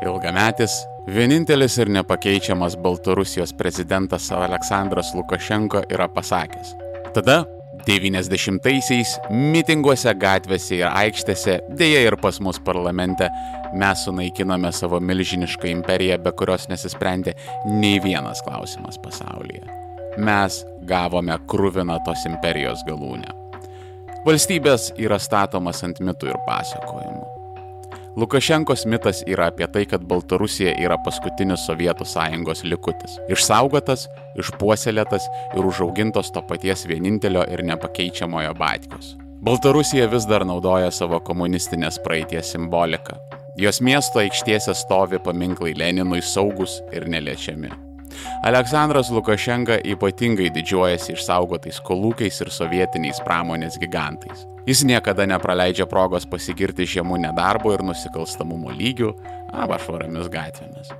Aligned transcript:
Ilgametis, 0.00 0.72
vienintelis 1.06 1.78
ir 1.78 1.90
nepakeičiamas 1.92 2.76
Baltarusijos 2.80 3.52
prezidentas 3.52 4.30
Aleksandras 4.32 5.14
Lukašenko 5.14 5.82
yra 5.92 6.08
pasakęs. 6.08 6.74
Tada 7.14 7.42
90-aisiais 7.86 9.16
mitinguose, 9.30 10.12
gatvėse 10.20 10.78
ir 10.78 10.88
aikštėse, 10.88 11.58
dėja 11.76 12.04
ir 12.06 12.16
pas 12.20 12.40
mus 12.40 12.60
parlamente, 12.64 13.28
mes 13.76 14.04
sunaikinome 14.06 14.72
savo 14.72 15.00
milžinišką 15.04 15.68
imperiją, 15.72 16.18
be 16.24 16.32
kurios 16.36 16.68
nesisprendė 16.72 17.36
nei 17.68 18.00
vienas 18.02 18.40
klausimas 18.46 19.00
pasaulyje. 19.04 19.64
Mes 20.18 20.62
gavome 20.88 21.36
krūviną 21.48 22.00
tos 22.06 22.24
imperijos 22.28 22.84
galūnę. 22.88 23.36
Valstybės 24.26 24.90
yra 25.00 25.20
statomas 25.20 25.84
ant 25.86 26.00
mitų 26.04 26.32
ir 26.32 26.40
pasakojimų. 26.48 27.39
Lukašenkos 28.16 28.86
mitas 28.90 29.22
yra 29.26 29.46
apie 29.52 29.66
tai, 29.70 29.84
kad 29.86 30.02
Baltarusija 30.02 30.72
yra 30.82 30.96
paskutinis 31.04 31.62
Sovietų 31.68 32.06
sąjungos 32.08 32.64
likutis. 32.66 33.18
Išsaugotas, 33.30 34.08
išpuoselėtas 34.40 35.28
ir 35.54 35.66
užaugintos 35.66 36.32
to 36.34 36.42
paties 36.48 36.86
vienintelio 36.90 37.44
ir 37.52 37.62
nepakeičiamojo 37.70 38.56
Batkos. 38.58 39.14
Baltarusija 39.46 40.08
vis 40.10 40.26
dar 40.28 40.42
naudoja 40.44 40.90
savo 40.90 41.20
komunistinės 41.22 42.00
praeities 42.04 42.50
simboliką. 42.56 43.14
Jos 43.60 43.78
miesto 43.80 44.20
aikštėse 44.22 44.74
stovi 44.74 45.22
paminklai 45.22 45.76
Leninui 45.78 46.20
saugus 46.22 46.80
ir 46.92 47.06
neliečiami. 47.08 47.89
Aleksandras 48.46 49.10
Lukašenka 49.14 49.80
ypatingai 49.92 50.50
didžiuojasi 50.54 51.14
išsaugotais 51.16 51.80
kolūkiais 51.86 52.40
ir 52.44 52.50
sovietiniais 52.54 53.20
pramonės 53.26 53.78
gigantais. 53.82 54.46
Jis 54.68 54.82
niekada 54.84 55.26
nepraleidžia 55.28 55.86
progos 55.88 56.26
pasigirti 56.28 56.86
žemų 56.88 57.22
nedarbo 57.24 57.72
ir 57.74 57.84
nusikalstamumo 57.86 58.74
lygių 58.76 59.14
arba 59.56 59.80
švariomis 59.80 60.28
gatvėmis. 60.32 60.92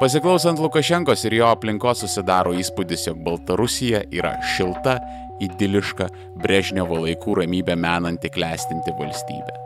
Pasiklausant 0.00 0.58
Lukašenkos 0.58 1.24
ir 1.28 1.36
jo 1.38 1.50
aplinkos 1.50 2.00
susidaro 2.02 2.54
įspūdis, 2.56 3.06
jog 3.10 3.20
Baltarusija 3.24 4.02
yra 4.12 4.34
šilta, 4.56 4.96
idiliška, 5.44 6.08
Brežnevo 6.40 7.02
laikų 7.04 7.40
ramybę 7.42 7.76
menanti 7.76 8.32
klestinti 8.32 8.94
valstybė. 8.96 9.56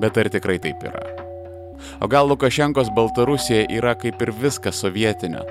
Bet 0.00 0.16
ar 0.16 0.30
tikrai 0.32 0.56
taip 0.64 0.80
yra? 0.88 1.04
O 2.00 2.08
gal 2.08 2.28
Lukašenkos 2.28 2.92
Baltarusija 2.96 3.66
yra 3.72 3.94
kaip 4.00 4.20
ir 4.24 4.32
viskas 4.36 4.80
sovietinio, 4.80 5.44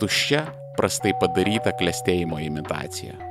tuščia, 0.00 0.44
prastai 0.78 1.14
padaryta 1.20 1.74
klestėjimo 1.78 2.38
imitacija? 2.42 3.28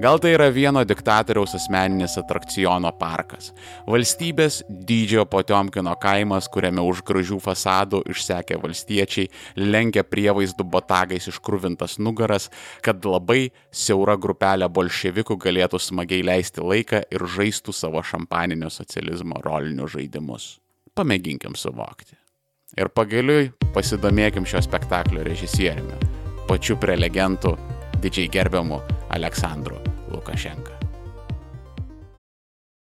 Gal 0.00 0.18
tai 0.22 0.34
yra 0.34 0.48
vieno 0.54 0.82
diktatoriaus 0.86 1.54
asmeninis 1.58 2.16
atrakciono 2.20 2.90
parkas. 2.98 3.50
Valstybės 3.90 4.60
dydžio 4.68 5.24
Potiomkino 5.30 5.94
kaimas, 6.00 6.48
kuriame 6.52 6.82
už 6.84 7.02
gražių 7.06 7.40
fasadų 7.42 8.04
išsekę 8.14 8.58
valstiečiai 8.62 9.30
lenkia 9.58 10.04
prievaizdų 10.06 10.66
botagais 10.76 11.28
iškrūvintas 11.30 11.98
nugaras, 12.02 12.50
kad 12.84 13.04
labai 13.06 13.50
siaura 13.70 14.16
grupelė 14.20 14.70
bolševikų 14.70 15.38
galėtų 15.46 15.80
smagiai 15.82 16.26
leisti 16.26 16.64
laiką 16.64 17.04
ir 17.10 17.28
žaistų 17.36 17.74
savo 17.74 18.02
šampaninio 18.02 18.70
socializmo 18.70 19.40
rolinius 19.44 19.96
žaidimus. 19.96 20.52
Pamėginkim 20.94 21.58
suvokti. 21.58 22.23
Ir 22.74 22.88
pagaliui 22.90 23.52
pasidomėkim 23.74 24.46
šio 24.50 24.58
spektaklio 24.64 25.22
režisieriumi, 25.22 25.94
pačiu 26.48 26.74
prelegentu, 26.82 27.52
didžiai 28.02 28.26
gerbiamu 28.34 28.80
Aleksandru 29.14 29.78
Lukašenka. 30.10 30.74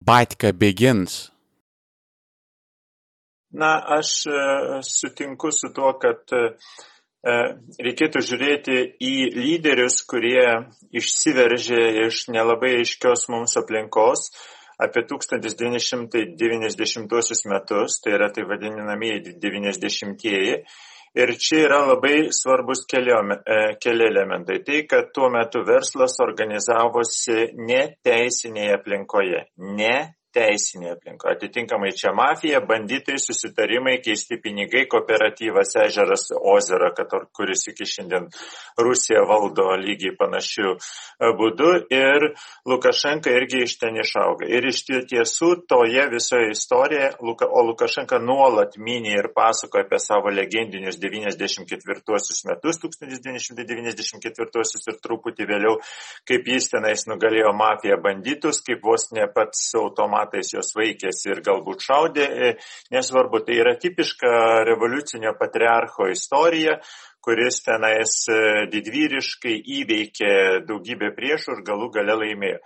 Batka 0.06 0.54
begins. 0.56 1.26
Na, 3.52 3.76
aš 3.98 4.10
e, 4.28 4.40
sutinku 4.84 5.52
su 5.52 5.74
tuo, 5.76 5.92
kad 6.00 6.24
e, 6.32 6.42
e, 7.24 7.36
reikėtų 7.88 8.24
žiūrėti 8.30 8.82
į 9.04 9.14
lyderius, 9.36 10.02
kurie 10.08 10.44
išsiveržė 10.96 11.84
iš 12.06 12.28
nelabai 12.36 12.78
aiškios 12.82 13.28
mums 13.32 13.56
aplinkos 13.60 14.30
apie 14.82 15.02
1990 15.08 17.46
metus, 17.52 18.02
tai 18.02 18.12
yra 18.18 18.28
tai 18.34 18.44
vadinamieji 18.50 19.20
90-ieji 19.42 20.54
Ir 21.16 21.32
čia 21.40 21.62
yra 21.64 21.78
labai 21.88 22.28
svarbus 22.36 22.82
keli, 22.92 23.14
e, 23.48 23.78
keli 23.80 24.04
elementai. 24.10 24.58
Tai, 24.68 24.82
kad 24.84 25.14
tuo 25.16 25.30
metu 25.32 25.62
verslas 25.64 26.18
organizavosi 26.20 27.56
ne 27.56 27.96
teisinėje 28.04 28.74
aplinkoje, 28.76 29.46
ne 29.78 29.94
teisinė 30.36 30.92
aplinka. 30.96 31.30
Atitinkamai 31.32 31.92
čia 31.96 32.12
mafija, 32.16 32.60
banditai, 32.68 33.16
susitarimai, 33.22 34.02
keisti 34.04 34.38
pinigai, 34.42 34.86
kooperatyvas 34.92 35.76
ežeras 35.86 36.28
Ozera, 36.36 36.92
kuris 37.36 37.68
iki 37.72 37.86
šiandien 37.88 38.28
Rusija 38.82 39.22
valdo 39.28 39.68
lygiai 39.80 40.16
panašių 40.20 40.70
e, 40.76 40.78
būdų 41.40 41.72
ir 41.96 42.20
Lukašenka 42.68 43.30
irgi 43.36 43.64
iš 43.66 43.74
ten 43.82 43.94
išauga. 44.02 44.46
Ir 44.52 44.62
iš 44.72 44.78
tiesų 45.10 45.50
toje 45.70 46.04
visoje 46.12 46.48
istorijoje, 46.54 47.10
o 47.22 47.24
Lukašenka 47.70 48.18
nuolat 48.20 48.72
minė 48.78 49.12
ir 49.20 49.28
pasakoja 49.36 49.84
apie 49.86 50.00
savo 50.04 50.28
legendinius 50.34 51.00
94 51.00 52.02
metus, 52.50 52.76
1994 52.84 54.92
ir 54.92 54.96
truputį 55.04 55.44
vėliau, 55.50 55.76
kaip 56.28 56.42
jis 56.50 56.66
tenais 56.74 57.02
nugalėjo 57.10 57.52
mafiją 57.56 57.98
banditus, 58.04 58.62
kaip 58.66 58.80
vos 58.84 59.04
ne 59.16 59.26
pats 59.32 59.60
automatas 59.80 60.25
metais 60.26 60.54
jos 60.54 60.74
vaikėsi 60.76 61.32
ir 61.32 61.42
galbūt 61.46 61.84
šaudė, 61.86 62.26
e, 62.26 62.52
nesvarbu, 62.92 63.44
tai 63.46 63.60
yra 63.62 63.76
tipiška 63.80 64.64
revoliucinio 64.68 65.36
patriarcho 65.40 66.10
istorija, 66.12 66.80
kuris 67.22 67.62
tenais 67.66 68.28
e, 68.30 68.68
didvyriškai 68.74 69.56
įveikė 69.80 70.34
daugybę 70.68 71.14
priešų 71.16 71.58
ir 71.58 71.66
galų 71.66 71.90
gale 71.96 72.20
laimėjo. 72.22 72.60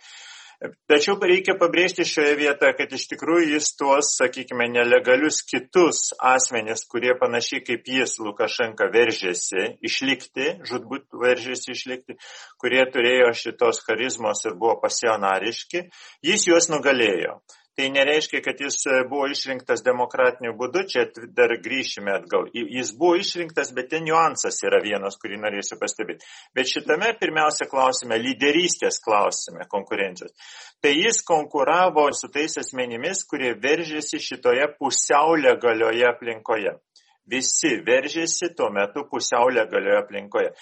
Tačiau 0.60 1.16
reikia 1.24 1.54
pabrėžti 1.56 2.04
šioje 2.04 2.34
vietoje, 2.36 2.74
kad 2.76 2.92
iš 2.92 3.06
tikrųjų 3.14 3.54
jis 3.54 3.70
tuos, 3.80 4.10
sakykime, 4.20 4.66
nelegalius 4.74 5.38
kitus 5.48 6.10
asmenis, 6.20 6.84
kurie 6.92 7.14
panašiai 7.22 7.64
kaip 7.64 7.88
jis, 7.88 8.18
Lukašenka, 8.20 8.90
veržėsi 8.92 9.70
išlikti, 9.88 10.50
žudbūt 10.68 11.16
veržėsi 11.22 11.72
išlikti, 11.78 12.18
kurie 12.60 12.84
turėjo 12.92 13.32
šitos 13.40 13.80
charizmos 13.88 14.44
ir 14.50 14.60
buvo 14.60 14.76
pasionariški, 14.84 15.86
jis 16.28 16.50
juos 16.52 16.68
nugalėjo. 16.74 17.40
Tai 17.80 17.86
nereiškia, 17.96 18.42
kad 18.44 18.60
jis 18.60 18.76
e, 18.92 18.96
buvo 19.08 19.30
išrinktas 19.32 19.80
demokratiniu 19.86 20.52
būdu, 20.60 20.82
čia 20.92 21.06
dar 21.32 21.54
grįšime 21.64 22.12
atgal. 22.12 22.50
Jis 22.52 22.90
buvo 23.00 23.16
išrinktas, 23.16 23.70
bet 23.78 23.88
ten 23.94 24.04
niuansas 24.04 24.58
yra 24.68 24.82
vienas, 24.84 25.16
kurį 25.22 25.38
norėsiu 25.40 25.78
pastebėti. 25.80 26.28
Bet 26.60 26.68
šitame 26.68 27.14
pirmiausia 27.22 27.70
klausime, 27.72 28.18
lyderystės 28.20 29.00
klausime 29.06 29.64
konkurencijos. 29.72 30.36
Tai 30.84 30.92
jis 30.92 31.22
konkuravo 31.24 32.10
su 32.20 32.28
tais 32.36 32.60
asmenimis, 32.60 33.24
kurie 33.32 33.54
veržėsi 33.64 34.20
šitoje 34.28 34.68
pusiau 34.76 35.40
legalioje 35.40 36.04
aplinkoje. 36.12 36.76
Visi 37.30 37.76
veržėsi 37.86 38.54
tuo 38.58 38.70
metu 38.74 39.06
pusiau 39.10 39.52
legalioje 39.54 40.00
aplinkoje. 40.04 40.54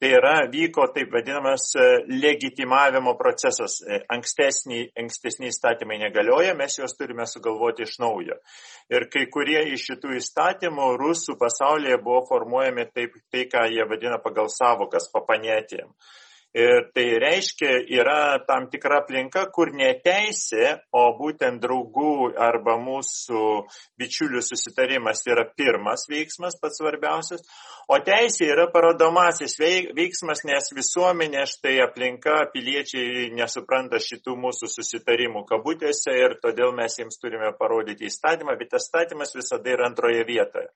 Tai 0.00 0.10
yra 0.10 0.32
vyko 0.50 0.88
taip 0.92 1.12
vadinamas 1.14 1.68
e, 1.78 1.84
legitimavimo 2.10 3.14
procesas. 3.16 3.78
E, 3.86 4.00
ankstesniai, 4.16 4.88
ankstesniai 5.00 5.52
įstatymai 5.52 6.00
negalioja, 6.02 6.56
mes 6.58 6.76
juos 6.80 6.96
turime 6.98 7.24
sugalvoti 7.30 7.86
iš 7.86 7.94
naujo. 8.02 8.36
Ir 8.92 9.06
kai 9.12 9.22
kurie 9.32 9.62
iš 9.76 9.86
šitų 9.92 10.16
įstatymų 10.18 10.90
rusų 11.00 11.38
pasaulyje 11.40 12.00
buvo 12.02 12.24
formuojami 12.28 12.88
taip, 12.90 13.16
tai 13.32 13.46
ką 13.52 13.64
jie 13.70 13.86
vadina 13.88 14.18
pagal 14.24 14.50
savokas 14.52 15.08
papanėtėm. 15.14 15.88
Ir 16.54 16.84
tai 16.94 17.16
reiškia, 17.18 17.80
yra 17.98 18.38
tam 18.46 18.68
tikra 18.70 19.00
aplinka, 19.00 19.40
kur 19.50 19.72
neteisė, 19.74 20.68
o 20.94 21.02
būtent 21.18 21.58
draugų 21.64 22.28
arba 22.38 22.76
mūsų 22.78 23.40
bičiulių 23.98 24.42
susitarimas 24.46 25.24
yra 25.26 25.48
pirmas 25.58 26.06
veiksmas, 26.06 26.54
pats 26.62 26.78
svarbiausias, 26.78 27.42
o 27.90 27.98
teisė 28.06 28.52
yra 28.52 28.68
parodomasis 28.70 29.58
veiksmas, 29.58 30.44
nes 30.46 30.70
visuomenė 30.78 31.42
štai 31.50 31.80
aplinka, 31.88 32.36
piliečiai 32.54 33.32
nesupranta 33.34 33.98
šitų 33.98 34.36
mūsų 34.46 34.70
susitarimų 34.76 35.42
kabutėse 35.50 36.14
ir 36.14 36.38
todėl 36.38 36.70
mes 36.78 37.00
jiems 37.00 37.18
turime 37.18 37.50
parodyti 37.58 38.06
įstatymą, 38.06 38.54
bet 38.62 38.78
įstatymas 38.78 39.34
visada 39.34 39.74
yra 39.74 39.90
antroje 39.90 40.22
vietoje. 40.30 40.70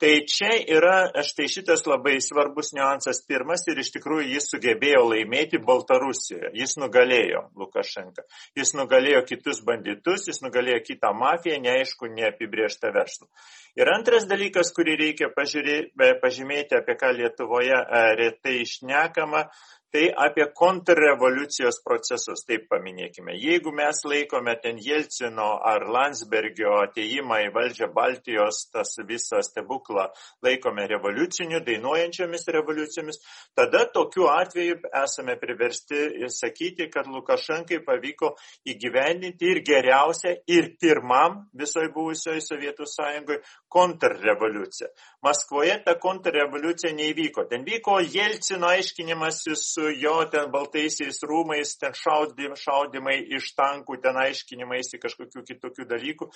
Tai 0.00 0.14
čia 0.24 0.54
yra 0.64 1.10
štai 1.28 1.44
šitas 1.52 1.82
labai 1.84 2.14
svarbus 2.24 2.70
niuansas 2.72 3.18
pirmas 3.28 3.66
ir 3.68 3.82
iš 3.82 3.90
tikrųjų 3.98 4.30
jis 4.32 4.46
sugebėjo 4.48 5.02
laimėti 5.10 5.60
Baltarusijoje. 5.60 6.54
Jis 6.56 6.78
nugalėjo 6.80 7.42
Lukašenką. 7.60 8.24
Jis 8.56 8.72
nugalėjo 8.78 9.20
kitus 9.28 9.60
banditus, 9.66 10.24
jis 10.30 10.40
nugalėjo 10.40 10.78
kitą 10.86 11.10
mafiją, 11.12 11.58
neaišku, 11.66 12.08
neapibriežtą 12.16 12.94
verslą. 12.96 13.28
Ir 13.76 13.92
antras 13.92 14.24
dalykas, 14.30 14.72
kurį 14.72 14.96
reikia 15.02 15.28
pažiūrė, 15.36 15.76
pažymėti, 16.24 16.80
apie 16.80 16.96
ką 16.96 17.12
Lietuvoje 17.18 17.84
retai 18.22 18.56
išnekama, 18.64 19.50
tai 19.92 20.08
apie 20.14 20.46
kontrrevoliucijos 20.54 21.80
procesus, 21.84 22.44
taip 22.46 22.68
paminėkime. 22.70 23.34
Jeigu 23.34 23.72
mes 23.74 24.02
laikome 24.06 24.54
ten 24.62 24.78
Jelcino 24.78 25.48
ar 25.66 25.86
Landsbergio 25.90 26.76
ateimą 26.84 27.40
į 27.46 27.50
valdžią 27.54 27.90
Baltijos, 27.94 28.62
tas 28.70 28.94
visą 29.08 29.42
stebuklą 29.42 30.06
laikome 30.46 30.86
revoliuciniu, 30.92 31.62
dainuojančiomis 31.66 32.46
revoliucijomis, 32.54 33.20
tada 33.58 33.84
tokiu 33.90 34.28
atveju 34.30 34.78
esame 35.02 35.36
priversti 35.40 36.28
sakyti, 36.30 36.86
kad 36.92 37.10
Lukašenkai 37.10 37.82
pavyko 37.86 38.34
įgyvendinti 38.70 39.50
ir 39.50 39.62
geriausia, 39.66 40.36
ir 40.46 40.74
pirmam 40.80 41.42
visoje 41.58 41.90
buvusioje 41.94 42.44
Sovietų 42.46 42.86
sąjungoje 42.86 43.42
kontrrevoliuciją. 43.68 44.90
Maskvoje 45.20 45.74
ta 45.84 45.92
kontrrevoliucija 46.00 46.94
neįvyko. 46.96 47.42
Ten 47.50 47.66
vyko 47.66 47.98
Jelcino 48.00 48.70
aiškinimasis 48.72 49.66
su 49.74 49.90
jo 49.92 50.14
ten 50.32 50.48
baltaisiais 50.52 51.20
rūmais, 51.28 51.74
ten 51.80 51.92
šaudym, 51.96 52.54
šaudimai 52.56 53.18
iš 53.36 53.50
tankų, 53.58 53.98
ten 54.00 54.16
aiškinimais 54.22 54.94
į 54.96 55.02
kažkokių 55.02 55.44
kitokių 55.50 55.86
dalykų. 55.90 56.30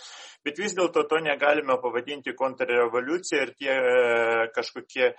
Bet 0.45 0.61
vis 0.61 0.77
dėlto 0.77 1.07
to 1.09 1.23
negalime 1.25 1.79
pavadinti 1.81 2.37
kontrrevoliucija 2.37 3.47
ir 3.47 3.55
tie 3.57 3.73
e, 3.73 3.97
kažkokie 4.53 5.15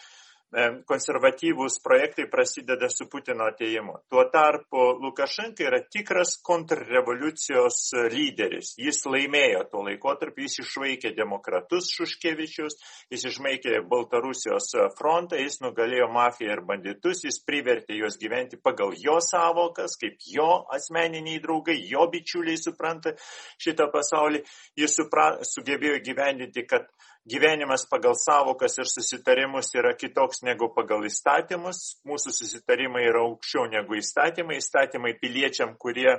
konservatyvūs 0.88 1.80
projektai 1.84 2.28
prasideda 2.32 2.88
su 2.90 3.08
Putino 3.12 3.48
ateimu. 3.50 3.98
Tuo 4.10 4.24
tarpu 4.32 4.84
Lukašenka 5.02 5.66
yra 5.66 5.82
tikras 5.92 6.36
kontrrevoliucijos 6.46 7.80
lyderis. 8.14 8.76
Jis 8.80 9.02
laimėjo 9.10 9.66
tuo 9.72 9.84
laikotarpiu, 9.88 10.46
jis 10.46 10.62
išvaikė 10.64 11.12
demokratus 11.18 11.90
Šuškevičius, 11.96 12.78
jis 13.12 13.26
išvaikė 13.32 13.82
Baltarusijos 13.90 14.72
frontą, 14.98 15.40
jis 15.42 15.60
nugalėjo 15.64 16.08
mafiją 16.14 16.56
ir 16.56 16.64
banditus, 16.68 17.26
jis 17.26 17.42
privertė 17.44 18.00
juos 18.00 18.20
gyventi 18.22 18.60
pagal 18.62 18.96
jo 19.02 19.18
savokas, 19.24 19.98
kaip 20.00 20.22
jo 20.32 20.64
asmeniniai 20.76 21.42
draugai, 21.44 21.78
jo 21.90 22.08
bičiuliai 22.12 22.62
supranta 22.62 23.16
šitą 23.62 23.90
pasaulį. 23.92 24.46
Jis 24.80 24.96
supra, 25.02 25.34
sugebėjo 25.44 26.00
gyvendinti, 26.06 26.64
kad 26.70 26.88
gyvenimas 27.26 27.88
pagal 27.90 28.16
savokas 28.16 28.78
ir 28.78 28.88
susitarimus 28.90 29.74
yra 29.76 29.96
kitoks 29.98 30.44
negu 30.46 30.70
pagal 30.76 31.06
įstatymus. 31.10 32.00
Mūsų 32.08 32.34
susitarimai 32.38 33.08
yra 33.10 33.26
aukščiau 33.26 33.68
negu 33.72 33.98
įstatymai. 34.00 34.60
Įstatymai 34.62 35.16
piliečiam, 35.22 35.76
kurie 35.82 36.12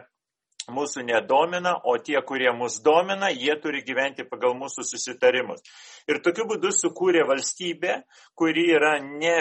mūsų 0.73 1.05
nedomina, 1.07 1.77
o 1.87 1.95
tie, 2.03 2.19
kurie 2.27 2.51
mus 2.59 2.81
domina, 2.83 3.31
jie 3.31 3.55
turi 3.63 3.85
gyventi 3.87 4.27
pagal 4.27 4.57
mūsų 4.59 4.83
susitarimus. 4.89 5.63
Ir 6.11 6.19
tokiu 6.25 6.49
būdu 6.51 6.73
sukūrė 6.75 7.23
valstybė, 7.29 8.01
kuri 8.35 8.67
yra 8.75 8.97
ne, 9.03 9.37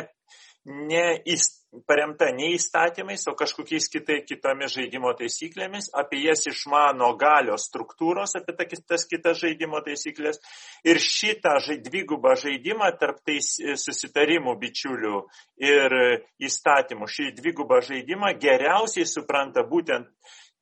ne 0.65 1.05
įstatymai 1.25 1.64
paremta 1.87 2.29
ne 2.35 2.51
įstatymais, 2.55 3.25
o 3.29 3.35
kažkokiais 3.37 3.87
kitai, 3.91 4.21
kitomis 4.27 4.73
žaidimo 4.75 5.11
taisyklėmis, 5.17 5.89
apie 5.97 6.21
jas 6.23 6.45
išmano 6.49 7.11
galios 7.19 7.67
struktūros, 7.69 8.35
apie 8.39 8.55
ta, 8.57 8.67
tas 8.93 9.05
kitas 9.09 9.41
žaidimo 9.41 9.81
taisyklės. 9.85 10.41
Ir 10.87 11.01
šitą 11.01 11.57
dvigubą 11.85 12.35
žaidimą 12.39 12.91
tarp 12.99 13.21
tais 13.25 13.55
susitarimų 13.81 14.55
bičiulių 14.61 15.21
ir 15.65 15.97
įstatymų, 16.39 17.09
šį 17.11 17.31
dvigubą 17.41 17.81
žaidimą 17.85 18.33
geriausiai 18.39 19.07
supranta 19.09 19.65
būtent 19.67 20.09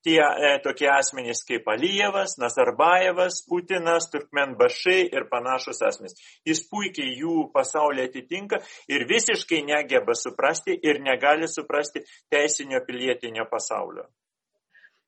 tie 0.04 0.20
e, 0.22 0.52
tokie 0.64 0.90
asmenys 0.92 1.44
kaip 1.48 1.68
Alijevas, 1.74 2.38
Nazarbajevas, 2.42 3.42
Putinas, 3.50 4.10
Turkmenbašai 4.14 5.00
ir 5.16 5.28
panašus 5.32 5.82
asmenys. 5.88 6.18
Jis 6.48 6.64
puikiai 6.72 7.16
jų 7.22 7.48
pasaulį 7.56 8.08
atitinka 8.10 8.60
ir 8.92 9.08
visiškai 9.10 9.64
negeba 9.70 10.18
suprasti 10.18 10.76
ir 10.76 11.02
negali 11.04 11.48
suprasti 11.48 12.04
teisinio 12.32 12.84
pilietinio 12.88 13.48
pasaulio. 13.52 14.10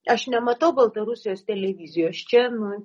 Aš 0.05 0.27
nematau 0.29 0.69
Baltarusijos 0.77 1.41
televizijos 1.47 2.19
čia, 2.29 2.43
nu, 2.53 2.75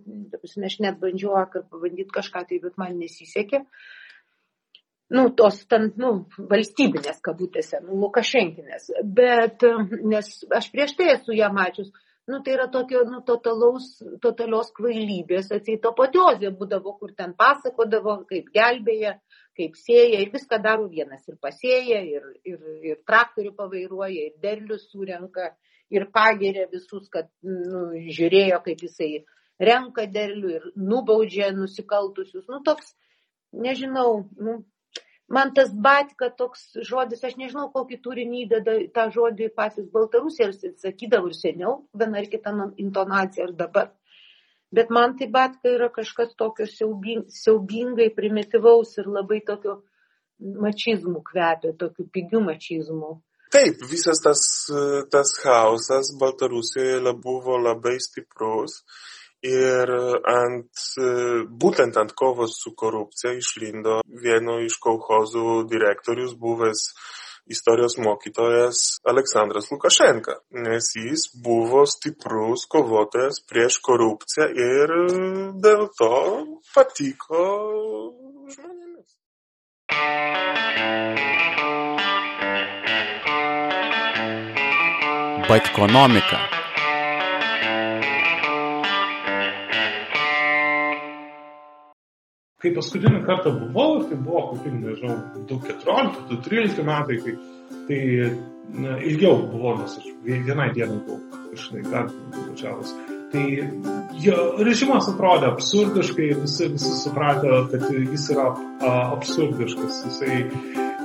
aš 0.65 0.79
net 0.81 0.97
bandžiau 1.03 1.35
vakar 1.37 1.67
pabandyti 1.69 2.15
kažką 2.15 2.47
tai, 2.49 2.61
bet 2.63 2.79
man 2.81 2.97
nesisekė. 2.97 3.61
Nu, 5.11 5.25
tos 5.35 5.65
ten, 5.71 5.89
nu, 5.99 6.11
valstybinės 6.51 7.19
kabutėse, 7.27 7.81
nu, 7.83 7.97
Lukašenkinės. 8.05 8.93
Bet, 9.17 9.65
nes 10.07 10.29
aš 10.55 10.69
prieš 10.71 10.95
tai 10.99 11.09
esu 11.17 11.35
ją 11.35 11.49
mačius, 11.55 11.91
nu, 12.31 12.39
tai 12.47 12.55
yra 12.55 12.69
tokio, 12.71 13.03
nu, 13.09 13.19
totalaus, 13.27 13.89
totalios 14.23 14.71
kvailybės, 14.77 15.51
atseit 15.57 15.89
apatiozė 15.91 16.53
būdavo, 16.61 16.95
kur 17.01 17.11
ten 17.19 17.35
pasakodavo, 17.35 18.21
kaip 18.31 18.53
gelbėja, 18.55 19.17
kaip 19.59 19.75
sėja 19.81 20.23
ir 20.23 20.31
viską 20.31 20.61
daro 20.63 20.87
vienas. 20.93 21.27
Ir 21.27 21.41
pasėja, 21.43 22.01
ir, 22.07 22.31
ir, 22.47 22.63
ir 22.93 23.03
traktorių 23.09 23.57
pavairuoja, 23.59 24.31
ir 24.31 24.39
derlius 24.43 24.87
surenka, 24.93 25.51
ir 25.91 26.07
pageria 26.15 26.71
visus, 26.71 27.11
kad 27.11 27.27
nu, 27.43 27.89
žiūrėjo, 28.15 28.63
kaip 28.65 28.87
jisai 28.87 29.13
renka 29.61 30.07
derlių 30.07 30.57
ir 30.57 30.73
nubaudžia 30.79 31.51
nusikaltusius. 31.57 32.47
Nu, 32.49 32.63
toks, 32.65 32.95
nežinau, 33.53 34.29
nu, 34.39 34.61
man 35.31 35.53
tas 35.55 35.71
batka 35.87 36.31
toks 36.37 36.67
žodis, 36.87 37.23
aš 37.25 37.37
nežinau, 37.39 37.69
kokį 37.75 38.01
turinį 38.05 38.43
įdeda 38.47 38.77
tą 38.97 39.07
žodį 39.15 39.51
patys 39.57 39.87
Baltarusija, 39.95 40.51
ir 40.51 40.75
sakydavo 40.83 41.31
ir 41.31 41.39
seniau, 41.39 41.77
viena 41.95 42.21
ar 42.21 42.29
kita 42.33 42.53
intonacija 42.83 43.47
ir 43.47 43.55
dabar. 43.63 43.93
Bet 44.75 44.91
man 44.95 45.17
tai 45.19 45.27
batka 45.31 45.71
yra 45.71 45.89
kažkas 45.91 46.37
tokio 46.39 46.67
siaubing, 46.71 47.25
siaubingai 47.35 48.11
primityvaus 48.15 48.97
ir 49.03 49.09
labai 49.11 49.41
tokio 49.47 49.81
mačizmų 50.41 51.23
kvepia, 51.27 51.75
tokių 51.79 52.07
pigių 52.15 52.43
mačizmų. 52.47 53.17
Taip, 53.51 53.83
visas 53.91 54.21
tas, 54.23 54.43
tas 55.11 55.33
chaosas 55.43 56.13
Baltarusijoje 56.21 57.15
buvo 57.19 57.59
labai 57.59 57.97
stiprus 57.99 58.79
ir 59.47 59.91
ant, 60.29 60.85
būtent 61.63 61.97
ant 61.97 62.13
kovos 62.17 62.59
su 62.63 62.75
korupcija 62.77 63.33
išlindo 63.39 64.01
vieno 64.25 64.59
iš 64.65 64.77
kolhozų 64.85 65.65
direktorius 65.71 66.37
buvęs 66.37 66.85
istorijos 67.51 67.97
mokytojas 67.99 69.01
Aleksandras 69.11 69.71
Lukašenka, 69.73 70.37
nes 70.53 70.93
jis 70.95 71.27
buvo 71.45 71.87
stiprus 71.87 72.67
kovotojas 72.71 73.41
prieš 73.49 73.81
korupciją 73.83 74.47
ir 74.55 74.95
dėl 75.65 75.89
to 75.99 76.13
patiko 76.75 77.43
žmonėmis. 78.55 79.19
Batkonomika. 85.51 86.60
Kai 92.61 92.73
paskutinį 92.77 93.23
kartą 93.25 93.53
buvau, 93.57 94.03
tai 94.09 94.19
buvo 94.21 94.51
kokie, 94.53 94.73
nežinau, 94.75 95.17
2014-2013 95.49 96.85
metai, 96.85 97.17
kai, 97.25 97.37
tai 97.89 98.01
na, 98.85 98.99
ilgiau 99.01 99.39
buvau, 99.47 99.79
nes 99.81 99.97
aš 99.97 100.11
vienai 100.27 100.69
dienai 100.77 101.01
buvau, 101.07 101.47
žinai, 101.57 101.87
dar 101.89 102.11
važiavus. 102.37 102.93
Tai 103.31 103.43
jo 104.19 104.37
režimas 104.67 105.07
atrodė 105.13 105.53
absurdiškai 105.53 106.29
visi, 106.43 106.67
visi 106.75 106.93
suprato, 106.99 107.63
kad 107.71 107.87
jis 107.95 108.27
yra 108.35 108.49
a, 108.51 108.95
absurdiškas. 109.15 110.01
Jisai, 110.09 110.41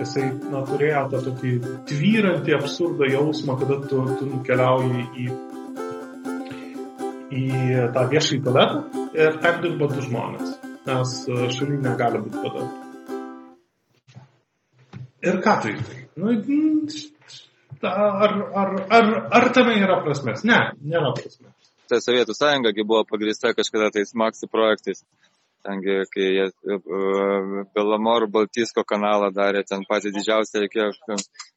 jisai 0.01 0.27
na, 0.49 0.65
turėjo 0.65 1.05
tą 1.13 1.23
tokį 1.29 1.55
tvyrantį 1.91 2.57
absurdo 2.57 3.07
jausmą, 3.13 3.59
kada 3.61 3.79
tu, 3.85 4.01
tu 4.19 4.29
nukeliauji 4.33 5.07
į, 5.23 5.31
į 7.45 7.47
tą 7.95 8.07
viešąjį 8.11 8.45
tualetą 8.49 9.09
ir 9.15 9.43
ten 9.45 9.61
dirba 9.63 9.93
du 9.93 10.09
žmonės 10.09 10.64
nes 10.85 11.13
e, 11.27 11.37
šaly 11.57 11.77
negali 11.81 12.21
būti 12.23 12.41
padaug. 12.43 12.81
Ir 15.25 15.39
ką 15.41 15.53
tai 15.63 15.75
tai? 15.81 16.01
Nu, 16.21 16.33
ar, 17.81 18.33
ar, 18.61 18.73
ar, 18.97 19.07
ar 19.39 19.47
tame 19.53 19.77
yra 19.81 20.01
prasmės? 20.05 20.43
Ne, 20.47 20.59
nėra 20.81 21.13
prasmės. 21.17 21.53
Tai 21.89 22.01
Sovietų 22.01 22.33
sąjunga 22.33 22.73
buvo 22.81 23.03
pagrįsta 23.09 23.53
kažkada 23.57 23.91
tais 23.93 24.13
Maxi 24.17 24.49
projektais. 24.49 25.03
Tengi, 25.65 25.95
kai 26.13 26.25
jie 26.29 26.43
uh, 26.45 27.63
Belamor 27.73 28.27
Baltisko 28.29 28.83
kanalą 28.85 29.31
darė, 29.33 29.63
ten 29.65 29.81
patį 29.89 30.11
didžiausią 30.13 30.61
reikėjo, 30.61 30.91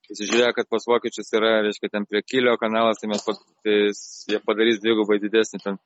pasižiūrėjo, 0.09 0.53
kad 0.57 0.69
pas 0.73 0.87
vokiečius 0.89 1.29
yra, 1.37 1.59
reiškia, 1.67 1.91
ten 1.93 2.07
prie 2.09 2.23
Kilio 2.25 2.55
kanalas, 2.61 3.03
tai 3.03 3.11
mes 3.13 3.27
tai 3.29 3.77
jie 4.33 4.41
padarys 4.49 4.81
dvigubai 4.81 5.21
didesnį 5.21 5.61
ten 5.61 5.77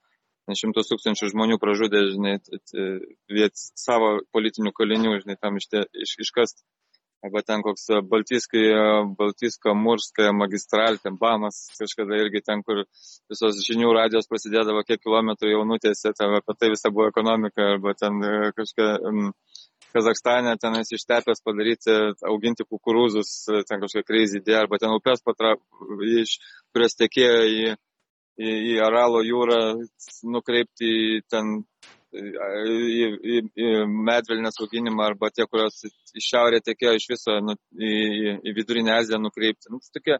šimtus 0.51 0.91
tūkstančių 0.91 1.31
žmonių 1.33 1.59
pražudė, 1.63 2.03
žinai, 2.13 2.37
viet 3.31 3.57
savo 3.57 4.19
politinių 4.35 4.73
kalinių, 4.75 5.19
žinai, 5.23 5.39
tam 5.41 5.59
iš, 5.61 5.69
iš, 6.07 6.17
iškast. 6.27 6.65
Arba 7.23 7.39
ten 7.47 7.61
koks 7.63 7.85
Baltiskai, 8.11 8.65
Baltiska, 9.15 9.77
Murska, 9.79 10.33
magistral, 10.35 10.97
ten 10.99 11.15
Bamas, 11.21 11.69
kažkada 11.79 12.19
irgi 12.19 12.43
ten, 12.43 12.65
kur 12.67 12.83
visos 13.31 13.61
žinių 13.63 13.93
radijos 13.95 14.27
prasidėdavo, 14.27 14.83
kiek 14.89 14.99
kilometrų 15.05 15.53
jau 15.53 15.61
nutėsi, 15.71 16.11
ten 16.19 16.35
apie 16.41 16.57
tai 16.59 16.73
visa 16.73 16.91
buvo 16.91 17.07
ekonomika, 17.13 17.77
arba 17.77 17.95
ten 17.95 18.19
kažkokia 18.59 18.89
um, 19.07 19.31
Kazakstane 19.93 20.57
tenais 20.57 20.89
ištepęs 20.97 21.43
padaryti, 21.45 21.95
auginti 22.25 22.65
kukurūzus, 22.65 23.33
ten 23.69 23.83
kažkokia 23.83 24.23
idėja, 24.41 24.63
arba 24.65 24.79
ten 24.81 24.95
upės, 24.97 25.21
patra, 25.23 25.53
iš, 26.17 26.39
kurios 26.73 26.97
tekėjo 26.97 27.43
į, 27.53 27.67
į, 28.41 28.55
į 28.73 28.79
Aralo 28.85 29.23
jūrą, 29.27 29.61
nukreipti 30.33 31.23
ten 31.31 31.59
į, 32.13 33.09
į, 33.35 33.37
į 33.57 33.69
medvilnės 34.09 34.61
auginimą 34.61 35.07
arba 35.11 35.31
tie, 35.33 35.47
kurios 35.49 35.83
iš 35.85 36.27
šiaurė 36.29 36.61
tekėjo 36.65 36.97
iš 36.99 37.07
viso 37.15 37.39
nu, 37.45 37.57
į, 37.73 37.93
į, 38.43 38.57
vidurinę 38.57 38.99
Aziją 38.99 39.21
nukreipti. 39.23 39.73
Nu, 39.73 39.81
tokie 39.95 40.19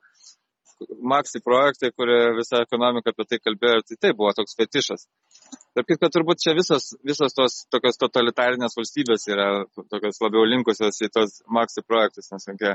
maksi 1.13 1.43
projektai, 1.45 1.93
kurie 1.95 2.33
visą 2.39 2.63
ekonomiką 2.65 3.13
apie 3.13 3.27
tai 3.29 3.39
kalbėjo 3.43 3.81
ir 3.81 3.85
tai 3.87 3.99
tai 4.07 4.13
buvo 4.19 4.33
toks 4.35 4.57
fetišas. 4.59 5.07
Tarp 5.77 5.89
kitko, 5.89 6.09
turbūt 6.13 6.43
čia 6.43 6.57
visos, 6.59 6.93
visos 7.07 7.37
tos 7.37 7.61
tokios 7.73 8.01
totalitarinės 8.01 8.75
valstybės 8.79 9.29
yra 9.31 9.49
tokios 9.93 10.19
labiau 10.25 10.49
linkusios 10.49 10.99
į 11.05 11.13
tos 11.15 11.39
maksi 11.47 11.85
projektus, 11.87 12.33
nes 12.33 12.49
tokie 12.49 12.75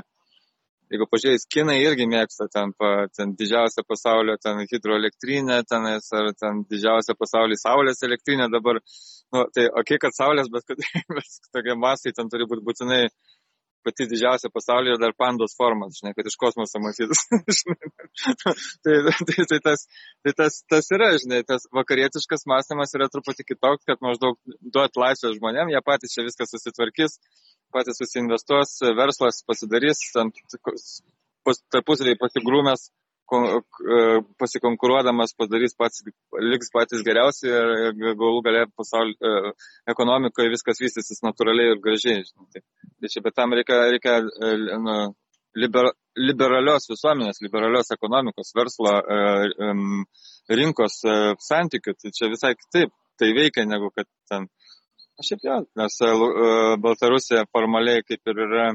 jeigu 0.92 1.06
pažiūrėjus, 1.12 1.46
kinai 1.52 1.78
irgi 1.82 2.06
mėgsta 2.10 2.48
ten, 2.52 2.72
pa, 2.78 3.08
ten 3.16 3.34
didžiausią 3.38 3.84
pasaulio 3.88 4.36
ten 4.42 4.62
hidroelektrinę, 4.70 5.60
tenais, 5.68 6.08
ar 6.16 6.30
ten 6.38 6.62
didžiausią 6.70 7.16
pasaulį 7.18 7.58
saulės 7.60 8.04
elektrinę 8.08 8.48
dabar, 8.52 8.80
nu, 9.34 9.44
tai 9.54 9.68
ok, 9.82 9.96
kad 10.04 10.16
saulės, 10.16 10.50
bet 10.52 10.68
kad 10.68 10.80
bet 11.18 11.40
tokie 11.52 11.76
masai 11.76 12.14
ten 12.16 12.32
turi 12.32 12.48
būti 12.48 12.64
būtinai 12.70 13.02
pati 13.88 14.08
didžiausia 14.10 14.50
pasaulyje 14.52 14.96
ir 14.96 15.00
dar 15.00 15.14
pandos 15.16 15.54
formas, 15.58 15.98
žinai, 16.00 16.12
kad 16.16 16.26
iš 16.28 16.36
kosmoso 16.40 16.80
matytus. 16.82 17.22
tai, 18.84 18.96
tai, 19.06 19.44
tai, 19.50 19.58
tas, 19.64 19.84
tai 20.24 20.34
tas, 20.40 20.58
tas 20.72 20.90
yra, 20.94 21.10
žinai, 21.22 21.40
tas 21.48 21.68
vakarietiškas 21.78 22.44
mąstymas 22.50 22.94
yra 22.98 23.08
truputį 23.12 23.46
kitoks, 23.52 23.86
kad 23.88 24.02
maždaug 24.04 24.38
duot 24.74 24.98
laisvę 25.00 25.32
žmonėm, 25.36 25.72
jie 25.72 25.82
patys 25.86 26.16
čia 26.16 26.26
viską 26.26 26.48
susitvarkys, 26.50 27.18
patys 27.74 28.00
susiinvestuos, 28.00 28.78
verslas 28.98 29.42
pasidarys, 29.46 30.00
tarpusavį 31.72 32.14
pasigrūmės, 32.20 32.88
e, 32.88 34.00
pasikonkuruodamas 34.40 35.34
padarys 35.38 35.76
pats, 35.78 36.02
liks 36.52 36.72
patys 36.74 37.04
geriausi 37.06 37.48
ir 37.50 38.16
galų 38.20 38.42
galę 38.46 38.66
pasaulio 38.76 39.16
e, 39.20 39.54
ekonomikoje 39.94 40.52
viskas 40.54 40.82
vystysis 40.82 41.24
natūraliai 41.26 41.74
ir 41.74 41.82
gražiai. 41.84 42.26
Tai, 42.52 42.64
tai 43.00 43.12
čia, 43.12 43.24
bet 43.24 43.36
tam 43.38 43.56
reikia, 43.58 43.80
reikia 43.94 44.18
e, 44.20 44.54
nu, 44.84 44.98
liber, 45.58 45.92
liberalios 46.18 46.88
visuomenės, 46.90 47.42
liberalios 47.44 47.92
ekonomikos, 47.94 48.54
verslo, 48.56 48.94
rinkos 50.60 51.02
santykių. 51.44 51.94
Tai 51.98 52.14
čia 52.14 52.30
visai 52.32 52.54
kitaip 52.58 52.92
tai 53.18 53.32
veikia, 53.34 53.66
negu 53.66 53.90
kad 53.94 54.06
ten 54.30 54.46
Šiaip 55.18 55.42
jau, 55.42 55.62
nes 55.78 55.94
e, 56.06 56.08
e, 56.08 56.50
Baltarusija 56.82 57.46
formaliai 57.50 58.04
kaip 58.06 58.30
ir 58.30 58.42
yra 58.44 58.66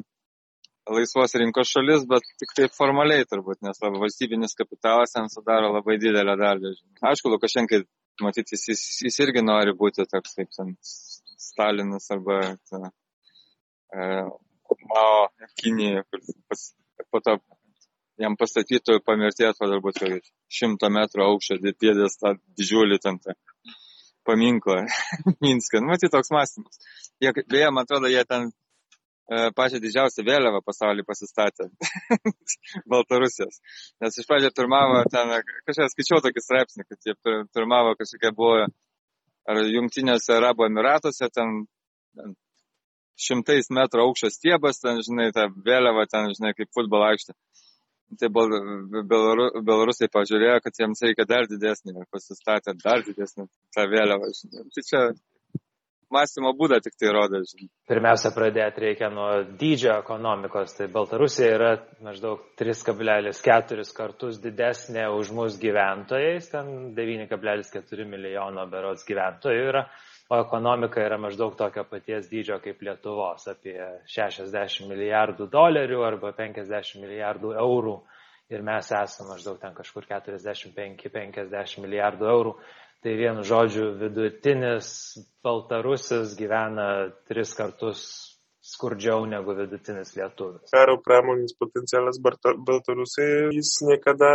laisvos 0.91 1.35
rinkos 1.39 1.69
šalis, 1.71 2.03
bet 2.09 2.25
tik 2.41 2.51
tai 2.57 2.67
formaliai 2.77 3.23
turbūt, 3.29 3.61
nes 3.63 3.79
valstybinis 3.83 4.57
kapitalas 4.59 5.15
ten 5.15 5.29
sudaro 5.31 5.69
labai 5.71 5.95
didelę 6.01 6.35
dalį. 6.41 6.73
Aišku, 7.11 7.31
Lukašenkai, 7.31 7.79
matyti, 8.25 8.59
jis, 8.59 8.83
jis 9.05 9.19
irgi 9.23 9.45
nori 9.45 9.71
būti 9.79 10.03
toks 10.11 10.35
kaip 10.39 10.51
ten 10.57 10.75
Stalinas 10.83 12.11
arba 12.11 12.41
ta, 12.67 12.91
e, 13.95 14.09
Mao 14.89 15.27
Kinija, 15.61 16.03
kur 16.11 16.19
pas, 16.51 16.67
po 17.13 17.23
to 17.23 17.37
jam 18.19 18.35
pastatytų 18.35 18.99
pamirties, 19.07 19.55
turbūt 19.61 20.03
šimto 20.51 20.91
metrų 20.91 21.29
aukščio 21.29 21.61
dėdės 21.63 22.19
tą 22.19 22.35
didžiulį 22.59 22.99
ten 22.99 23.23
tą 23.23 23.37
paminklą 24.27 24.83
Minske. 25.43 25.81
Nu, 25.81 25.91
matyt, 25.91 26.11
toks 26.11 26.31
mąstymas. 26.33 26.79
Jie, 27.21 27.33
beje, 27.49 27.71
man 27.71 27.87
atrodo, 27.87 28.11
jie 28.11 28.23
ten 28.29 28.49
e, 28.49 29.49
pačią 29.57 29.81
didžiausią 29.83 30.25
vėliavą 30.27 30.61
pasaulyje 30.65 31.07
pasistatė 31.07 31.69
Baltarusijos. 32.91 33.59
Nes 34.03 34.19
iš 34.19 34.29
pradžio 34.29 34.53
pirmavo 34.55 35.03
ten, 35.13 35.35
kažką 35.67 35.89
skaičiau 35.93 36.23
tokį 36.25 36.45
straipsnį, 36.45 36.87
kad 36.89 37.09
jie 37.09 37.17
pirmavo 37.55 37.97
kažkokia 37.99 38.33
buvo 38.37 38.63
ar 39.49 39.61
jungtinėse 39.67 40.37
Arabų 40.37 40.69
Emiratuose, 40.69 41.27
ten, 41.35 41.65
ten 42.15 42.35
šimtais 43.19 43.69
metrų 43.75 44.07
aukščio 44.07 44.31
stiebas, 44.33 44.79
ten, 44.83 45.03
žinai, 45.05 45.31
ta 45.35 45.49
vėliava 45.51 46.07
ten, 46.11 46.31
žinai, 46.35 46.55
kaip 46.57 46.71
futbolo 46.75 47.11
aikštė 47.11 47.35
tai 48.19 48.29
Belarusai 48.33 50.09
pažiūrėjo, 50.13 50.57
kad 50.63 50.79
jiems 50.79 51.03
reikia 51.05 51.27
dar 51.29 51.49
didesnį 51.49 51.95
ir 51.97 52.09
pasistatė 52.13 52.75
dar 52.83 53.03
didesnį 53.05 53.47
tą 53.75 53.85
vėliavą. 53.91 54.31
Tai 54.73 54.83
čia 54.87 55.03
mąstymo 56.13 56.53
būdą 56.57 56.79
tik 56.83 56.95
tai 56.99 57.11
rodo. 57.15 57.41
Žinai. 57.47 57.69
Pirmiausia, 57.89 58.31
pradėti 58.35 58.85
reikia 58.85 59.09
nuo 59.13 59.29
dydžio 59.59 59.95
ekonomikos. 59.97 60.75
Tai 60.77 60.87
Baltarusija 60.93 61.51
yra 61.57 61.71
maždaug 62.05 62.43
3,4 62.59 63.85
kartus 63.97 64.39
didesnė 64.43 65.07
už 65.17 65.33
mus 65.35 65.59
gyventojais, 65.61 66.49
ten 66.53 66.93
9,4 66.97 68.09
milijono 68.09 68.67
berots 68.71 69.05
gyventojų 69.09 69.69
yra 69.73 69.87
o 70.33 70.39
ekonomika 70.41 71.01
yra 71.03 71.19
maždaug 71.21 71.53
tokio 71.57 71.83
paties 71.85 72.25
dydžio 72.31 72.57
kaip 72.63 72.81
Lietuvos, 72.81 73.45
apie 73.51 73.77
60 74.09 74.87
milijardų 74.89 75.47
dolerių 75.53 76.01
arba 76.07 76.33
50 76.37 76.97
milijardų 77.03 77.53
eurų 77.61 77.97
ir 78.53 78.63
mes 78.65 78.89
esame 78.97 79.35
maždaug 79.35 79.59
ten 79.61 79.75
kažkur 79.77 80.07
45-50 80.09 81.83
milijardų 81.85 82.29
eurų. 82.33 82.55
Tai 83.03 83.13
vienu 83.19 83.43
žodžiu, 83.43 83.89
vidutinis 83.99 84.87
Baltarusis 85.43 86.37
gyvena 86.39 87.11
tris 87.27 87.51
kartus 87.57 88.03
skurdžiau 88.63 89.25
negu 89.27 89.53
vidutinis 89.57 90.15
lietuvis. 90.15 90.71
Karo 90.71 90.95
pramonės 91.03 91.53
potencialas 91.59 92.21
Baltarusijoje 92.23 93.51
jis 93.57 93.73
niekada 93.89 94.31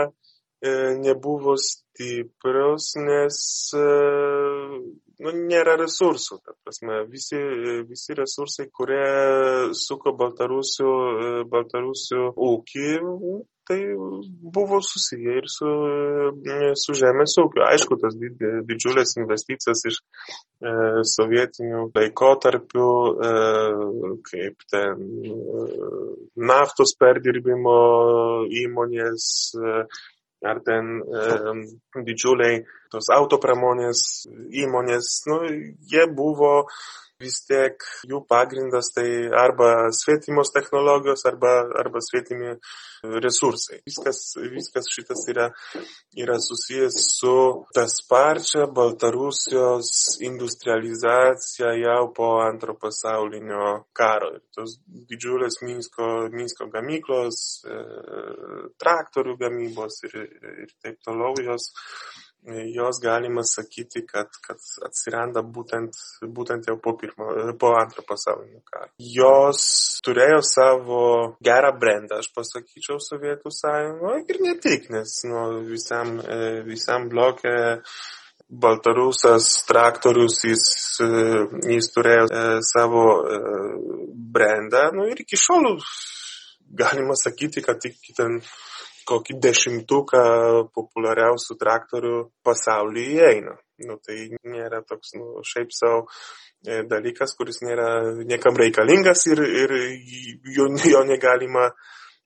nebuvo 0.63 1.55
stiprios, 1.57 2.93
nes 2.99 3.39
e, 3.75 3.85
nu, 5.23 5.35
nėra 5.51 5.77
resursų. 5.79 6.41
Prasme, 6.65 7.05
visi, 7.11 7.39
visi 7.89 8.17
resursai, 8.19 8.69
kurie 8.75 9.05
suko 9.75 10.15
Baltarusių, 10.19 10.91
Baltarusių 11.53 12.33
ūkį, 12.49 12.91
tai 13.69 13.81
buvo 14.57 14.81
susiję 14.83 15.35
ir 15.41 15.49
su, 15.53 15.71
su 16.83 16.95
žemės 16.97 17.35
ūkiu. 17.43 17.65
Aišku, 17.67 17.99
tas 18.01 18.17
didžiulės 18.17 19.17
investicijas 19.21 19.83
iš 19.91 19.99
e, 20.01 20.73
sovietinių 21.13 21.83
laikotarpių, 21.93 22.89
e, 23.29 23.33
kaip 24.31 24.65
ten 24.73 25.03
e, 25.05 25.35
naftos 26.49 26.95
perdirbimo 27.03 27.79
įmonės, 28.65 29.29
e, 29.61 29.83
ar 30.47 30.61
ten 30.67 31.01
e, 31.03 32.03
didžiuliai 32.07 32.63
tos 32.93 33.11
autopramonės 33.15 34.03
įmonės, 34.63 35.11
nu, 35.31 35.41
jie 35.91 36.07
buvo 36.15 36.53
vis 37.23 37.41
tiek 37.49 37.83
jų 38.07 38.21
pagrindas 38.31 38.93
tai 38.95 39.09
arba 39.35 39.89
svetimos 39.95 40.53
technologijos, 40.55 41.25
arba, 41.27 41.51
arba 41.81 41.99
svetimi 42.05 42.53
resursai. 43.25 43.81
Viskas, 43.87 44.21
viskas 44.53 44.87
šitas 44.95 45.25
yra, 45.33 45.49
yra 46.15 46.39
susijęs 46.43 46.99
su 47.17 47.35
tas 47.75 47.99
parčia 48.11 48.69
Baltarusijos 48.75 49.91
industrializacija 50.29 51.75
jau 51.81 52.13
po 52.15 52.31
antro 52.45 52.77
pasaulinio 52.79 53.67
karo. 53.99 54.31
Ir 54.39 54.45
tos 54.55 54.79
didžiulės 55.11 55.59
Minsko, 55.67 56.09
Minsko 56.35 56.71
gamyklos, 56.71 57.43
e, 57.67 57.83
traktorių 58.79 59.35
gamybos 59.43 60.05
ir, 60.07 60.19
ir 60.67 60.75
taip 60.79 61.03
toliau 61.03 61.35
jos 61.43 61.73
jos 62.75 63.01
galima 63.03 63.43
sakyti, 63.45 64.05
kad, 64.07 64.31
kad 64.45 64.61
atsiranda 64.87 65.43
būtent, 65.43 65.97
būtent 66.35 66.69
jau 66.69 66.77
po, 66.83 66.95
pirmo, 67.01 67.31
po 67.61 67.73
antro 67.79 68.05
pasaulinio 68.09 68.63
karo. 68.67 68.91
Jos 68.99 69.63
turėjo 70.05 70.41
savo 70.47 71.01
gerą 71.45 71.73
brandą, 71.79 72.21
aš 72.23 72.31
pasakyčiau, 72.37 73.01
Sovietų 73.03 73.53
sąjungoje 73.55 74.25
ir 74.29 74.41
ne 74.45 74.55
tik, 74.63 74.89
nes 74.95 75.19
nu, 75.29 75.45
visam, 75.69 76.19
e, 76.23 76.63
visam 76.67 77.09
blokė 77.13 77.57
Baltarusas 78.49 79.49
traktorius, 79.69 80.41
jis, 80.49 80.69
e, 81.05 81.09
jis 81.75 81.91
turėjo 81.93 82.29
e, 82.29 82.45
savo 82.65 83.05
brandą, 84.33 84.89
nu 84.97 85.11
ir 85.13 85.21
iki 85.25 85.37
šiol 85.37 85.77
galima 86.69 87.17
sakyti, 87.17 87.63
kad 87.63 87.85
iki 87.85 88.15
ten 88.17 88.41
kokį 89.09 89.39
dešimtuką 89.45 90.23
populiariausių 90.77 91.57
traktorių 91.63 92.19
pasaulyje 92.47 93.17
įeina. 93.23 93.57
Nu, 93.89 93.97
tai 94.03 94.27
nėra 94.43 94.83
toks 94.87 95.15
nu, 95.15 95.43
šiaip 95.47 95.71
savo 95.75 96.05
e, 96.67 96.83
dalykas, 96.91 97.35
kuris 97.39 97.63
nėra 97.63 97.89
niekam 98.27 98.59
reikalingas 98.59 99.23
ir, 99.31 99.43
ir 99.47 99.75
jo, 100.57 100.67
jo, 100.91 101.03
negalima, 101.07 101.69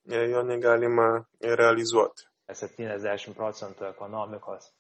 e, 0.09 0.23
jo 0.33 0.45
negalima 0.49 1.09
realizuoti. 1.43 2.29
70 2.53 3.37
procentų 3.37 3.89
ekonomikos 3.93 4.71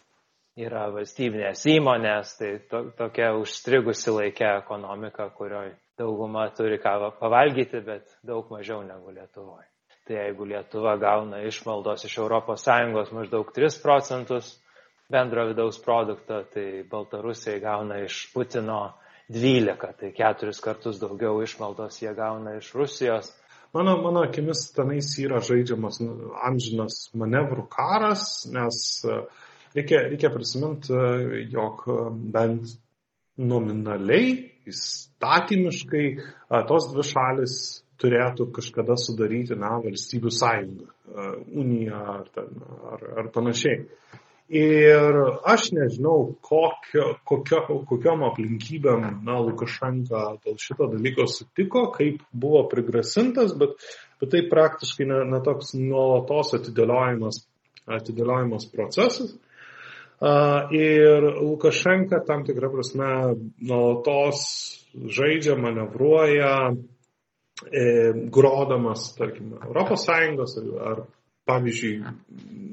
yra 0.61 0.89
valstybinės 0.93 1.65
įmonės, 1.73 2.35
tai 2.41 2.51
to, 2.69 2.83
tokia 2.99 3.33
užstrigusi 3.41 4.13
laikia 4.13 4.59
ekonomika, 4.61 5.31
kurioje 5.37 5.77
dauguma 6.01 6.49
turi 6.57 6.81
ką 6.83 7.13
pavalgyti, 7.21 7.81
bet 7.87 8.17
daug 8.27 8.49
mažiau 8.53 8.83
negu 8.85 9.15
Lietuvoje. 9.15 9.72
Tai 10.07 10.17
jeigu 10.17 10.49
Lietuva 10.51 10.97
gauna 10.99 11.45
išmaldos 11.47 12.05
iš 12.09 12.19
ES 12.19 13.13
maždaug 13.15 13.53
3 13.55 13.83
procentus 13.83 14.57
bendro 15.13 15.47
vidaus 15.47 15.79
produkto, 15.85 16.43
tai 16.55 16.83
Baltarusija 16.91 17.59
gauna 17.59 18.01
iš 18.03 18.33
Putino 18.35 18.95
12, 19.29 19.93
tai 20.01 20.11
keturis 20.17 20.61
kartus 20.61 20.99
daugiau 21.01 21.43
išmaldos 21.43 22.01
jie 22.03 22.15
gauna 22.15 22.57
iš 22.59 22.73
Rusijos. 22.75 23.31
Mano, 23.73 23.97
mano 24.03 24.25
akimis 24.27 24.67
tenais 24.77 25.15
yra 25.23 25.39
žaidžiamas 25.41 26.01
amžinas 26.45 26.97
manevrų 27.17 27.69
karas, 27.73 28.25
nes 28.53 28.81
e, 29.09 29.21
reikia, 29.77 30.03
reikia 30.11 30.29
prisiminti, 30.35 30.93
e, 30.93 31.47
jog 31.55 31.87
e, 31.89 31.97
bent 32.35 32.75
nominaliai, 33.41 34.35
įstatymiškai, 34.69 36.05
tos 36.69 36.91
dvi 36.93 37.07
šalis 37.09 37.55
turėtų 38.01 38.49
kažkada 38.57 38.97
sudaryti, 39.01 39.57
na, 39.59 39.77
valstybių 39.83 40.33
sąjungą, 40.33 40.89
uniją 41.63 42.01
ar, 42.17 42.25
ten, 42.35 42.49
ar, 42.93 43.05
ar 43.23 43.31
panašiai. 43.35 43.85
Ir 44.53 45.17
aš 45.49 45.71
nežinau, 45.73 46.35
kokio, 46.45 47.15
kokio, 47.29 47.63
kokiom 47.89 48.25
aplinkybėm, 48.27 49.07
na, 49.25 49.39
Lukašenka 49.41 50.25
dėl 50.43 50.59
šito 50.61 50.91
dalyko 50.93 51.29
sutiko, 51.31 51.87
kaip 51.95 52.21
buvo 52.33 52.67
prigrasintas, 52.69 53.55
bet, 53.57 53.79
bet 54.21 54.35
tai 54.35 54.43
praktiškai 54.51 55.07
netoks 55.09 55.73
nuolatos 55.79 56.53
atidėliojimas, 56.59 57.41
atidėliojimas 58.01 58.69
procesas. 58.75 59.33
Uh, 59.33 60.69
ir 60.71 61.25
Lukašenka 61.43 62.21
tam 62.27 62.45
tikrą 62.47 62.69
prasme 62.71 63.09
nuolatos 63.59 64.45
žaidžia, 64.93 65.57
manevruoja, 65.59 66.75
e, 67.71 68.12
grodamas, 68.33 69.11
tarkim, 69.19 69.54
ES 69.62 70.09
ar, 70.11 70.71
ar 70.92 71.02
pavyzdžiui, 71.49 72.02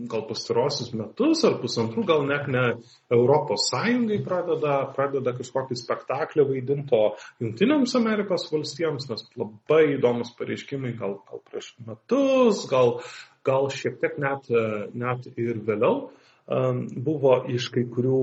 gal 0.09 0.25
pastarosius 0.29 0.91
metus 0.97 1.41
ar 1.47 1.57
pusantrų, 1.61 2.03
gal 2.07 2.25
net 2.29 2.47
ne 2.51 2.65
Europos 3.13 3.67
Sąjungai 3.71 4.19
pradeda, 4.25 4.75
pradeda 4.95 5.33
kažkokį 5.37 5.77
spektaklį 5.79 6.45
vaidinto 6.51 7.01
Junktinėms 7.41 7.95
Amerikos 7.97 8.45
valstijoms, 8.53 9.09
nes 9.09 9.25
labai 9.39 9.95
įdomus 9.95 10.35
pareiškimai 10.37 10.93
gal, 11.01 11.17
gal 11.29 11.43
prieš 11.49 11.73
metus, 11.87 12.63
gal, 12.69 12.99
gal 13.47 13.69
šiek 13.73 13.97
tiek 14.01 14.21
net, 14.21 14.49
net 14.93 15.29
ir 15.35 15.63
vėliau 15.65 16.09
buvo 16.49 17.35
iš 17.53 17.67
kai 17.73 17.83
kurių 17.85 18.19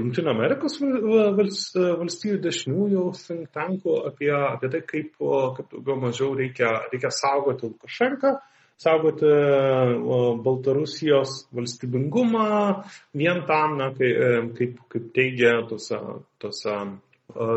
Junktinio 0.00 0.32
Amerikos 0.34 0.80
valstybių 0.82 2.40
dešiniųjų 2.42 3.04
think 3.20 3.52
tankų 3.54 3.98
apie, 4.08 4.32
apie 4.34 4.70
tai, 4.72 4.80
kaip, 4.88 5.12
kaip 5.20 5.68
daugiau 5.70 6.00
mažiau 6.02 6.32
reikia, 6.38 6.72
reikia 6.90 7.12
saugoti 7.14 7.70
Lukašenką 7.70 8.34
saugoti 8.82 9.30
Baltarusijos 10.42 11.46
valstybingumą 11.54 12.82
vien 13.14 13.44
tam, 13.46 13.76
na, 13.78 13.92
kai, 13.94 14.10
e, 14.10 14.30
kaip, 14.56 14.80
kaip 14.90 15.08
teigia 15.14 15.60
tose, 15.68 15.98
tose 16.42 16.76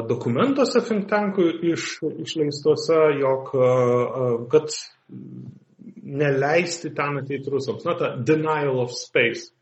dokumentuose 0.09 0.81
think 0.87 1.09
tankų 1.09 1.49
iš, 1.73 1.97
išleistuose, 2.23 2.99
jog 3.19 3.49
kad 4.53 4.69
neleisti 6.05 6.93
ten 6.95 7.19
ateiti 7.19 7.51
rusams. 7.51 7.83
Na, 7.87 7.97
ta 7.99 8.13
denial 8.15 8.79
of 8.79 8.93
space 8.95 9.54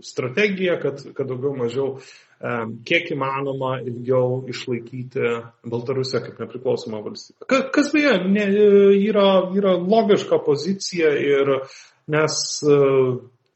strategija, 0.00 0.78
kad, 0.80 1.02
kad 1.14 1.28
daugiau 1.28 1.52
mažiau 1.56 1.98
kiek 2.88 3.10
įmanoma 3.12 3.74
ilgiau 3.84 4.40
išlaikyti 4.48 5.26
Baltarusiją 5.68 6.22
kaip 6.24 6.38
nepriklausomą 6.40 7.02
valstybę. 7.04 7.48
Kas 7.74 7.90
beje, 7.92 8.14
ne, 8.32 8.46
yra, 8.96 9.26
yra 9.56 9.74
logiška 9.76 10.40
pozicija 10.46 11.12
ir 11.20 11.52
nes 12.10 12.38
e, 12.64 12.78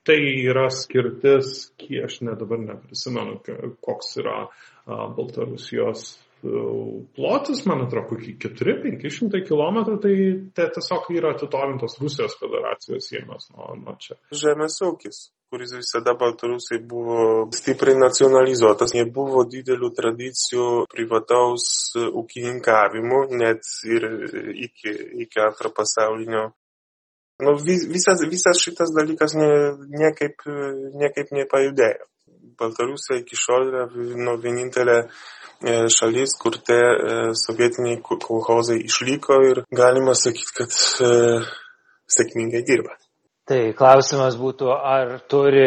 tai 0.04 0.20
yra 0.44 0.68
skirtis, 0.68 1.70
kiek 1.80 2.10
aš 2.10 2.20
ne 2.28 2.36
dabar 2.36 2.60
neprisimenu, 2.60 3.40
koks 3.80 4.18
yra 4.20 4.44
Baltarusijos 4.84 6.10
plotis, 7.16 7.64
man 7.68 7.86
atrodo, 7.86 8.08
kokie 8.12 8.36
4-500 8.42 9.44
km, 9.48 9.80
tai 10.02 10.16
tai 10.56 10.68
tiesiog 10.76 11.08
yra 11.16 11.32
atitolintos 11.34 11.96
Rusijos 12.02 12.36
federacijos 12.40 13.08
sienos 13.10 13.48
nuo, 13.54 13.72
nuo 13.80 13.96
čia. 14.00 14.18
Žemės 14.44 14.80
ūkis 14.86 15.24
kuris 15.54 15.70
visada 15.76 16.16
Baltarusiai 16.18 16.80
buvo 16.82 17.18
stipriai 17.54 17.94
nacionalizuotas, 17.94 18.90
nebuvo 18.96 19.44
didelių 19.46 19.90
tradicijų 19.94 20.64
privataus 20.90 21.66
ūkininkavimų, 22.00 23.20
net 23.38 23.62
ir 23.86 24.08
iki, 24.66 24.94
iki 25.26 25.42
antro 25.44 25.70
pasaulinio. 25.76 26.48
Nu, 27.44 27.54
visas, 27.62 28.24
visas 28.30 28.58
šitas 28.62 28.90
dalykas 28.94 29.36
niekaip, 29.38 30.42
niekaip 30.98 31.30
nepajudėjo. 31.38 32.10
Baltarusija 32.58 33.20
iki 33.20 33.38
šiol 33.38 33.70
yra 33.70 33.88
nu, 33.94 34.36
vienintelė 34.42 35.02
E, 35.64 35.74
šalis, 35.88 36.34
kur 36.42 36.56
tie 36.66 36.76
e, 36.76 37.12
sovietiniai 37.40 38.00
kolhozai 38.04 38.80
išliko 38.84 39.38
ir 39.48 39.62
galima 39.72 40.12
sakyti, 40.18 40.52
kad 40.58 40.74
e, 41.06 41.10
sėkmingai 42.16 42.60
dirba. 42.68 42.98
Tai 43.44 43.58
klausimas 43.76 44.38
būtų, 44.40 44.70
ar 44.72 45.10
turi 45.28 45.66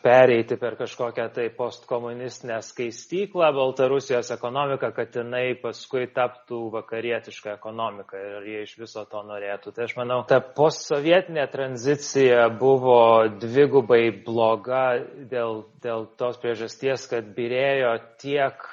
pereiti 0.00 0.56
per 0.56 0.78
kažkokią 0.78 1.26
tai 1.34 1.50
postkomunistinę 1.52 2.56
skaistyklą 2.64 3.50
Baltarusijos 3.52 4.30
ekonomiką, 4.32 4.88
kad 4.96 5.18
jinai 5.20 5.50
paskui 5.60 6.06
taptų 6.16 6.62
vakarietišką 6.78 7.52
ekonomiką 7.58 8.22
ir 8.30 8.48
jie 8.48 8.64
iš 8.64 8.72
viso 8.80 9.04
to 9.12 9.20
norėtų. 9.28 9.74
Tai 9.76 9.84
aš 9.84 9.94
manau, 10.00 10.22
ta 10.30 10.40
postsovietinė 10.40 11.44
tranzicija 11.52 12.48
buvo 12.48 13.28
dvigubai 13.44 14.06
bloga 14.24 14.86
dėl, 15.28 15.66
dėl 15.84 16.08
tos 16.16 16.40
priežasties, 16.40 17.04
kad 17.12 17.28
birėjo 17.36 17.92
tiek 18.24 18.68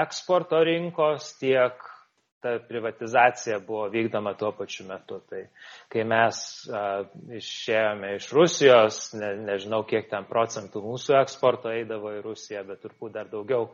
eksporto 0.00 0.64
rinkos, 0.64 1.34
tiek 1.44 1.91
ta 2.42 2.56
privatizacija 2.68 3.60
buvo 3.66 3.86
vykdoma 3.92 4.34
tuo 4.38 4.50
pačiu 4.58 4.86
metu. 4.88 5.20
Tai 5.30 5.44
kai 5.92 6.04
mes 6.08 6.42
a, 6.68 6.82
išėjome 7.38 8.16
iš 8.18 8.28
Rusijos, 8.36 9.00
ne, 9.18 9.32
nežinau 9.46 9.82
kiek 9.88 10.10
ten 10.10 10.26
procentų 10.30 10.82
mūsų 10.84 11.16
eksporto 11.22 11.72
eidavo 11.72 12.14
į 12.18 12.22
Rusiją, 12.26 12.64
bet 12.68 12.82
turbūt 12.84 13.14
dar 13.16 13.30
daugiau 13.30 13.70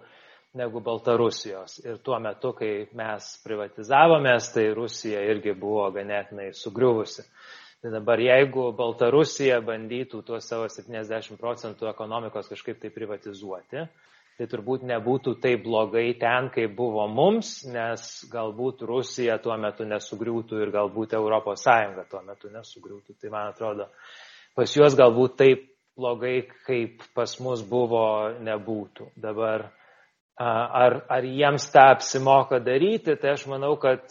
negu 0.59 0.81
Baltarusijos. 0.85 1.79
Ir 1.85 2.01
tuo 2.05 2.19
metu, 2.23 2.53
kai 2.57 2.73
mes 2.97 3.31
privatizavomės, 3.45 4.53
tai 4.55 4.69
Rusija 4.77 5.23
irgi 5.33 5.55
buvo 5.59 5.89
ganėtinai 5.95 6.51
sugriuvusi. 6.57 7.25
Tai 7.79 7.93
dabar 7.95 8.19
jeigu 8.19 8.73
Baltarusija 8.75 9.61
bandytų 9.63 10.25
tuos 10.27 10.49
savo 10.51 10.67
70 10.73 11.39
procentų 11.39 11.87
ekonomikos 11.93 12.51
kažkaip 12.51 12.81
tai 12.83 12.91
privatizuoti, 12.91 13.85
tai 14.39 14.47
turbūt 14.47 14.85
nebūtų 14.87 15.35
taip 15.43 15.65
blogai 15.65 16.13
ten, 16.21 16.47
kaip 16.55 16.77
buvo 16.79 17.09
mums, 17.11 17.65
nes 17.67 18.05
galbūt 18.31 18.85
Rusija 18.87 19.41
tuo 19.43 19.57
metu 19.59 19.87
nesugriūtų 19.89 20.61
ir 20.63 20.71
galbūt 20.75 21.17
ES 21.19 21.67
tuo 22.13 22.23
metu 22.23 22.53
nesugriūtų. 22.55 23.17
Tai 23.19 23.33
man 23.35 23.51
atrodo, 23.51 23.89
pas 24.55 24.77
juos 24.77 24.95
galbūt 24.99 25.35
taip 25.43 25.67
blogai, 25.99 26.47
kaip 26.69 27.03
pas 27.19 27.35
mus 27.43 27.65
buvo, 27.67 28.31
nebūtų. 28.39 29.11
Dabar 29.19 29.73
ar, 30.39 31.01
ar 31.11 31.27
jiems 31.27 31.67
tą 31.75 31.89
apsimoka 31.97 32.63
daryti, 32.63 33.19
tai 33.19 33.35
aš 33.35 33.49
manau, 33.51 33.75
kad 33.83 34.07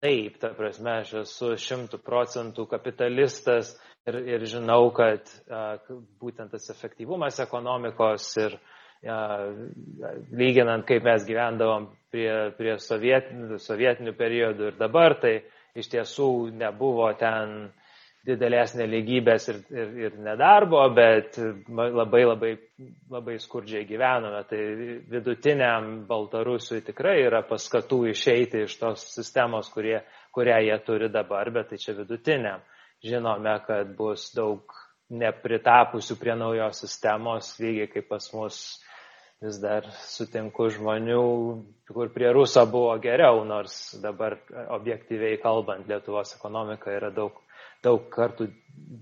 taip, 0.00 0.40
ta 0.40 0.54
prasme, 0.56 1.02
aš 1.02 1.12
esu 1.26 1.52
šimtų 1.60 2.00
procentų 2.06 2.64
kapitalistas 2.70 3.74
ir, 4.08 4.16
ir 4.36 4.48
žinau, 4.48 4.88
kad 4.96 5.28
būtent 6.22 6.56
tas 6.56 6.70
efektyvumas 6.72 7.40
ekonomikos 7.44 8.30
ir, 8.40 8.56
lyginant 9.02 10.86
kaip 10.86 11.04
mes 11.06 11.26
gyvendavom 11.26 11.86
prie, 12.10 12.50
prie 12.58 12.78
sovietinių, 12.82 13.58
sovietinių 13.62 14.14
periodų 14.18 14.72
ir 14.72 14.78
dabar, 14.78 15.14
tai 15.20 15.38
iš 15.78 15.90
tiesų 15.92 16.50
nebuvo 16.58 17.12
ten 17.18 17.70
didelės 18.28 18.74
neligybės 18.76 19.46
ir, 19.48 19.60
ir, 19.72 19.92
ir 20.02 20.16
nedarbo, 20.20 20.80
bet 20.92 21.38
labai 21.70 22.24
labai, 22.26 22.50
labai 23.08 23.36
skurdžiai 23.40 23.86
gyvename. 23.88 24.42
Tai 24.50 24.58
vidutiniam 25.12 26.02
Baltarusui 26.08 26.82
tikrai 26.84 27.20
yra 27.22 27.44
paskatų 27.46 28.02
išeiti 28.10 28.66
iš 28.66 28.76
tos 28.80 29.06
sistemos, 29.14 29.70
kurie, 29.72 30.00
kurią 30.34 30.58
jie 30.66 30.80
turi 30.84 31.08
dabar, 31.14 31.52
bet 31.54 31.70
tai 31.72 31.80
čia 31.80 31.94
vidutiniam. 31.96 32.66
Žinome, 33.06 33.54
kad 33.64 33.94
bus 33.96 34.32
daug 34.34 34.74
nepritapusių 35.08 36.18
prie 36.20 36.34
naujos 36.36 36.82
sistemos, 36.82 37.54
lygiai 37.62 37.88
kaip 37.92 38.10
pas 38.10 38.26
mus 38.34 38.58
vis 39.44 39.58
dar 39.62 39.86
sutinku 40.02 40.66
žmonių, 40.74 41.24
kur 41.94 42.10
prie 42.14 42.30
Ruso 42.34 42.64
buvo 42.70 42.94
geriau, 43.02 43.44
nors 43.46 43.94
dabar 44.02 44.38
objektyviai 44.78 45.38
kalbant 45.42 45.86
Lietuvos 45.88 46.34
ekonomika 46.34 46.90
yra 46.94 47.12
daug, 47.14 47.38
daug 47.84 48.08
kartų 48.10 48.48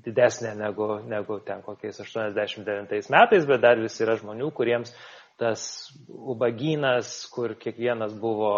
didesnė 0.04 0.52
negu, 0.58 0.98
negu 1.08 1.40
ten 1.46 1.64
kokiais 1.64 2.00
89 2.04 3.08
metais, 3.12 3.48
bet 3.48 3.64
dar 3.64 3.80
vis 3.80 3.96
yra 4.04 4.18
žmonių, 4.20 4.50
kuriems 4.56 4.92
tas 5.40 5.62
ubagynas, 6.08 7.26
kur 7.32 7.56
kiekvienas 7.60 8.14
buvo 8.16 8.52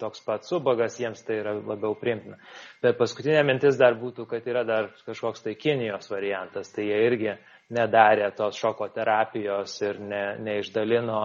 toks 0.00 0.20
pats 0.24 0.52
ubagas, 0.56 0.98
jiems 1.00 1.22
tai 1.24 1.38
yra 1.40 1.54
labiau 1.56 1.94
primtina. 1.96 2.36
Bet 2.84 2.98
paskutinė 3.00 3.40
mintis 3.48 3.78
dar 3.80 3.96
būtų, 4.00 4.26
kad 4.28 4.44
yra 4.48 4.64
dar 4.68 4.90
kažkoks 5.06 5.44
tai 5.44 5.56
Kinijos 5.60 6.08
variantas, 6.12 6.72
tai 6.72 6.88
jie 6.88 7.00
irgi 7.06 7.32
nedarė 7.74 8.30
tos 8.36 8.58
šoko 8.58 8.88
terapijos 8.94 9.76
ir 9.82 10.00
ne, 10.02 10.24
neišdalino 10.42 11.20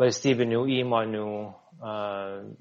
valstybinių 0.00 0.62
įmonių 0.80 1.26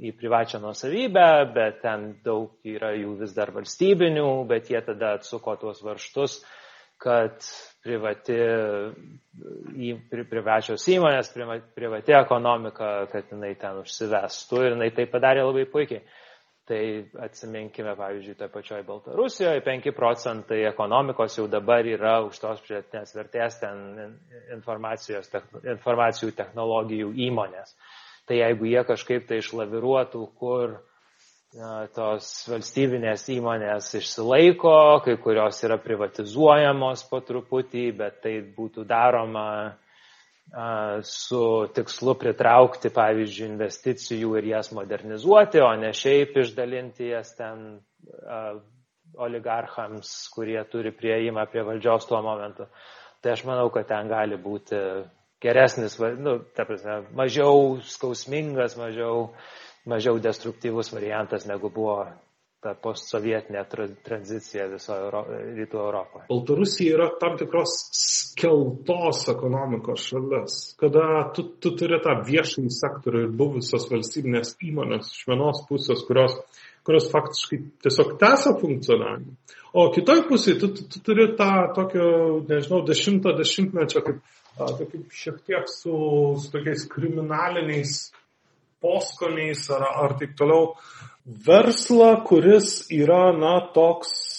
į 0.02 0.14
privačią 0.18 0.62
nusavybę, 0.64 1.28
bet 1.54 1.82
ten 1.84 2.08
daug 2.26 2.56
yra 2.68 2.94
jų 2.98 3.20
vis 3.22 3.36
dar 3.38 3.52
valstybinių, 3.54 4.30
bet 4.50 4.72
jie 4.74 4.82
tada 4.86 5.16
atsuko 5.20 5.56
tuos 5.62 5.82
varštus, 5.86 6.40
kad 7.02 7.38
privati, 7.82 8.38
į, 9.74 9.94
pri, 10.10 10.26
privačios 10.30 10.86
įmonės, 10.94 11.32
privati 11.76 12.18
ekonomika, 12.18 12.92
kad 13.12 13.32
jinai 13.34 13.56
ten 13.62 13.82
užsivestų 13.82 14.66
ir 14.66 14.76
jinai 14.76 14.92
tai 14.98 15.08
padarė 15.10 15.46
labai 15.48 15.66
puikiai. 15.70 16.04
Tai 16.70 16.82
atsiminkime, 17.26 17.96
pavyzdžiui, 17.98 18.36
toje 18.38 18.50
pačioje 18.54 18.84
Baltarusijoje 18.86 19.64
5 19.66 19.92
procentai 19.98 20.60
ekonomikos 20.70 21.40
jau 21.40 21.48
dabar 21.50 21.88
yra 21.90 22.20
už 22.28 22.38
tos 22.38 22.62
pridėtinės 22.62 23.16
vertės 23.18 23.58
ten 23.64 23.82
informacijų 24.54 26.32
technologijų 26.38 27.10
įmonės. 27.28 27.74
Tai 28.30 28.38
jeigu 28.38 28.70
jie 28.70 28.84
kažkaip 28.88 29.26
tai 29.28 29.42
išlaviruotų, 29.42 30.22
kur 30.38 30.78
tos 31.98 32.28
valstybinės 32.48 33.26
įmonės 33.34 33.90
išsilaiko, 34.00 35.02
kai 35.04 35.18
kurios 35.20 35.60
yra 35.68 35.76
privatizuojamos 35.82 37.04
po 37.10 37.20
truputį, 37.28 37.90
bet 37.98 38.22
tai 38.24 38.38
būtų 38.56 38.86
daroma 38.88 39.74
su 41.08 41.42
tikslu 41.76 42.16
pritraukti, 42.20 42.92
pavyzdžiui, 42.92 43.48
investicijų 43.54 44.36
ir 44.40 44.50
jas 44.50 44.72
modernizuoti, 44.76 45.62
o 45.64 45.70
ne 45.80 45.94
šiaip 45.96 46.36
išdalinti 46.44 47.08
jas 47.14 47.32
ten 47.38 47.80
oligarchams, 49.22 50.12
kurie 50.34 50.60
turi 50.72 50.92
prieimą 50.96 51.46
prie 51.52 51.64
valdžios 51.68 52.08
tuo 52.10 52.20
momentu. 52.24 52.68
Tai 53.22 53.36
aš 53.36 53.46
manau, 53.48 53.70
kad 53.72 53.88
ten 53.88 54.10
gali 54.12 54.36
būti 54.42 54.80
geresnis, 55.42 55.98
nu, 56.20 56.40
ta 56.56 56.66
prasme, 56.68 57.02
mažiau 57.16 57.78
skausmingas, 57.86 58.76
mažiau 58.80 59.30
mažiau 59.86 60.20
destruktyvus 60.20 60.92
variantas, 60.94 61.46
negu 61.46 61.70
buvo 61.70 62.06
ta 62.62 62.76
postsovietinė 62.78 63.64
tranzicija 64.06 64.68
visoje 64.70 65.02
Euro, 65.08 65.24
rytų 65.58 65.80
Europoje. 65.82 66.26
Baltarusija 66.30 66.94
yra 66.94 67.08
tam 67.22 67.34
tikros 67.40 67.74
skeltos 67.98 69.24
ekonomikos 69.34 70.04
šalis, 70.12 70.58
kada 70.80 71.24
tu, 71.36 71.48
tu 71.62 71.74
turi 71.80 71.98
tą 72.04 72.20
viešąjį 72.28 72.74
sektorių 72.76 73.24
ir 73.26 73.34
buvusios 73.40 73.88
valstybinės 73.90 74.54
įmonės 74.68 75.10
iš 75.16 75.26
vienos 75.32 75.64
pusės, 75.70 76.06
kurios, 76.06 76.38
kurios 76.86 77.10
faktiškai 77.10 77.62
tiesiog 77.88 78.14
tęsia 78.22 78.54
funkcionavimą. 78.62 79.36
O 79.74 79.90
kitoj 79.96 80.26
pusėje 80.30 80.62
tu, 80.62 80.72
tu, 80.78 80.86
tu 80.92 81.02
turi 81.10 81.32
tą 81.40 81.52
tokio, 81.74 82.08
nežinau, 82.46 82.84
dešimto 82.86 83.34
dešimtmečio, 83.42 84.06
kaip, 84.06 84.22
kaip 84.62 85.18
šiek 85.18 85.42
tiek 85.50 85.70
su, 85.72 85.96
su 86.38 86.54
tokiais 86.54 86.86
kriminaliniais 86.92 88.12
poskoniais 88.82 89.64
ar, 89.74 89.86
ar 90.04 90.18
taip 90.20 90.36
toliau. 90.40 90.74
Verslą, 91.46 92.16
kuris 92.26 92.88
yra, 92.92 93.30
na, 93.38 93.60
toks, 93.76 94.31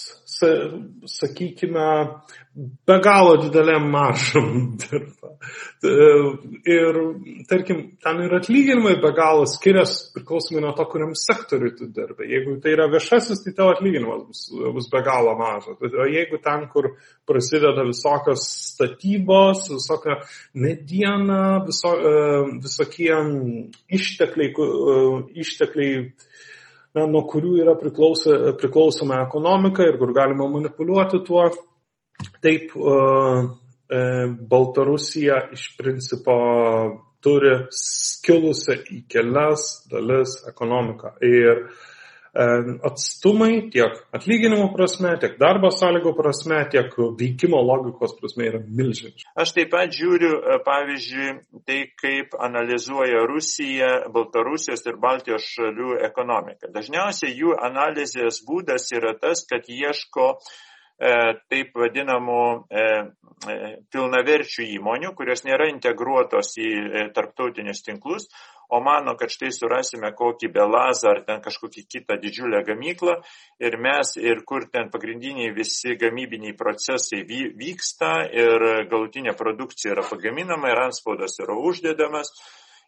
sakykime, 1.09 1.87
be 2.87 2.97
galo 3.05 3.37
dideliam 3.43 3.89
maržam 3.91 4.77
dirba. 4.81 5.31
Ir, 6.69 6.99
tarkim, 7.51 7.81
ten 8.03 8.21
ir 8.23 8.35
atlyginimai 8.37 8.95
be 9.03 9.11
galo 9.17 9.47
skiriasi 9.49 10.13
priklausomai 10.15 10.63
nuo 10.63 10.75
to, 10.77 10.87
kuriam 10.93 11.15
sektoriui 11.19 11.73
tu 11.79 11.89
dirbi. 11.97 12.29
Jeigu 12.31 12.59
tai 12.63 12.75
yra 12.77 12.87
viešasis, 12.93 13.43
tai 13.45 13.55
tavo 13.57 13.73
atlyginimas 13.75 14.27
bus, 14.29 14.43
bus 14.77 14.91
be 14.93 15.03
galo 15.07 15.35
mažas. 15.41 15.81
O 15.81 16.07
jeigu 16.13 16.39
ten, 16.45 16.69
kur 16.73 16.93
prasideda 17.29 17.87
visokios 17.89 18.45
statybos, 18.75 19.67
visokia 19.73 20.21
mediena, 20.55 21.43
viso, 21.67 21.97
visokie 22.63 23.17
ištekliai, 23.99 24.53
ištekliai 25.45 25.97
na, 26.97 27.07
nuo 27.07 27.25
kurių 27.29 27.57
yra 27.63 27.75
priklausoma 27.79 29.23
ekonomika 29.27 29.87
ir 29.89 29.99
kur 30.01 30.13
galima 30.17 30.49
manipuliuoti 30.51 31.23
tuo. 31.27 31.47
Taip, 32.45 32.75
Baltarusija 34.53 35.39
iš 35.53 35.65
principo 35.77 36.35
turi 37.23 37.55
skilusią 37.77 38.79
į 38.91 39.03
kelias 39.11 39.67
dalis 39.91 40.39
ekonomiką. 40.49 41.17
Ir 41.27 41.67
atstumai 42.33 43.69
tiek 43.73 43.99
atlyginimo 44.17 44.71
prasme, 44.73 45.13
tiek 45.21 45.35
darbo 45.41 45.69
sąlygų 45.75 46.15
prasme, 46.17 46.63
tiek 46.73 46.95
veikimo 47.21 47.61
logikos 47.61 48.15
prasme 48.17 48.49
yra 48.49 48.61
milžiniški. 48.65 49.29
Aš 49.37 49.53
taip 49.59 49.73
pat 49.75 49.93
žiūriu, 49.93 50.33
e, 50.41 50.59
pavyzdžiui, 50.65 51.29
tai 51.69 51.79
kaip 52.01 52.37
analizuoja 52.41 53.27
Rusija, 53.29 53.93
Baltarusijos 54.15 54.87
ir 54.89 54.97
Baltijos 55.03 55.45
šalių 55.45 55.99
ekonomiką. 56.09 56.73
Dažniausiai 56.73 57.37
jų 57.37 57.57
analizės 57.61 58.41
būdas 58.49 58.89
yra 58.97 59.13
tas, 59.21 59.45
kad 59.49 59.69
ieško 59.69 60.33
e, 60.33 60.72
taip 61.51 61.75
vadinamų 61.75 62.43
e, 62.71 62.87
pilnaverčių 63.93 64.67
įmonių, 64.77 65.13
kurios 65.19 65.43
nėra 65.47 65.67
integruotos 65.73 66.55
į 66.63 67.09
tarptautinius 67.17 67.83
tinklus, 67.83 68.29
o 68.73 68.81
mano, 68.81 69.17
kad 69.19 69.33
štai 69.33 69.51
surasime 69.53 70.13
kokį 70.17 70.49
belazą 70.55 71.11
ar 71.11 71.21
ten 71.27 71.43
kažkokį 71.45 71.85
kitą 71.91 72.17
didžiulę 72.23 72.63
gamyklą 72.65 73.19
ir 73.61 73.77
mes, 73.83 74.15
ir 74.17 74.45
kur 74.49 74.69
ten 74.73 74.89
pagrindiniai 74.95 75.53
visi 75.57 75.97
gamybiniai 76.01 76.55
procesai 76.57 77.25
vyksta 77.27 78.15
ir 78.31 78.87
galutinė 78.89 79.37
produkcija 79.37 79.97
yra 79.97 80.07
pagaminama 80.09 80.73
ir 80.73 80.85
anspaudas 80.87 81.41
yra 81.43 81.59
uždedamas. 81.59 82.33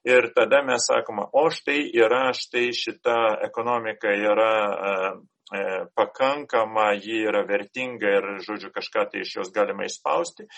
Ir 0.04 0.26
tada 0.36 0.58
mes 0.60 0.84
sakoma, 0.84 1.24
o 1.32 1.46
štai 1.48 1.86
yra, 1.96 2.26
štai 2.36 2.66
šita 2.76 3.14
ekonomika 3.46 4.10
yra 4.12 4.50
E, 4.74 5.33
pakankama, 5.98 6.92
ji 6.98 7.24
yra 7.28 7.44
vertinga 7.48 8.16
ir, 8.18 8.30
žodžiu, 8.46 8.72
kažką 8.74 9.06
tai 9.12 9.22
iš 9.24 9.36
jos 9.38 9.52
galima 9.54 9.86
išspausti, 9.88 10.48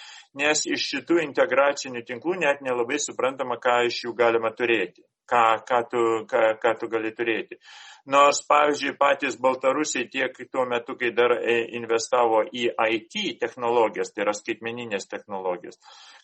nes 0.40 0.64
iš 0.68 0.86
šitų 0.92 1.20
integracinių 1.24 2.04
tinklų 2.06 2.38
net 2.44 2.64
nelabai 2.64 3.00
suprantama, 3.02 3.60
ką 3.62 3.82
iš 3.90 4.04
jų 4.06 4.14
galima 4.18 4.52
turėti, 4.56 5.04
ką, 5.30 5.44
ką, 5.68 5.82
tu, 5.90 6.02
ką, 6.30 6.42
ką 6.62 6.74
tu 6.80 6.88
gali 6.92 7.12
turėti. 7.16 7.58
Nors, 8.06 8.38
pavyzdžiui, 8.46 8.92
patys 9.00 9.34
Baltarusiai 9.42 10.06
tiek 10.10 10.36
tuo 10.52 10.62
metu, 10.70 10.94
kai 10.98 11.10
dar 11.14 11.32
e, 11.40 11.56
investavo 11.74 12.44
į 12.46 12.68
IT 12.94 13.16
technologijas, 13.40 14.12
tai 14.14 14.22
yra 14.22 14.34
skaitmeninės 14.38 15.08
technologijos, 15.10 15.80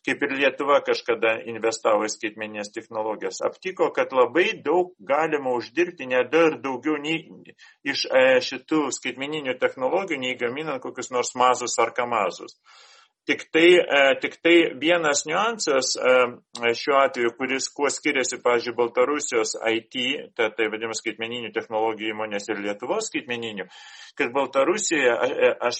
kaip 0.06 0.22
ir 0.22 0.36
Lietuva 0.38 0.78
kažkada 0.86 1.34
investavo 1.50 2.06
į 2.06 2.12
skaitmeninės 2.14 2.70
technologijas, 2.76 3.42
aptiko, 3.48 3.90
kad 3.96 4.14
labai 4.14 4.52
daug 4.62 4.94
galima 5.02 5.56
uždirbti, 5.58 6.06
net 6.14 6.30
dar 6.30 6.54
daugiau 6.62 7.00
nei 7.02 7.18
iš 7.82 8.06
e, 8.06 8.24
šitų 8.46 8.84
skaitmeninių 9.00 9.58
technologijų, 9.58 10.22
nei 10.22 10.38
gaminant 10.38 10.82
kokius 10.86 11.10
nors 11.10 11.34
mazus 11.34 11.74
ar 11.82 11.90
kamazus. 11.98 12.60
Tik 13.24 13.42
tai, 13.54 13.68
e, 13.78 13.98
tik 14.18 14.40
tai 14.42 14.54
vienas 14.82 15.20
niuansas 15.28 15.92
e, 15.94 16.70
šiuo 16.74 16.96
atveju, 16.98 17.30
kuris 17.38 17.68
kuo 17.70 17.86
skiriasi, 17.86 18.40
pavyzdžiui, 18.42 18.74
Baltarusijos 18.80 19.52
IT, 19.76 19.94
tai, 20.34 20.48
tai 20.56 20.66
vadinamas 20.72 20.98
skaitmeninių 20.98 21.52
technologijų 21.54 22.16
įmonės 22.16 22.50
ir 22.50 22.58
Lietuvos 22.64 23.06
skaitmeninių, 23.12 23.68
kad 24.18 24.32
Baltarusijoje, 24.34 25.12
e, 25.28 25.52
aš 25.68 25.78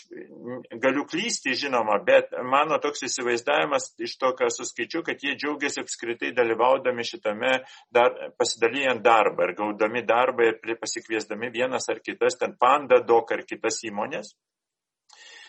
galiu 0.84 1.02
klysti, 1.10 1.56
žinoma, 1.64 1.98
bet 2.06 2.30
mano 2.46 2.78
toks 2.84 3.02
įsivaizdavimas 3.10 3.90
iš 4.06 4.14
to, 4.22 4.30
ką 4.38 4.46
suskaičiu, 4.60 5.02
kad 5.10 5.26
jie 5.26 5.34
džiaugiasi 5.34 5.82
apskritai 5.82 6.30
dalyvaudami 6.38 7.02
šitame, 7.10 7.56
dar, 7.90 8.14
pasidalyjant 8.38 9.02
darbą 9.02 9.50
ir 9.50 9.56
gaudami 9.58 10.06
darbą 10.06 10.46
ir 10.46 10.78
pasikviesdami 10.78 11.50
vienas 11.58 11.90
ar 11.90 11.98
kitas, 12.06 12.38
ten 12.38 12.54
Panda, 12.54 13.02
Dok 13.02 13.34
ar 13.34 13.42
kitas 13.50 13.82
įmonės. 13.90 14.36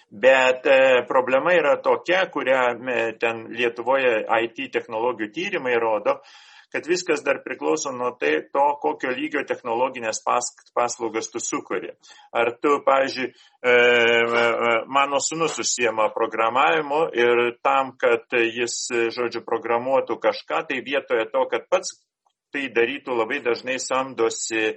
Bet 0.09 0.65
e, 0.65 1.03
problema 1.07 1.53
yra 1.57 1.77
tokia, 1.81 2.25
kurią 2.29 2.63
e, 2.85 2.97
ten 3.19 3.47
Lietuvoje 3.49 4.23
IT 4.45 4.67
technologijų 4.73 5.31
tyrimai 5.33 5.73
rodo, 5.81 6.19
kad 6.73 6.85
viskas 6.89 7.21
dar 7.25 7.39
priklauso 7.45 7.91
nuo 7.93 8.11
tai, 8.17 8.35
to, 8.53 8.65
kokio 8.81 9.09
lygio 9.13 9.41
technologinės 9.49 10.21
pas, 10.25 10.49
paslaugas 10.73 11.29
tu 11.33 11.41
sukuri. 11.41 11.89
Ar 12.33 12.51
tu, 12.61 12.75
pavyzdžiui, 12.85 13.29
e, 13.65 13.73
mano 14.85 15.21
sunus 15.21 15.57
užsiema 15.61 16.09
programavimu 16.13 17.07
ir 17.17 17.43
tam, 17.65 17.95
kad 17.97 18.37
jis, 18.37 18.85
žodžiu, 19.17 19.41
programuotų 19.45 20.19
kažką, 20.21 20.65
tai 20.69 20.81
vietoje 20.85 21.25
to, 21.33 21.47
kad 21.49 21.65
pats 21.69 21.95
tai 22.53 22.67
darytų, 22.69 23.17
labai 23.17 23.39
dažnai 23.41 23.79
samdosi 23.81 24.75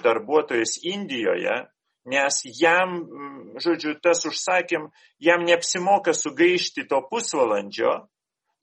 darbuotojas 0.00 0.78
Indijoje, 0.86 1.56
nes 2.10 2.40
jam, 2.60 3.00
žodžiu, 3.62 3.96
tas 4.02 4.24
užsakym, 4.28 4.88
jam 5.22 5.44
neapsimoka 5.46 6.14
sugaišti 6.16 6.86
to 6.90 7.00
pusvalandžio, 7.10 7.94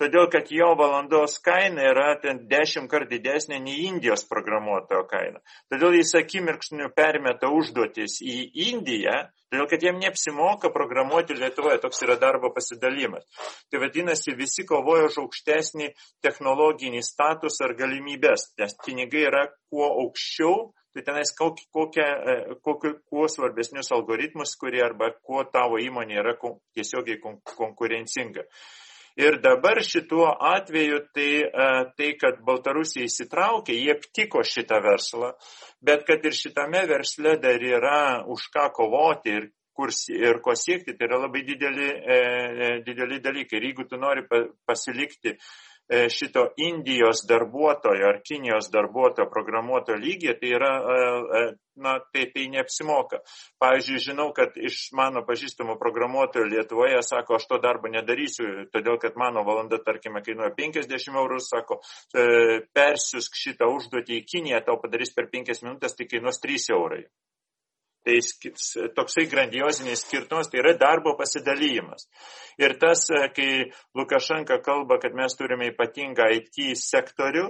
todėl 0.01 0.27
kad 0.33 0.51
jo 0.53 0.73
valandos 0.77 1.39
kaina 1.43 1.87
yra 1.91 2.11
ten 2.21 2.43
dešimt 2.49 2.89
kart 2.91 3.09
didesnė 3.09 3.59
nei 3.63 3.87
Indijos 3.87 4.27
programuotojo 4.29 5.07
kaina. 5.09 5.41
Todėl 5.71 5.97
jis 5.97 6.13
akimirksniu 6.19 6.91
permeta 6.95 7.49
užduotis 7.53 8.19
į 8.21 8.37
Indiją, 8.69 9.25
todėl 9.49 9.69
kad 9.71 9.83
jiem 9.83 9.99
neapsimoka 10.03 10.69
programuoti 10.75 11.37
Lietuvoje, 11.37 11.81
toks 11.81 12.03
yra 12.05 12.17
darbo 12.21 12.51
pasidalymas. 12.53 13.25
Tai 13.71 13.81
vadinasi, 13.81 14.37
visi 14.37 14.67
kovoja 14.69 15.09
už 15.09 15.21
aukštesnį 15.25 15.91
technologinį 16.25 17.01
statusą 17.05 17.69
ar 17.69 17.77
galimybės, 17.79 18.51
nes 18.61 18.77
pinigai 18.85 19.27
yra 19.31 19.47
kuo 19.71 19.89
aukščiau, 20.05 20.67
tai 20.97 21.13
tenais 21.13 21.31
kokie, 21.37 22.05
kokie, 22.61 22.93
kuo 23.05 23.27
svarbesnius 23.29 23.91
algoritmus, 23.91 24.55
kurie 24.57 24.81
arba 24.83 25.11
kuo 25.21 25.43
tavo 25.45 25.77
įmonė 25.81 26.19
yra 26.23 26.33
tiesiogiai 26.73 27.19
konkurencinga. 27.21 28.47
Ir 29.17 29.39
dabar 29.41 29.81
šituo 29.81 30.27
atveju 30.29 30.99
tai, 31.13 31.29
e, 31.41 31.69
tai 31.97 32.11
kad 32.21 32.41
Baltarusija 32.45 33.07
įsitraukė, 33.09 33.73
jie 33.73 33.95
aptiko 33.95 34.43
šitą 34.45 34.77
verslą, 34.85 35.31
bet 35.81 36.05
kad 36.05 36.25
ir 36.25 36.37
šitame 36.37 36.83
versle 36.89 37.37
dar 37.41 37.61
yra 37.61 38.01
už 38.29 38.49
ką 38.53 38.67
kovoti 38.77 39.33
ir, 39.39 39.49
kur, 39.73 39.89
ir 40.13 40.37
ko 40.45 40.53
siekti, 40.53 40.93
tai 40.97 41.09
yra 41.09 41.23
labai 41.23 41.41
dideli, 41.49 41.89
e, 41.89 42.19
e 42.67 42.69
dideli 42.85 43.17
dalykai. 43.21 43.57
Ir 43.57 43.71
jeigu 43.71 43.87
tu 43.89 43.97
nori 43.97 44.21
pasilikti 44.69 45.33
E, 45.33 45.41
šito 46.09 46.47
Indijos 46.57 47.23
darbuotojo 47.27 48.09
ar 48.09 48.19
Kinijos 48.27 48.71
darbuotojo 48.71 49.29
programuotojo 49.31 49.97
lygiai, 49.97 50.35
tai 50.39 50.49
yra, 50.51 50.71
e, 50.77 50.97
e, 51.39 51.43
na, 51.83 51.93
tai, 52.11 52.25
tai 52.33 52.47
neapsimoka. 52.51 53.21
Pavyzdžiui, 53.61 54.01
žinau, 54.09 54.27
kad 54.35 54.57
iš 54.59 54.89
mano 54.97 55.23
pažįstamų 55.27 55.77
programuotojų 55.79 56.49
Lietuvoje 56.51 56.99
sako, 57.05 57.37
aš 57.37 57.47
to 57.51 57.61
darbo 57.63 57.91
nedarysiu, 57.93 58.67
todėl 58.73 58.99
kad 58.99 59.15
mano 59.19 59.45
valanda, 59.47 59.79
tarkime, 59.83 60.23
kainuoja 60.25 60.51
50 60.57 61.21
eurų, 61.21 61.39
sako, 61.45 61.79
persiusk 62.75 63.37
šitą 63.37 63.69
užduotį 63.77 64.19
į 64.19 64.25
Kiniją, 64.27 64.63
tau 64.67 64.81
padarys 64.81 65.13
per 65.15 65.31
5 65.31 65.63
minutės, 65.63 65.95
tai 65.95 66.09
kainuos 66.09 66.41
3 66.43 66.71
eurai. 66.75 67.05
Tai 68.05 68.17
toksai 68.95 69.25
grandiozinis 69.27 70.05
skirtumas, 70.05 70.47
tai 70.51 70.61
yra 70.61 70.73
darbo 70.79 71.15
pasidalymas. 71.19 72.05
Ir 72.61 72.77
tas, 72.79 73.03
e, 73.11 73.23
kai 73.35 73.49
Lukašenka 73.97 74.61
kalba, 74.63 74.99
kad 75.01 75.15
mes 75.17 75.35
turime 75.35 75.71
ypatingą 75.73 76.29
IT 76.37 76.71
sektorių, 76.79 77.49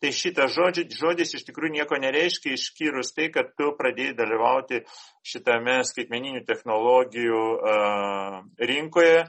tai 0.00 0.12
šitas 0.12 0.52
žodžis, 0.54 0.94
žodis 1.00 1.34
iš 1.34 1.46
tikrųjų 1.48 1.78
nieko 1.78 1.98
nereiškia, 2.00 2.54
išskyrus 2.54 3.14
tai, 3.16 3.30
kad 3.34 3.50
tu 3.58 3.72
pradėjai 3.78 4.14
dalyvauti 4.18 4.82
šitame 5.26 5.80
skaitmeninių 5.88 6.44
technologijų 6.46 7.42
uh, 7.56 8.38
rinkoje, 8.60 9.24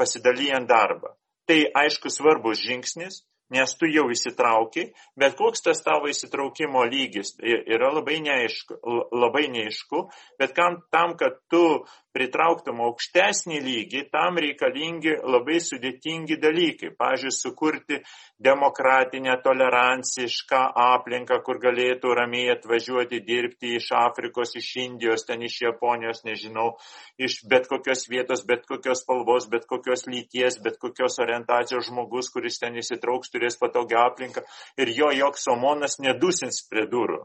pasidalyjant 0.00 0.68
darbą. 0.68 1.14
Tai 1.48 1.58
aišku 1.82 2.12
svarbus 2.12 2.60
žingsnis, 2.62 3.24
nes 3.54 3.76
tu 3.78 3.88
jau 3.90 4.06
įsitrauki, 4.12 4.90
bet 5.18 5.36
koks 5.38 5.64
tas 5.66 5.82
tavo 5.84 6.10
įsitraukimo 6.10 6.84
lygis 6.90 7.36
yra 7.40 7.92
labai 7.94 8.20
neaišku, 8.24 8.80
labai 9.14 9.48
neaišku 9.52 10.06
bet 10.38 10.54
kam, 10.56 10.82
tam, 10.90 11.16
kad 11.18 11.36
tu 11.50 11.84
pritrauktum 12.14 12.80
aukštesnį 12.82 13.60
lygį, 13.62 14.00
tam 14.10 14.38
reikalingi 14.42 15.14
labai 15.22 15.60
sudėtingi 15.62 16.40
dalykai. 16.42 16.90
Pavyzdžiui, 16.98 17.34
sukurti 17.34 18.00
demokratinę, 18.42 19.36
tolerancišką 19.44 20.62
aplinką, 20.96 21.38
kur 21.46 21.60
galėtų 21.62 22.14
ramiai 22.18 22.50
atvažiuoti 22.56 23.20
dirbti 23.26 23.76
iš 23.78 23.90
Afrikos, 24.00 24.56
iš 24.58 24.72
Indijos, 24.82 25.26
ten 25.28 25.44
iš 25.46 25.60
Japonijos, 25.68 26.24
nežinau, 26.26 26.72
iš 27.20 27.40
bet 27.50 27.68
kokios 27.70 28.06
vietos, 28.10 28.42
bet 28.48 28.66
kokios 28.66 29.04
spalvos, 29.04 29.46
bet 29.52 29.68
kokios 29.70 30.06
lyties, 30.10 30.58
bet 30.64 30.80
kokios 30.82 31.20
orientacijos 31.22 31.92
žmogus, 31.92 32.32
kuris 32.34 32.58
ten 32.62 32.78
įsitrauks, 32.80 33.30
turės 33.40 33.58
patogią 33.64 34.06
aplinką 34.12 34.46
ir 34.76 34.94
jo 35.00 35.10
joks 35.16 35.48
omonas 35.56 35.96
nedusins 36.04 36.60
prie 36.68 36.84
durų 36.92 37.24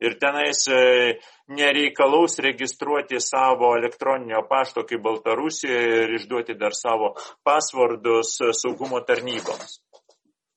ir 0.00 0.18
tenais 0.18 0.66
e, 0.68 1.18
nereikalaus 1.48 2.38
registruoti 2.38 3.20
savo 3.20 3.74
elektroninio 3.76 4.44
pašto 4.50 4.84
kaip 4.86 5.02
Baltarusijoje 5.02 6.02
ir 6.04 6.14
išduoti 6.18 6.54
dar 6.54 6.74
savo 6.74 7.14
pasvardus 7.44 8.36
saugumo 8.60 9.00
tarnyboms. 9.08 9.80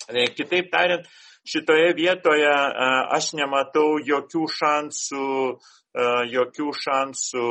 E, 0.10 0.28
kitaip 0.38 0.72
tariant, 0.72 1.08
šitoje 1.48 1.94
vietoje 1.98 2.52
e, 2.52 2.90
aš 3.18 3.34
nematau 3.40 3.98
jokių 4.06 4.48
šansų, 4.60 5.30
jokių 6.32 6.70
šansų 6.86 7.48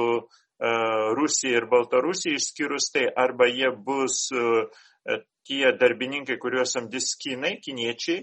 Rusijai 1.16 1.58
ir 1.58 1.66
Baltarusijai 1.68 2.38
išskyrus 2.38 2.86
tai, 2.92 3.02
arba 3.16 3.48
jie 3.48 3.68
bus 3.84 4.30
tie 5.50 5.74
darbininkai, 5.80 6.38
kuriuos 6.38 6.76
samdys 6.76 7.16
kinai, 7.20 7.56
kiniečiai, 7.64 8.22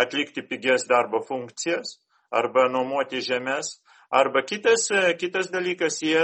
atlikti 0.00 0.42
pigias 0.48 0.88
darbo 0.88 1.20
funkcijas, 1.28 1.98
arba 2.30 2.68
nuomoti 2.72 3.20
žemės. 3.24 3.78
Arba 4.10 4.42
kitas, 4.42 4.88
kitas 5.20 5.52
dalykas, 5.54 6.00
jie 6.02 6.22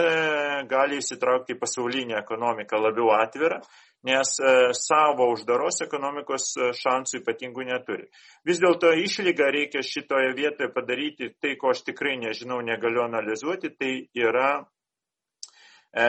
gali 0.67 0.97
įsitraukti 0.99 1.55
į 1.55 1.61
pasaulinę 1.61 2.17
ekonomiką 2.19 2.81
labiau 2.83 3.13
atvirą, 3.15 3.61
nes 4.07 4.33
e, 4.43 4.55
savo 4.75 5.29
uždaros 5.31 5.79
ekonomikos 5.87 6.49
e, 6.59 6.73
šansų 6.75 7.21
ypatingų 7.21 7.69
neturi. 7.69 8.09
Vis 8.47 8.59
dėlto 8.63 8.91
išlygą 9.05 9.53
reikia 9.55 9.85
šitoje 9.87 10.35
vietoje 10.35 10.73
padaryti 10.75 11.31
tai, 11.39 11.55
ko 11.61 11.71
aš 11.75 11.85
tikrai 11.87 12.17
nežinau, 12.25 12.59
negaliu 12.67 13.05
analizuoti, 13.05 13.71
tai 13.79 13.93
yra 14.19 14.51
e, 15.95 16.09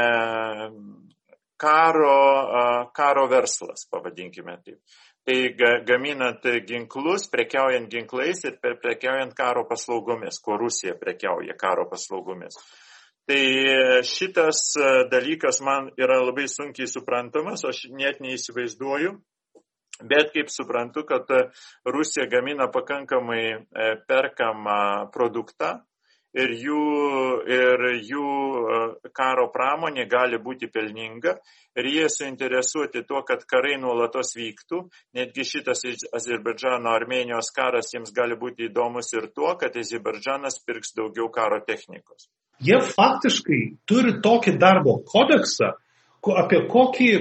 karo, 1.60 2.90
karo 2.96 3.28
verslas, 3.32 3.88
pavadinkime 3.92 4.58
taip 4.64 4.80
tai 5.28 5.56
gaminant 5.84 6.46
ginklus, 6.64 7.26
prekiaujant 7.28 7.90
ginklais 7.92 8.46
ir 8.48 8.54
prekiaujant 8.64 9.34
karo 9.36 9.66
paslaugomis, 9.68 10.40
kuo 10.40 10.56
Rusija 10.58 10.96
prekiauja 10.96 11.58
karo 11.60 11.84
paslaugomis. 11.92 12.56
Tai 13.28 13.42
šitas 14.08 14.62
dalykas 15.12 15.60
man 15.68 15.90
yra 16.00 16.22
labai 16.24 16.48
sunkiai 16.48 16.88
suprantamas, 16.88 17.66
aš 17.68 17.90
net 17.92 18.22
neįsivaizduoju, 18.24 19.18
bet 20.08 20.32
kaip 20.32 20.48
suprantu, 20.54 21.04
kad 21.04 21.28
Rusija 21.84 22.30
gamina 22.32 22.70
pakankamai 22.72 23.44
e, 23.52 23.60
perkamą 24.08 25.12
produktą, 25.12 25.74
ir 26.38 26.54
jų, 26.62 26.82
ir 27.50 27.86
jų 28.06 28.26
e, 28.28 28.80
karo 29.16 29.48
pramonė 29.54 30.06
gali 30.10 30.40
būti 30.42 30.70
pelninga 30.72 31.38
ir 31.78 31.90
jie 31.90 32.08
suinteresuoti 32.12 33.04
tuo, 33.08 33.24
kad 33.28 33.44
karai 33.50 33.78
nuolatos 33.82 34.36
vyktų. 34.38 34.84
Netgi 35.18 35.46
šitas 35.48 35.84
Azerbaidžano 36.18 36.94
Armenijos 36.94 37.52
karas 37.56 37.94
jiems 37.94 38.14
gali 38.16 38.38
būti 38.40 38.70
įdomus 38.70 39.14
ir 39.18 39.30
tuo, 39.34 39.54
kad 39.60 39.78
Azerbaidžanas 39.78 40.62
pirks 40.66 40.96
daugiau 40.98 41.30
karo 41.34 41.60
technikos. 41.66 42.30
Jie 42.64 42.80
faktiškai 42.82 43.62
turi 43.90 44.16
tokį 44.26 44.56
darbo 44.58 44.98
kodeksą, 45.06 45.76
apie 46.42 46.64
kokį 46.68 47.12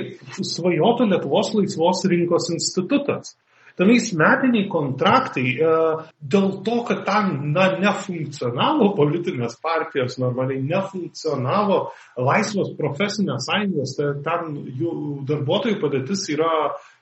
svajotų 0.40 1.10
Lietuvos 1.12 1.52
laisvos 1.54 2.00
rinkos 2.10 2.48
institutas 2.54 3.36
tenais 3.76 4.08
metiniai 4.16 4.66
kontraktai 4.72 5.46
e, 5.52 5.72
dėl 6.20 6.48
to, 6.66 6.76
kad 6.88 7.02
ten 7.06 7.32
na, 7.52 7.68
nefunkcionavo 7.80 8.92
politinės 8.96 9.58
partijos, 9.62 10.16
normaliai 10.22 10.62
nefunkcionavo 10.64 11.80
laisvos 12.28 12.72
profesinės 12.78 13.48
sąjungos, 13.50 13.96
tai 13.98 14.12
ten 14.24 14.54
jų 14.80 14.94
darbuotojų 15.28 15.80
padėtis 15.82 16.24
yra, 16.32 16.52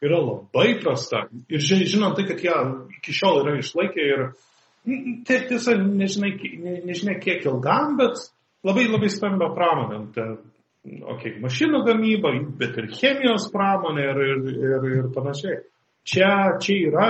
yra 0.04 0.18
labai 0.22 0.74
prasta. 0.82 1.28
Ir 1.48 1.62
žinant 1.62 2.18
tai, 2.18 2.26
kad 2.30 2.42
jie 2.42 2.56
iki 2.98 3.14
šiol 3.14 3.44
yra 3.44 3.58
išlaikę 3.60 4.08
ir 4.10 4.26
tiesa, 5.28 5.76
nežinai, 5.78 6.34
ne, 6.60 6.80
nežinia 6.88 7.20
kiek 7.22 7.46
ilgam, 7.46 7.94
bet 8.00 8.18
labai 8.66 8.88
labai 8.90 9.12
stambia 9.12 9.52
pramonė. 9.54 10.00
Tai, 10.16 10.26
okay, 11.14 11.38
mašinų 11.40 11.84
gamyba, 11.87 12.34
bet 12.58 12.76
ir 12.82 12.90
chemijos 12.92 13.46
pramonė 13.54 14.10
ir, 14.10 14.20
ir, 14.26 14.50
ir, 14.58 14.90
ir 14.98 15.08
panašiai. 15.14 15.62
Čia, 16.05 16.59
čia 16.61 16.75
yra 16.90 17.07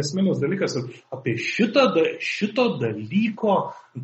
esminis 0.00 0.40
dalykas 0.42 0.74
ir 0.80 0.88
apie 1.14 1.36
šitą, 1.38 1.86
šito 2.18 2.64
dalyko 2.80 3.56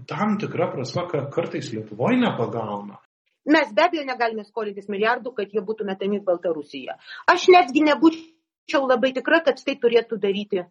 tam 0.07 0.37
tikrą 0.38 0.70
prasme, 0.77 1.09
kad 1.11 1.31
kartais 1.35 1.72
Lietuvoje 1.74 2.20
nepagauna. 2.22 3.01
Mes 3.48 3.70
be 3.74 3.83
abejo 3.83 4.05
negalime 4.07 4.44
skolintis 4.44 4.90
milijardų, 4.92 5.33
kad 5.35 5.55
jie 5.55 5.62
būtų 5.64 5.87
metami 5.88 6.20
į 6.20 6.27
Baltarusiją. 6.27 6.98
Aš 7.33 7.48
netgi 7.51 7.83
nebūčiau 7.88 8.85
labai 8.85 9.14
tikra, 9.16 9.40
kad 9.46 9.59
tai 9.64 9.74
turėtų 9.81 10.20
daryti 10.22 10.66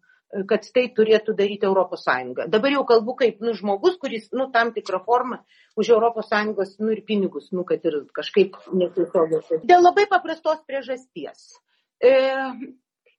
kad 0.48 0.66
tai 0.76 0.88
turėtų 0.92 1.36
daryti 1.38 1.68
Europos 1.68 2.04
Sąjunga. 2.04 2.48
Dabar 2.52 2.74
jau 2.74 2.84
kalbu 2.88 3.16
kaip 3.20 3.40
nu, 3.44 3.54
žmogus, 3.56 3.96
kuris 4.02 4.28
nu, 4.36 4.50
tam 4.52 4.74
tikrą 4.76 5.00
formą 5.06 5.40
už 5.80 5.92
Europos 5.96 6.28
Sąjungos 6.28 6.76
nu, 6.82 6.92
ir 6.92 7.06
pinigus, 7.08 7.48
nu, 7.56 7.64
kad 7.68 7.86
ir 7.88 8.02
kažkaip 8.16 8.58
netiesiogiai. 8.74 9.62
Dėl 9.64 9.86
labai 9.86 10.04
paprastos 10.12 10.60
priežasties. 10.68 11.56
E, 12.04 12.12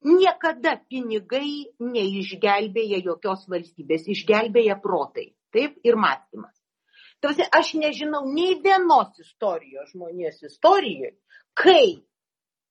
Niekada 0.06 0.76
pinigai 0.86 1.72
neišgelbėja 1.82 3.00
jokios 3.02 3.48
valstybės, 3.50 4.06
išgelbėja 4.14 4.78
protai. 4.82 5.32
Taip 5.52 5.80
ir 5.82 5.96
mąstymas. 5.98 6.54
Tavasi, 7.18 7.42
aš 7.50 7.72
nežinau 7.74 8.22
nei 8.30 8.54
vienos 8.62 9.18
istorijos 9.18 9.90
žmonijos 9.90 10.38
istorijoje, 10.46 11.16
kai 11.58 11.98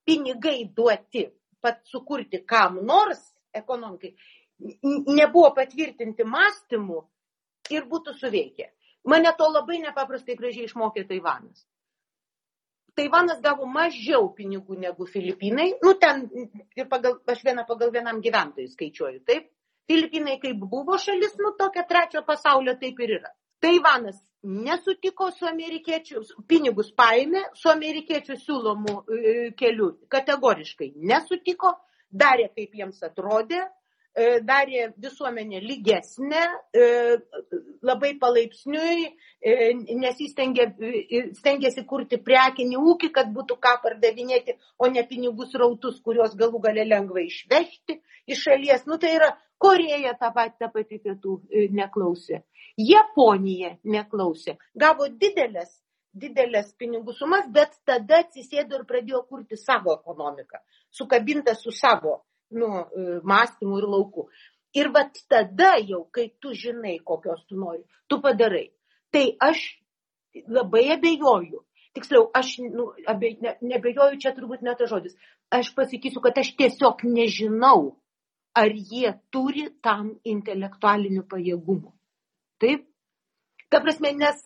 pinigai 0.08 0.62
duoti 0.72 1.26
pat 1.60 1.82
sukurti 1.92 2.46
kam 2.48 2.80
nors 2.86 3.20
ekonomikai, 3.52 4.14
nebuvo 5.20 5.52
patvirtinti 5.58 6.24
mąstymų 6.24 7.02
ir 7.76 7.88
būtų 7.92 8.16
suveikę. 8.22 8.70
Mane 9.08 9.34
to 9.40 9.50
labai 9.52 9.82
nepaprastai 9.84 10.38
gražiai 10.40 10.68
išmokė 10.68 11.04
Taivanas. 11.10 11.66
Taivanas 12.98 13.42
gavo 13.44 13.68
mažiau 13.70 14.32
pinigų 14.38 14.80
negu 14.82 15.06
Filipinai, 15.06 15.68
nu 15.84 15.94
ten 16.02 16.24
ir 16.78 16.88
pagal, 16.90 17.20
aš 17.30 17.44
vieną 17.46 17.68
pagal 17.70 17.92
vienam 17.94 18.22
gyventojui 18.24 18.72
skaičiuoju, 18.72 19.22
taip. 19.28 19.52
Filipinai 19.88 20.40
kaip 20.42 20.64
buvo 20.72 20.98
šalis, 21.00 21.38
nu 21.40 21.54
tokia 21.60 21.86
trečio 21.88 22.24
pasaulio 22.28 22.74
taip 22.82 22.98
ir 23.06 23.14
yra. 23.20 23.30
Taivanas 23.64 24.18
nesutiko 24.44 25.30
su 25.34 25.48
amerikiečių, 25.50 26.24
pinigus 26.50 26.90
paėmė 26.98 27.46
su 27.58 27.70
amerikiečių 27.72 28.38
siūlomų 28.42 28.96
e, 28.98 29.36
kelių, 29.58 29.88
kategoriškai 30.14 30.92
nesutiko, 31.12 31.74
darė 32.12 32.50
kaip 32.56 32.76
jiems 32.82 33.02
atrodė, 33.08 33.64
darė 34.18 34.92
visuomenę 34.98 35.60
lygesnę, 35.62 36.44
e, 36.74 36.86
labai 37.86 38.16
palaipsniui, 38.18 39.08
nes 40.02 40.22
jis 40.22 40.34
stengiasi 41.38 41.84
kurti 41.86 42.18
prekinį 42.18 42.80
ūkį, 42.82 43.12
kad 43.14 43.30
būtų 43.34 43.60
ką 43.62 43.76
pardavinėti, 43.84 44.58
o 44.80 44.90
ne 44.90 45.04
pinigus 45.06 45.54
rautus, 45.54 46.00
kuriuos 46.02 46.34
galų 46.40 46.62
gale 46.64 46.86
lengva 46.88 47.22
išvežti 47.22 48.00
iš 48.28 48.42
šalies. 48.48 48.88
Nu, 48.90 48.98
tai 48.98 49.14
yra 49.20 49.36
Koreja 49.58 50.14
tą 50.18 50.32
patį, 50.34 50.56
tą 50.62 50.70
patį 50.74 50.98
pietų 51.02 51.36
neklausė. 51.74 52.44
Japonija 52.78 53.76
neklausė. 53.86 54.58
Gavo 54.78 55.08
didelės, 55.10 55.80
didelės 56.14 56.74
pinigų 56.78 57.14
sumas, 57.18 57.46
bet 57.54 57.74
tada 57.86 58.24
atsisėdo 58.26 58.82
ir 58.82 58.86
pradėjo 58.90 59.24
kurti 59.30 59.58
savo 59.58 59.96
ekonomiką, 59.98 60.62
sukabintą 60.94 61.56
su 61.58 61.74
savo 61.74 62.20
nu, 62.52 62.68
e, 62.68 63.20
mąstymu 63.24 63.80
ir 63.82 63.88
lauku. 63.94 64.28
Ir 64.76 64.92
vat 64.94 65.16
tada 65.30 65.76
jau, 65.82 66.04
kai 66.12 66.30
tu 66.42 66.54
žinai, 66.54 67.00
kokios 67.04 67.46
tu 67.48 67.56
nori, 67.56 67.84
tu 68.08 68.22
padarai. 68.22 68.70
Tai 69.12 69.26
aš 69.50 69.64
labai 70.48 70.92
abejoju. 70.98 71.64
Tiksliau, 71.98 72.28
aš 72.36 72.58
nu, 72.62 72.92
abe, 73.10 73.34
ne, 73.42 73.56
nebejoju, 73.62 74.20
čia 74.22 74.36
turbūt 74.36 74.62
ne 74.62 74.76
tas 74.78 74.92
žodis. 74.92 75.16
Aš 75.50 75.72
pasakysiu, 75.78 76.22
kad 76.22 76.38
aš 76.38 76.52
tiesiog 76.60 77.02
nežinau, 77.08 77.96
ar 78.58 78.74
jie 78.74 79.16
turi 79.34 79.68
tam 79.82 80.12
intelektualinių 80.26 81.24
pajėgumų. 81.32 81.92
Taip? 82.62 82.86
Ta 83.74 83.82
prasme, 83.84 84.14
nes 84.18 84.40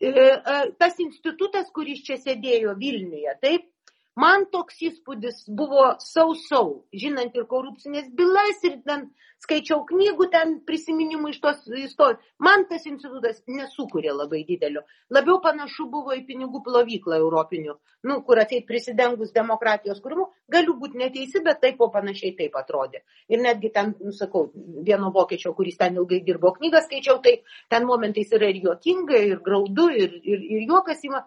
e, 0.00 0.08
e, 0.10 0.56
tas 0.80 0.98
institutas, 1.02 1.68
kuris 1.74 2.02
čia 2.06 2.18
sėdėjo 2.20 2.74
Vilniuje, 2.80 3.36
taip, 3.42 3.68
Man 4.16 4.46
toks 4.48 4.78
įspūdis 4.80 5.42
buvo 5.58 5.90
sausau, 6.00 6.86
žinant 6.96 7.34
ir 7.36 7.44
korupcinės 7.50 8.06
bylas, 8.16 8.62
ir 8.64 8.78
ten 8.88 9.10
skaičiau 9.44 9.82
knygų, 9.90 10.28
ten 10.32 10.54
prisiminimų 10.64 11.34
iš 11.34 11.40
tos 11.42 11.66
istorijos. 11.68 12.22
Man 12.40 12.64
tas 12.70 12.86
institutas 12.88 13.42
nesukūrė 13.44 14.14
labai 14.16 14.40
didelio. 14.48 14.86
Labiau 15.12 15.36
panašu 15.44 15.90
buvo 15.92 16.16
į 16.16 16.24
pinigų 16.30 16.62
plovyklą 16.64 17.20
europinių, 17.20 17.76
nu, 18.08 18.18
kur 18.24 18.40
atseit 18.40 18.64
prisidengus 18.64 19.36
demokratijos 19.36 20.00
kūrimu. 20.00 20.30
Galiu 20.48 20.78
būti 20.80 21.04
neteisi, 21.04 21.44
bet 21.44 21.60
taip 21.60 21.76
po 21.76 21.92
panašiai 21.92 22.32
taip 22.40 22.56
atrodė. 22.56 23.04
Ir 23.28 23.44
netgi 23.44 23.74
ten, 23.76 23.92
nu, 24.00 24.16
sakau, 24.16 24.48
vieno 24.86 25.12
vokiečio, 25.12 25.52
kuris 25.58 25.76
ten 25.76 26.00
ilgai 26.00 26.24
dirbo 26.24 26.56
knygą, 26.56 26.86
skaičiau, 26.88 27.20
tai 27.20 27.42
ten 27.68 27.84
momentais 27.84 28.32
yra 28.32 28.48
ir 28.48 28.64
juokinga, 28.64 29.26
ir 29.28 29.44
graudu, 29.44 29.90
ir, 29.92 30.22
ir, 30.24 30.46
ir 30.56 30.70
juokas 30.70 31.04
įma. 31.04 31.26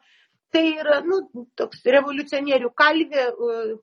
Tai 0.49 0.63
yra, 0.81 1.01
nu, 1.05 1.19
toks 1.59 1.83
revoliucionierių 1.85 2.71
kalvė, 2.77 3.25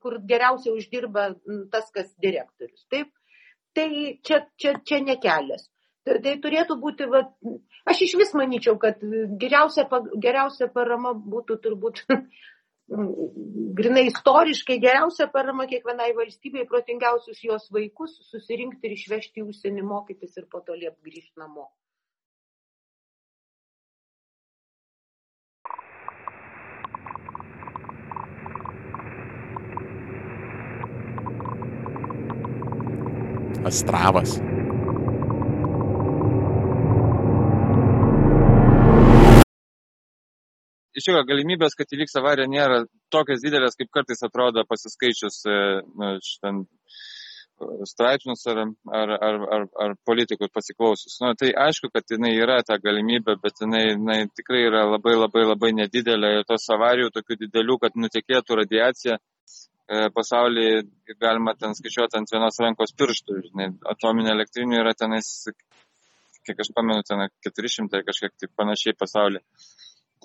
kur 0.03 0.17
geriausiai 0.27 0.73
uždirba 0.75 1.29
tas, 1.71 1.87
kas 1.95 2.09
direktorius. 2.23 2.83
Taip, 2.91 3.13
tai 3.77 3.87
čia, 4.27 4.41
čia, 4.59 4.73
čia 4.83 4.99
nekelias. 5.05 5.69
Tai, 6.07 6.17
tai 6.23 6.35
turėtų 6.43 6.75
būti, 6.81 7.07
va, 7.11 7.23
aš 7.87 8.03
iš 8.07 8.17
vis 8.19 8.35
manyčiau, 8.35 8.75
kad 8.83 8.99
geriausia, 9.39 9.87
geriausia 10.23 10.67
parama 10.71 11.13
būtų 11.15 11.59
turbūt 11.63 12.03
grinai 13.79 14.05
istoriškai 14.07 14.77
geriausia 14.83 15.27
parama 15.31 15.67
kiekvienai 15.71 16.13
valstybei, 16.19 16.67
protingiausius 16.69 17.43
jos 17.43 17.67
vaikus 17.75 18.15
susirinkti 18.31 18.87
ir 18.87 18.95
išvežti 18.95 19.43
į 19.43 19.49
užsienį 19.51 19.83
mokytis 19.87 20.39
ir 20.39 20.47
po 20.51 20.63
to 20.67 20.75
liep 20.79 20.95
grįžti 21.03 21.35
namo. 21.43 21.67
Astravas. 33.67 34.37
Iš 40.97 41.05
tikrųjų, 41.05 41.25
galimybės, 41.29 41.75
kad 41.77 41.91
įvyks 41.93 42.17
avarija, 42.17 42.49
nėra 42.49 42.79
tokios 43.13 43.43
didelės, 43.43 43.75
kaip 43.77 43.91
kartais 43.93 44.23
atrodo 44.25 44.63
pasiskaičius 44.65 45.43
e, 45.45 45.57
nu, 45.93 46.09
šitam 46.25 46.63
e, 46.63 47.67
straipsnius 47.91 48.41
ar, 48.49 48.63
ar, 49.01 49.13
ar, 49.27 49.37
ar, 49.57 49.67
ar 49.83 49.93
politikų 50.09 50.49
pasiklausus. 50.55 51.19
Nu, 51.21 51.35
tai 51.37 51.51
aišku, 51.67 51.91
kad 51.93 52.09
jinai 52.15 52.33
yra 52.39 52.57
ta 52.65 52.79
galimybė, 52.81 53.37
bet 53.43 53.61
jinai, 53.61 53.83
jinai 53.91 54.19
tikrai 54.39 54.63
yra 54.71 54.87
labai 54.95 55.13
labai 55.19 55.45
labai 55.51 55.75
nedidelė 55.83 56.39
ir 56.39 56.47
tos 56.49 56.65
avarijų 56.73 57.13
tokių 57.19 57.43
didelių, 57.43 57.77
kad 57.83 58.01
nutekėtų 58.07 58.61
radiacija, 58.63 59.19
E, 59.87 60.09
pasaulyje 60.11 60.81
galima 61.21 61.53
ten 61.55 61.71
skaičiuoti 61.77 62.19
ant 62.19 62.31
vienos 62.33 62.59
rankos 62.59 62.91
pirštų. 62.99 63.39
Žinai, 63.45 63.67
atominė 63.93 64.33
elektrinė 64.33 64.81
yra 64.81 64.91
tenais, 64.99 65.29
kiek 66.47 66.59
aš 66.59 66.73
pamenu, 66.75 67.05
ten 67.07 67.23
400 67.47 68.01
kažkiek 68.07 68.33
tai 68.35 68.49
panašiai 68.59 68.97
pasaulyje. 68.99 69.45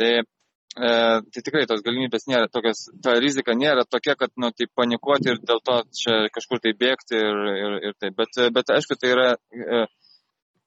Tai, 0.01 0.09
e, 0.18 0.88
tai 1.29 1.42
tikrai 1.46 1.68
tos 1.70 1.85
galimybės 1.87 2.27
nėra 2.27 2.48
tokios, 2.51 2.88
ta 3.05 3.14
rizika 3.22 3.55
nėra 3.55 3.85
tokia, 3.87 4.16
kad 4.18 4.35
nu, 4.35 4.51
tai 4.51 4.66
panikuoti 4.75 5.31
ir 5.31 5.38
dėl 5.46 5.62
to 5.68 5.77
čia 6.01 6.16
kažkur 6.35 6.59
tai 6.64 6.72
bėgti 6.81 7.20
ir, 7.20 7.38
ir, 7.53 7.77
ir 7.90 7.94
taip. 8.03 8.16
Bet, 8.18 8.40
bet 8.57 8.72
aišku, 8.75 8.98
tai 8.98 9.12
yra 9.14 9.29
e, 9.55 9.85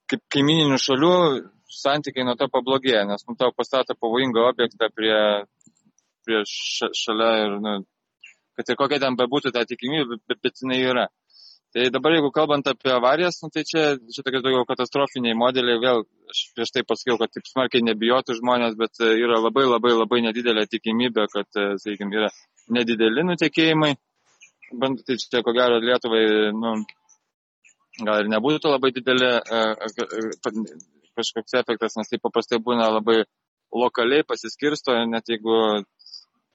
kaip 0.08 0.24
kaimininių 0.38 0.78
šalių 0.80 1.18
santykiai 1.82 2.24
nuo 2.24 2.38
to 2.40 2.48
pablogėja, 2.54 3.04
nes 3.10 3.28
nu, 3.28 3.36
tau 3.36 3.52
pastato 3.52 3.98
pavojingą 4.00 4.48
objektą 4.54 4.88
prie, 4.96 5.20
prie 6.24 6.42
šalia 6.48 7.34
ir 7.44 7.58
nu, 7.60 7.76
kad 8.58 8.72
ir 8.72 8.80
kokia 8.80 9.02
ten 9.04 9.18
bebūtų 9.20 9.52
ta 9.56 9.66
tikimybė, 9.68 10.20
bet, 10.30 10.42
bet 10.44 10.64
jinai 10.64 10.82
yra. 10.84 11.06
Tai 11.76 11.90
dabar 11.92 12.14
jeigu 12.16 12.30
kalbant 12.32 12.68
apie 12.72 12.92
avarijas, 12.96 13.42
nu, 13.44 13.50
tai 13.52 13.66
čia, 13.68 13.82
čia 14.14 14.24
tokie 14.24 14.40
daugiau 14.40 14.64
katastrofiniai 14.70 15.36
modeliai, 15.36 15.82
vėl 15.84 16.06
aš 16.32 16.44
prieš 16.56 16.72
tai 16.72 16.84
pasakiau, 16.88 17.18
kad 17.20 17.34
taip 17.36 17.50
smarkiai 17.50 17.84
nebijotų 17.84 18.38
žmonės, 18.38 18.78
bet 18.80 19.02
e, 19.04 19.10
yra 19.20 19.42
labai 19.44 19.66
labai 19.68 19.92
labai 19.92 20.22
nedidelė 20.24 20.64
tikimybė, 20.72 21.26
kad, 21.34 21.50
e, 21.60 21.66
sakykime, 21.84 22.16
yra 22.16 22.30
nedideli 22.78 23.26
nutekėjimai. 23.28 23.92
Bent 24.80 25.04
tai 25.04 25.20
čia 25.20 25.44
ko 25.44 25.52
gero 25.58 25.82
Lietuvai, 25.84 26.24
nu, 26.56 26.78
gal 28.08 28.24
ir 28.24 28.32
nebūtų 28.32 28.72
labai 28.72 28.94
didelė 28.96 29.34
e, 29.44 29.66
kažkoks 31.20 31.60
efektas, 31.60 32.00
nes 32.00 32.08
tai 32.14 32.24
paprastai 32.24 32.64
būna 32.64 32.88
labai 33.02 33.26
lokaliai 33.76 34.24
pasiskirsto, 34.24 34.96
net 35.12 35.28
jeigu 35.28 35.60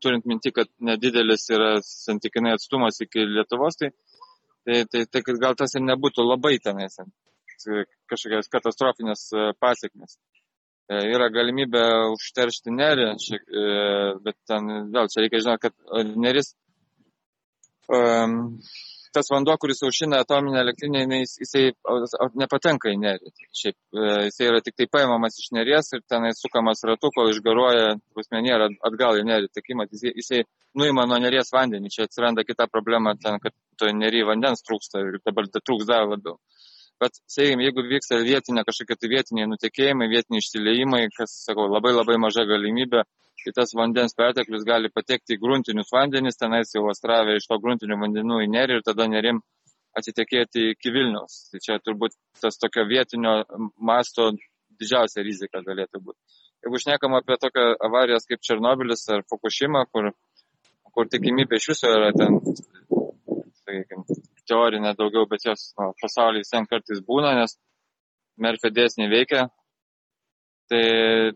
turint 0.02 0.26
minti, 0.28 0.52
kad 0.56 0.70
nedidelis 0.80 1.46
yra 1.54 1.72
santykinai 1.84 2.56
atstumas 2.56 3.00
iki 3.04 3.24
Lietuvos, 3.28 3.78
tai, 3.80 3.90
tai, 4.64 4.84
tai, 4.90 5.04
tai 5.06 5.24
gal 5.40 5.58
tas 5.58 5.76
ir 5.76 5.84
nebūtų 5.86 6.26
labai 6.26 6.56
tenais 6.62 6.98
kažkokios 8.10 8.48
katastrofinės 8.52 9.26
e, 9.34 9.50
pasiekmes. 9.60 10.16
E, 10.90 11.00
yra 11.12 11.28
galimybė 11.32 11.82
užteršti 12.14 12.72
nerį, 12.74 13.10
e, 13.36 13.64
bet 14.24 14.38
ten 14.48 14.70
vėl 14.94 15.10
čia 15.12 15.24
reikia 15.24 15.42
žinoti, 15.44 15.68
kad 15.68 16.14
neris 16.16 16.54
um, 17.90 18.56
tas 19.14 19.30
vanduo, 19.32 19.56
kuris 19.60 19.82
aušina 19.86 20.20
atominę 20.24 20.60
elektrinę, 20.60 21.02
jis, 21.22 21.34
jisai 21.42 21.64
nepatenka 22.38 22.92
į 22.92 22.98
nerį. 23.02 23.32
Šiaip 23.60 23.76
e, 23.76 24.06
jisai 24.28 24.48
yra 24.50 24.62
tik 24.64 24.76
tai 24.78 24.86
paimamas 24.92 25.38
iš 25.42 25.50
neries 25.56 25.92
ir 25.96 26.04
tenai 26.10 26.32
sukamas 26.38 26.84
ratu, 26.88 27.12
kol 27.14 27.30
išgaruoja, 27.32 27.96
prasme, 28.14 28.42
nėra 28.46 28.70
atgal 28.86 29.20
į 29.20 29.26
nerį 29.28 29.50
tekimas, 29.54 29.90
jisai, 29.94 30.14
jisai 30.22 30.42
nuima 30.78 31.06
nuo 31.10 31.18
neries 31.22 31.52
vandenį. 31.54 31.92
Čia 31.94 32.06
atsiranda 32.08 32.46
kita 32.46 32.68
problema, 32.70 33.16
ten, 33.18 33.40
kad 33.42 33.54
to 33.80 33.90
nerį 33.96 34.26
vandens 34.30 34.64
trūksta 34.66 35.02
ir 35.06 35.20
dabar 35.26 35.50
trūks 35.58 35.88
dar 35.90 36.06
labiau. 36.10 36.38
Bet, 37.00 37.16
sakykime, 37.32 37.64
jeigu 37.64 37.82
vyksta 37.88 38.18
vietinė 38.20 38.64
kažkokie 38.68 38.96
tai 39.00 39.08
vietiniai 39.08 39.48
nutekėjimai, 39.48 40.08
vietiniai 40.12 40.42
išsileimai, 40.44 41.06
kas, 41.14 41.32
sakau, 41.46 41.64
labai 41.72 41.94
labai 41.94 42.18
maža 42.20 42.44
galimybė, 42.48 43.06
tai 43.44 43.52
tas 43.56 43.72
vandens 43.76 44.12
perteklius 44.18 44.66
gali 44.68 44.90
patekti 44.92 45.38
į 45.38 45.40
gruntinius 45.40 45.92
vandenis, 45.94 46.36
tenais 46.36 46.74
jau 46.74 46.84
astravė 46.92 47.38
iš 47.38 47.48
to 47.48 47.56
gruntinių 47.62 47.96
vandenų 48.02 48.42
į 48.44 48.50
nerį 48.52 48.78
ir 48.78 48.84
tada 48.84 49.08
nerim 49.08 49.40
atitekėti 49.96 50.70
iki 50.74 50.92
Vilniaus. 50.94 51.46
Tai 51.50 51.62
čia 51.64 51.78
turbūt 51.80 52.16
tas 52.42 52.60
tokio 52.60 52.84
vietinio 52.90 53.38
masto 53.80 54.30
didžiausia 54.80 55.24
rizika 55.24 55.64
galėtų 55.64 56.02
būti. 56.04 56.18
Jeigu 56.64 56.82
šnekam 56.82 57.16
apie 57.16 57.38
tokią 57.40 57.70
avarijas 57.88 58.28
kaip 58.28 58.44
Černobilis 58.44 59.06
ar 59.08 59.24
Fukushima, 59.28 59.86
kur, 59.88 60.12
kur 60.92 61.08
tikimybė 61.08 61.56
iš 61.56 61.70
viso 61.72 61.92
yra 61.96 62.12
ten 62.12 62.36
sakykime, 63.64 64.04
teorinė 64.50 64.92
daugiau, 64.98 65.26
bet 65.30 65.46
jos 65.46 65.70
nu, 65.78 65.90
pasaulyje 66.02 66.44
vis 66.44 66.68
kartais 66.70 67.00
būna, 67.06 67.34
nes 67.38 67.56
Merfio 68.40 68.70
dėsniai 68.72 69.10
veikia, 69.12 69.46
tai, 70.70 70.84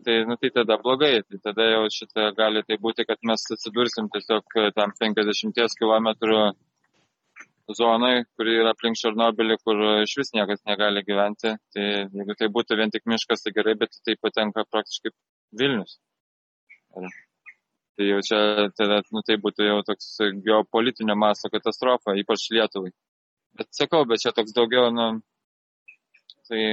tai, 0.05 0.15
nu, 0.29 0.37
tai 0.41 0.51
tada 0.55 0.77
blogai, 0.81 1.19
tai 1.27 1.41
tada 1.43 1.67
jau 1.71 1.83
šitą 1.97 2.29
gali 2.37 2.63
tai 2.67 2.77
būti, 2.85 3.05
kad 3.09 3.19
mes 3.29 3.43
atsidursim 3.55 4.09
tiesiog 4.13 4.55
tam 4.77 4.95
50 5.01 5.77
km 5.81 6.09
zonai, 7.75 8.15
kuri 8.37 8.57
yra 8.61 8.73
aplink 8.75 8.97
Černobilį, 9.01 9.59
kur 9.65 9.83
iš 10.05 10.15
vis 10.21 10.33
niekas 10.37 10.61
negali 10.69 11.01
gyventi. 11.05 11.55
Tai 11.73 11.85
jeigu 11.85 12.37
tai 12.39 12.49
būtų 12.57 12.79
vien 12.81 12.93
tik 12.93 13.05
miškas, 13.09 13.45
tai 13.45 13.53
gerai, 13.57 13.77
bet 13.81 13.97
tai 14.05 14.17
patenka 14.21 14.65
praktiškai 14.69 15.13
Vilnius. 15.59 15.97
Ir 16.95 17.09
Tai 17.95 18.05
jau 18.09 18.19
čia, 18.27 18.39
tada, 18.75 18.99
nu, 19.15 19.21
tai 19.23 19.37
būtų 19.39 19.69
jau 19.69 19.77
toks 19.87 20.07
geopolitinio 20.43 21.15
masto 21.15 21.47
katastrofa, 21.51 22.17
ypač 22.19 22.49
Lietuvai. 22.51 22.91
Bet 23.55 23.71
sakau, 23.71 24.03
bet 24.09 24.19
čia 24.23 24.33
toks 24.35 24.53
daugiau, 24.55 24.89
nu, 24.91 25.07
tai, 26.49 26.63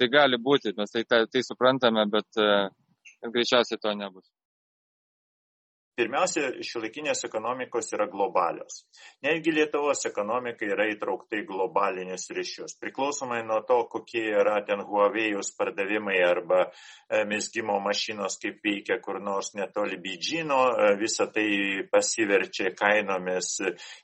tai 0.00 0.08
gali 0.08 0.38
būti, 0.40 0.72
mes 0.76 0.92
tai, 0.92 1.04
tai, 1.04 1.24
tai 1.28 1.42
suprantame, 1.44 2.06
bet 2.08 2.40
uh, 2.40 2.70
greičiausiai 3.28 3.80
to 3.82 3.92
nebus. 3.94 4.30
Pirmiausia, 5.98 6.46
šiuolaikinės 6.64 7.24
ekonomikos 7.26 7.90
yra 7.96 8.06
globalios. 8.08 8.84
Netgi 9.26 9.52
Lietuvos 9.52 10.04
ekonomika 10.08 10.64
yra 10.64 10.86
įtraukta 10.88 11.40
į 11.40 11.44
globalinius 11.48 12.28
ryšius. 12.36 12.76
Priklausomai 12.80 13.40
nuo 13.44 13.58
to, 13.66 13.82
kokie 13.90 14.22
yra 14.38 14.60
ten 14.66 14.84
Huawei'us 14.86 15.50
pardavimai 15.58 16.20
arba 16.24 16.60
e, 16.64 17.24
mesgymo 17.28 17.76
mašinos, 17.82 18.38
kaip 18.40 18.62
veikia 18.64 19.00
kur 19.02 19.18
nors 19.20 19.50
netoli 19.58 19.98
Bidžino, 20.00 20.60
e, 20.70 20.92
visa 21.00 21.26
tai 21.34 21.48
pasiverčia 21.90 22.70
kainomis 22.78 23.50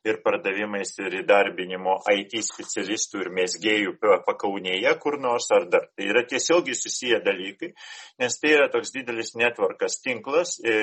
ir 0.05 0.20
pardavimais 0.26 0.93
ir 1.01 1.20
įdarbinimo 1.22 2.01
IT 2.12 2.37
specialistų 2.51 3.22
ir 3.24 3.32
mesgėjų 3.39 3.97
pakaunėje 4.26 4.97
kur 5.01 5.20
nors 5.22 5.49
ar 5.55 5.68
dar. 5.70 5.89
Tai 5.95 6.11
yra 6.11 6.26
tiesiogiai 6.26 6.76
susiję 6.76 7.22
dalykai, 7.24 7.72
nes 8.20 8.41
tai 8.43 8.53
yra 8.59 8.68
toks 8.74 8.93
didelis 8.99 9.37
netvarkas 9.39 10.01
tinklas, 10.03 10.59
e, 10.61 10.76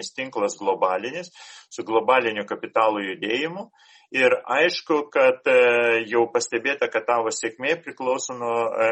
ekonominis 0.00 0.14
tinklas 0.14 0.58
globalinis 0.58 1.30
su 1.70 1.84
globaliniu 1.84 2.46
kapitalo 2.46 3.00
judėjimu 3.00 3.70
Ir 4.10 4.32
aišku, 4.42 5.04
kad 5.14 5.46
e, 5.46 5.52
jau 6.10 6.24
pastebėta, 6.34 6.88
kad 6.90 7.04
tavo 7.06 7.30
sėkmė 7.30 7.76
priklauso 7.78 8.34
nuo 8.34 8.54
e, 8.66 8.88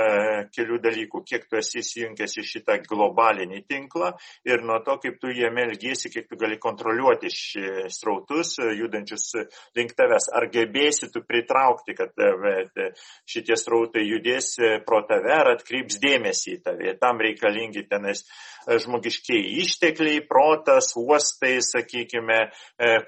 kelių 0.54 0.76
dalykų, 0.84 1.24
kiek 1.26 1.48
tu 1.50 1.58
esi 1.58 1.80
įsijungęs 1.82 2.36
į 2.38 2.44
šitą 2.46 2.76
globalinį 2.84 3.64
tinklą 3.66 4.12
ir 4.46 4.62
nuo 4.62 4.76
to, 4.86 4.94
kaip 5.02 5.18
tu 5.18 5.32
jame 5.34 5.64
elgiesi, 5.66 6.12
kiek 6.14 6.28
tu 6.30 6.38
gali 6.38 6.60
kontroliuoti 6.62 7.32
srautus 7.34 8.60
e, 8.62 8.68
judančius 8.78 9.26
link 9.74 9.96
tavęs. 9.98 10.30
Ar 10.38 10.46
gebėsi 10.54 11.10
tu 11.10 11.24
pritraukti, 11.26 11.98
kad 11.98 12.14
e, 12.14 12.92
šitie 13.26 13.58
srautai 13.58 14.06
judės 14.06 14.54
pro 14.86 15.02
tave 15.10 15.34
ar 15.34 15.56
atkreips 15.56 15.98
dėmesį 15.98 16.54
į 16.54 16.62
tave. 16.62 16.94
Tam 17.02 17.18
reikalingi 17.26 17.88
tenais 17.90 18.22
žmogiškiai 18.68 19.40
ištekliai, 19.62 20.20
protas, 20.28 20.92
uostai, 20.98 21.58
sakykime, 21.64 22.38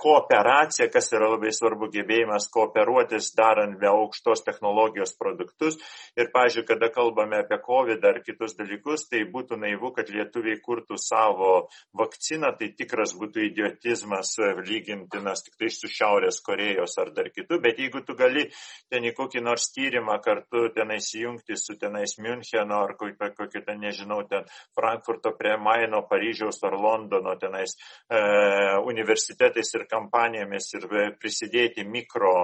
kooperacija, 0.01 0.89
kas 0.93 1.13
yra 1.13 1.29
labai 1.35 1.53
svarbu 1.55 1.91
gebėjimas 1.93 2.49
kooperuotis 2.55 3.33
darant 3.37 3.77
be 3.81 3.89
aukštos 3.91 4.45
technologijos 4.47 5.13
produktus. 5.21 5.77
Ir, 6.17 6.31
pažiūrėjau, 6.33 6.69
kada 6.71 6.91
kalbame 6.95 7.41
apie 7.43 7.61
COVID 7.65 8.05
ar 8.09 8.21
kitus 8.25 8.57
dalykus, 8.59 9.07
tai 9.11 9.23
būtų 9.29 9.61
naivu, 9.61 9.93
kad 9.97 10.11
lietuviai 10.13 10.61
kurtų 10.65 10.99
savo 11.01 11.69
vakciną, 11.97 12.55
tai 12.59 12.71
tikras 12.79 13.15
būtų 13.19 13.45
idiotizmas 13.51 14.37
lygintinas 14.65 15.45
tik 15.47 15.59
tai 15.61 15.71
su 15.75 15.91
Šiaurės 15.91 16.41
Korejos 16.47 16.97
ar 17.03 17.13
dar 17.17 17.31
kitų. 17.35 17.61
Bet 17.63 17.81
jeigu 17.83 18.05
tu 18.07 18.17
gali 18.19 18.47
ten 18.91 19.05
į 19.05 19.15
kokį 19.17 19.45
nors 19.45 19.69
tyrimą 19.75 20.21
kartu 20.25 20.69
tenais 20.75 21.13
įjungti 21.17 21.59
su 21.59 21.77
tenais 21.81 22.17
Müncheno 22.21 22.81
ar 22.85 22.97
kokį 22.97 23.65
ten, 23.67 23.81
nežinau, 23.83 24.23
ten 24.31 24.49
Frankfurto 24.77 25.35
prie 25.39 25.50
Maino, 25.59 26.05
Paryžiaus 26.09 26.61
ar 26.69 26.77
Londono 26.79 27.35
tenais 27.41 27.75
e, 27.75 28.21
universitetais 28.87 29.75
ir 29.75 29.87
kampanijomis 29.91 30.71
ir 30.79 30.87
prisidėti 31.21 31.85
mikro 31.89 32.35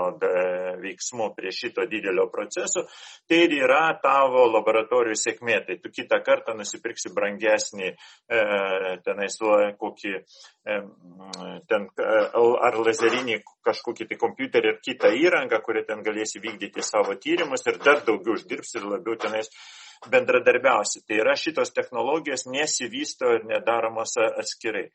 veiksmų 0.83 1.31
prie 1.37 1.53
šito 1.55 1.85
didelio 1.91 2.27
proceso, 2.33 2.87
tai 3.29 3.43
ir 3.47 3.57
yra 3.61 3.91
tavo 4.03 4.47
laboratorijų 4.51 5.19
sėkmė. 5.21 5.61
Tai 5.67 5.79
tu 5.83 5.93
kitą 5.95 6.21
kartą 6.27 6.55
nusipirksi 6.59 7.13
brangesnį 7.17 7.89
e, 7.89 7.97
tenais 9.07 9.39
kokį 9.81 10.15
e, 10.17 10.79
ten, 11.71 11.89
e, 12.01 12.21
ar 12.69 12.79
lazerinį 12.83 13.41
kažkokį 13.67 14.09
tai 14.11 14.21
kompiuterį 14.21 14.73
ir 14.75 14.81
kitą 14.85 15.13
įrangą, 15.23 15.61
kuri 15.65 15.85
ten 15.89 16.05
galėsi 16.07 16.43
vykdyti 16.43 16.85
savo 16.85 17.17
tyrimus 17.21 17.67
ir 17.67 17.81
dar 17.83 18.05
daugiau 18.07 18.37
uždirbs 18.37 18.77
ir 18.79 18.87
labiau 18.87 19.19
tenais 19.21 19.51
bendradarbiausi. 20.11 21.03
Tai 21.07 21.21
yra 21.23 21.37
šitos 21.39 21.73
technologijos 21.77 22.47
nesivysto 22.51 23.33
ir 23.37 23.47
nedaromos 23.49 24.17
atskirai. 24.27 24.87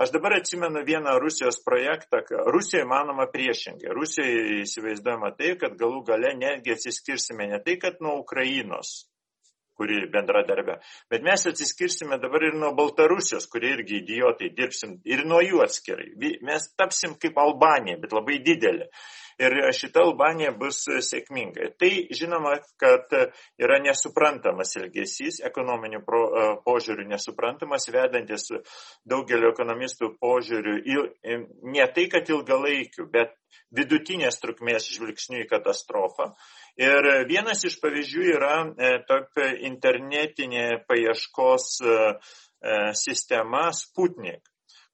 Aš 0.00 0.14
dabar 0.14 0.38
atsimenu 0.38 0.84
vieną 0.86 1.18
Rusijos 1.20 1.60
projektą. 1.64 2.22
Rusijoje 2.52 2.86
manoma 2.88 3.26
priešingai. 3.32 3.92
Rusijoje 3.96 4.60
įsivaizduojama 4.64 5.34
tai, 5.38 5.54
kad 5.60 5.78
galų 5.80 6.04
gale 6.08 6.34
netgi 6.38 6.74
atsiskirsime 6.76 7.50
ne 7.50 7.62
tai, 7.64 7.76
kad 7.82 8.00
nuo 8.00 8.18
Ukrainos, 8.22 8.94
kuri 9.80 10.02
bendradarbė. 10.12 10.78
Bet 11.12 11.24
mes 11.24 11.46
atsiskirsime 11.48 12.20
dabar 12.20 12.44
ir 12.48 12.58
nuo 12.60 12.74
Baltarusijos, 12.76 13.48
kurie 13.52 13.74
irgi 13.78 14.02
idiotai 14.02 14.52
dirbsim, 14.56 14.98
ir 15.08 15.24
nuo 15.28 15.40
jų 15.44 15.64
atskirai. 15.64 16.10
Mes 16.44 16.68
tapsim 16.76 17.16
kaip 17.20 17.38
Albanija, 17.40 18.00
bet 18.02 18.12
labai 18.16 18.40
didelė 18.44 18.90
ir 19.40 19.56
šita 19.76 20.02
Albanija 20.04 20.52
bus 20.58 20.82
sėkminga. 21.06 21.70
Tai 21.80 21.90
žinoma, 22.16 22.56
kad 22.80 23.12
yra 23.60 23.78
nesuprantamas 23.82 24.76
elgesys, 24.80 25.40
ekonominių 25.46 26.00
e, 26.02 26.44
požiūrių 26.66 27.06
nesuprantamas, 27.10 27.88
vedantis 27.92 28.50
daugelio 29.08 29.52
ekonomistų 29.54 30.12
požiūrių 30.20 30.76
ne 31.74 31.88
tai, 31.94 32.06
kad 32.12 32.28
ilgalaikių, 32.30 33.08
bet 33.12 33.34
vidutinės 33.74 34.40
trukmės 34.42 34.86
žvilgsnių 34.94 35.44
į 35.44 35.48
katastrofą. 35.50 36.30
Ir 36.80 37.10
vienas 37.30 37.64
iš 37.66 37.80
pavyzdžių 37.82 38.28
yra 38.36 38.54
e, 38.60 38.94
top 39.08 39.40
internetinė 39.70 40.84
paieškos 40.88 41.72
e, 41.80 41.98
sistema 42.98 43.70
Sputnik 43.72 44.49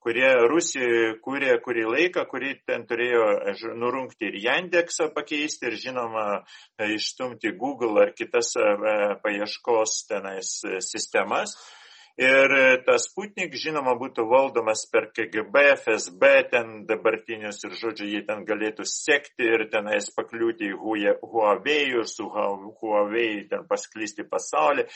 kurie 0.06 0.28
Rusijoje 0.46 1.16
kūrė 1.18 1.56
kurį 1.64 1.84
laiką, 1.90 2.22
kurį 2.30 2.52
ten 2.68 2.84
turėjo 2.86 3.24
nurungti 3.74 4.28
ir 4.28 4.36
Yandeksą 4.44 5.08
pakeisti 5.16 5.66
ir 5.66 5.74
žinoma 5.82 6.26
išstumti 6.94 7.50
Google 7.58 8.04
ar 8.04 8.12
kitas 8.14 8.52
e, 8.54 8.68
paieškos 9.24 9.96
tenais 10.06 10.52
sistemas. 10.86 11.56
Ir 12.16 12.52
tas 12.86 13.10
Sputnik, 13.10 13.52
žinoma, 13.60 13.92
būtų 14.00 14.24
valdomas 14.30 14.86
per 14.88 15.10
KGB, 15.12 15.60
FSB, 15.74 16.28
ten 16.48 16.70
dabartinius 16.88 17.58
ir, 17.68 17.74
žodžiu, 17.76 18.06
jie 18.08 18.22
ten 18.24 18.46
galėtų 18.48 18.86
sekti 18.88 19.44
ir 19.44 19.66
tenais 19.68 20.08
pakliūti 20.16 20.70
į 20.72 21.12
Huawei 21.20 21.90
ir 21.90 22.08
su 22.08 22.24
Huawei 22.32 23.44
ten 23.50 23.66
pasklysti 23.68 24.24
pasaulį 24.30 24.86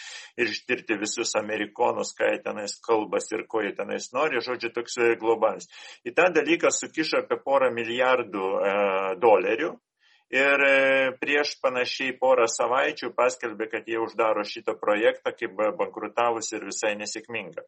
ir 0.40 0.48
ištirti 0.48 0.96
visus 1.02 1.36
amerikonus, 1.36 2.14
ką 2.16 2.32
jie 2.32 2.40
tenais 2.46 2.78
kalbas 2.80 3.28
ir 3.36 3.44
ko 3.44 3.60
jie 3.66 3.74
tenais 3.76 4.08
nori, 4.16 4.40
žodžiu, 4.40 4.72
toks 4.72 4.96
globalis. 5.20 5.68
Į 6.08 6.16
tą 6.16 6.30
dalyką 6.40 6.72
sukišo 6.72 7.20
apie 7.20 7.36
porą 7.44 7.68
milijardų 7.76 8.48
e, 8.48 8.74
dolerių 9.20 9.74
ir 10.34 10.64
e, 10.66 10.74
prieš 11.20 11.56
panašiai 11.62 12.14
porą 12.20 12.46
savaičių 12.50 13.12
paskelbė, 13.16 13.68
kad 13.72 13.88
jie 13.90 13.98
uždaro 14.02 14.44
šitą 14.46 14.76
projektą 14.78 15.34
kaip 15.36 15.58
bankrutavus 15.78 16.52
ir 16.54 16.66
visai 16.70 16.94
nesėkmingą. 17.00 17.66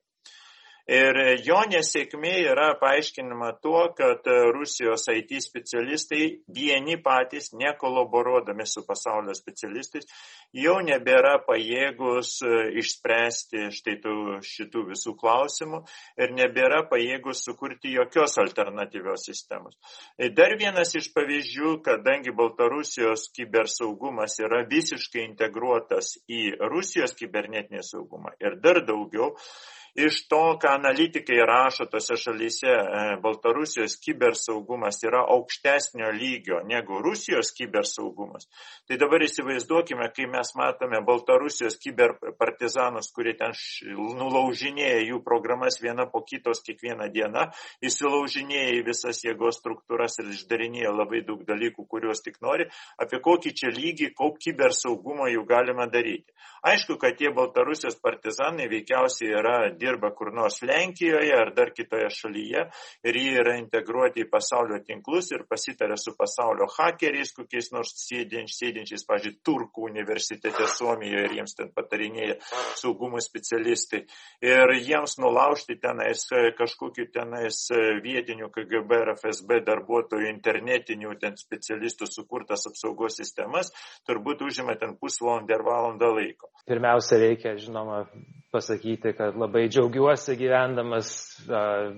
Ir 0.90 1.14
jo 1.46 1.60
nesėkmė 1.70 2.32
yra 2.50 2.72
paaiškinama 2.80 3.52
tuo, 3.62 3.84
kad 3.94 4.26
Rusijos 4.26 5.04
IT 5.12 5.36
specialistai 5.44 6.24
vieni 6.50 6.96
patys, 6.98 7.52
nekolaboruodami 7.54 8.66
su 8.66 8.82
pasaulio 8.86 9.34
specialistais, 9.38 10.08
jau 10.50 10.80
nebėra 10.82 11.36
pajėgus 11.46 12.40
išspręsti 12.82 13.68
štai 13.76 13.94
tų, 14.02 14.14
šitų 14.42 14.82
visų 14.88 15.14
klausimų 15.20 15.84
ir 16.18 16.34
nebėra 16.34 16.82
pajėgus 16.90 17.44
sukurti 17.46 17.94
jokios 17.94 18.34
alternatyvios 18.42 19.28
sistemos. 19.30 19.78
Dar 20.34 20.56
vienas 20.58 20.96
iš 20.98 21.12
pavyzdžių, 21.14 21.76
kadangi 21.86 22.34
Baltarusijos 22.34 23.28
kibersaugumas 23.36 24.40
yra 24.42 24.64
visiškai 24.66 25.28
integruotas 25.28 26.16
į 26.26 26.56
Rusijos 26.72 27.14
kibernetinį 27.22 27.86
saugumą 27.86 28.34
ir 28.42 28.58
dar 28.58 28.82
daugiau, 28.82 29.36
iš 29.94 30.26
to, 30.28 30.56
ką 30.60 30.74
analitikai 30.78 31.38
rašo 31.48 31.86
tose 31.90 32.16
šalyse, 32.20 32.74
Baltarusijos 33.22 33.96
kibersaugumas 34.04 35.00
yra 35.06 35.24
aukštesnio 35.34 36.10
lygio 36.16 36.60
negu 36.68 37.00
Rusijos 37.04 37.52
kibersaugumas. 37.56 38.48
Tai 38.88 38.98
dabar 39.00 39.24
įsivaizduokime, 39.26 40.08
kai 40.16 40.28
mes 40.30 40.52
matome 40.58 41.00
Baltarusijos 41.06 41.78
kiberpartizanus, 41.82 43.10
kurie 43.16 43.34
ten 43.38 43.56
nulaužinėja 44.20 45.02
jų 45.08 45.22
programas 45.24 45.80
viena 45.82 46.06
po 46.06 46.22
kitos 46.28 46.62
kiekvieną 46.66 47.08
dieną, 47.12 47.48
įsilaužinėja 47.84 48.78
į 48.78 48.84
visas 48.86 49.24
jėgos 49.24 49.60
struktūras 49.62 50.20
ir 50.22 50.32
išdarinėja 50.36 50.92
labai 50.92 51.24
daug 51.26 51.42
dalykų, 51.48 51.86
kuriuos 51.88 52.24
tik 52.24 52.38
nori, 52.44 52.68
apie 53.00 53.20
kokį 53.24 53.54
čia 53.56 53.72
lygį, 53.72 54.12
kokį 54.16 54.42
kibersaugumo 54.42 55.28
jų 55.30 55.44
galima 55.46 55.86
daryti. 55.90 56.32
Aišku, 56.66 56.96
kad 57.00 57.16
tie 57.18 57.30
Baltarusijos 57.34 57.98
partizanai 58.02 58.68
veikiausiai 58.70 59.32
yra, 59.38 59.56
dirba 59.82 60.12
kur 60.16 60.32
nors 60.34 60.60
Lenkijoje 60.62 61.34
ar 61.36 61.52
dar 61.56 61.72
kitoje 61.74 62.08
šalyje 62.14 62.64
ir 63.08 63.18
jie 63.18 63.34
yra 63.42 63.56
integruoti 63.58 64.24
į 64.24 64.30
pasaulio 64.30 64.78
tinklus 64.86 65.32
ir 65.34 65.44
pasitarė 65.50 65.98
su 66.00 66.14
pasaulio 66.18 66.68
hakeriais, 66.76 67.34
kokiais 67.36 67.72
nors 67.74 67.94
sėdinčiais, 68.06 69.06
pažiūrėjau, 69.08 69.40
Turkų 69.42 69.86
universitete 69.88 70.66
Suomijoje 70.70 71.24
ir 71.26 71.36
jiems 71.38 71.56
ten 71.58 71.70
patarinėja 71.74 72.36
saugumo 72.78 73.20
specialistai. 73.22 74.04
Ir 74.44 74.74
jiems 74.78 75.16
nulaužti 75.22 75.78
tenais 75.82 76.24
kažkokiu 76.58 77.08
tenais 77.14 77.64
vietinių 78.04 78.50
KGB 78.54 79.00
ir 79.02 79.12
FSB 79.16 79.62
darbuotojų 79.66 80.30
internetinių 80.32 81.16
ten 81.22 81.38
specialistų 81.40 82.08
sukurtas 82.10 82.66
apsaugos 82.70 83.18
sistemas, 83.18 83.72
turbūt 84.08 84.44
užima 84.46 84.76
ten 84.78 84.96
pusvalandį 85.00 85.58
ar 85.58 85.66
valandą 85.66 86.12
laiko. 86.16 86.52
Pirmiausia, 86.68 87.18
reikia, 87.18 87.56
žinoma, 87.58 88.04
pasakyti, 88.54 89.14
kad 89.18 89.38
labai 89.38 89.64
džiaugiuosi 89.72 90.36
gyvendamas 90.36 91.08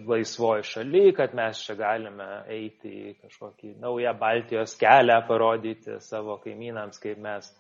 laisvoji 0.09 0.63
šaly, 0.63 1.05
kad 1.17 1.35
mes 1.35 1.61
čia 1.67 1.75
galime 1.79 2.29
eiti 2.51 2.93
į 3.11 3.15
kažkokį 3.23 3.75
naują 3.83 4.15
Baltijos 4.19 4.77
kelią, 4.81 5.21
parodyti 5.29 5.99
savo 6.05 6.39
kaimynams, 6.45 7.01
kaip 7.03 7.19
mes 7.25 7.51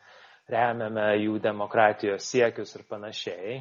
remiame 0.50 1.08
jų 1.22 1.40
demokratijos 1.42 2.30
siekius 2.30 2.76
ir 2.78 2.86
panašiai. 2.88 3.58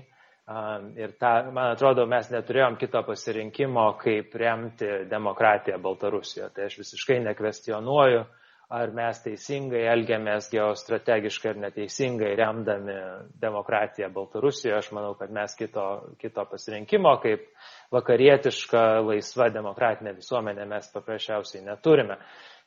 Ir 1.00 1.16
ta, 1.20 1.34
man 1.56 1.72
atrodo, 1.72 2.06
mes 2.10 2.30
neturėjom 2.32 2.76
kito 2.80 3.02
pasirinkimo, 3.08 3.88
kaip 4.02 4.36
remti 4.36 4.90
demokratiją 5.10 5.80
Baltarusijoje. 5.82 6.50
Tai 6.56 6.66
aš 6.68 6.80
visiškai 6.82 7.22
nekvestionuoju 7.30 8.24
uh, 8.26 8.43
ar 8.72 8.94
mes 8.96 9.20
teisingai 9.24 9.84
elgiamės 9.92 10.48
geostrategiškai 10.54 11.52
ar 11.52 11.60
neteisingai 11.66 12.32
remdami 12.40 12.96
demokratiją 13.42 14.10
Baltarusijoje. 14.14 14.78
Aš 14.78 14.92
manau, 14.96 15.14
kad 15.20 15.34
mes 15.34 15.56
kito, 15.60 15.86
kito 16.22 16.46
pasirinkimo 16.50 17.14
kaip 17.24 17.46
vakarietiška, 17.94 19.04
laisva 19.06 19.50
demokratinė 19.54 20.16
visuomenė 20.18 20.66
mes 20.70 20.90
paprasčiausiai 20.94 21.66
neturime. 21.68 22.18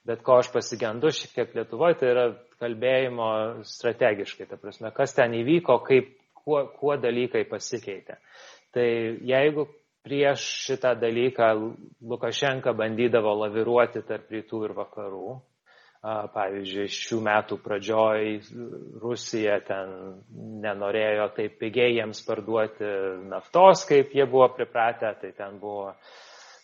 Bet 0.07 0.22
ko 0.22 0.36
aš 0.38 0.53
pasigendu 0.55 1.11
šiek 1.11 1.32
tiek 1.34 1.57
Lietuvoje, 1.57 1.97
tai 1.99 2.12
yra 2.12 2.26
kalbėjimo 2.62 3.30
strategiškai. 3.66 4.47
Ta 4.47 4.59
prasme, 4.61 4.92
kas 4.94 5.16
ten 5.16 5.34
įvyko, 5.34 5.80
kaip, 5.88 6.12
kuo, 6.44 6.61
kuo 6.78 6.94
dalykai 7.03 7.42
pasikeitė. 7.51 8.20
Tai 8.76 8.86
jeigu 9.26 9.66
prieš 10.07 10.44
šitą 10.68 10.94
dalyką 11.01 11.51
Lukašenka 12.07 12.70
bandydavo 12.78 13.32
laviruoti 13.40 14.05
tarp 14.07 14.30
rytų 14.30 14.62
ir 14.68 14.76
vakarų, 14.76 15.40
Pavyzdžiui, 16.07 16.87
šių 16.93 17.17
metų 17.27 17.57
pradžioj 17.65 18.37
Rusija 19.03 19.57
ten 19.67 19.95
nenorėjo 20.63 21.25
taip 21.35 21.57
pigiai 21.59 21.97
jiems 21.97 22.21
parduoti 22.27 22.91
naftos, 23.33 23.83
kaip 23.89 24.15
jie 24.15 24.27
buvo 24.31 24.47
pripratę, 24.55 25.11
tai 25.19 25.33
ten 25.35 25.59
buvo 25.59 25.89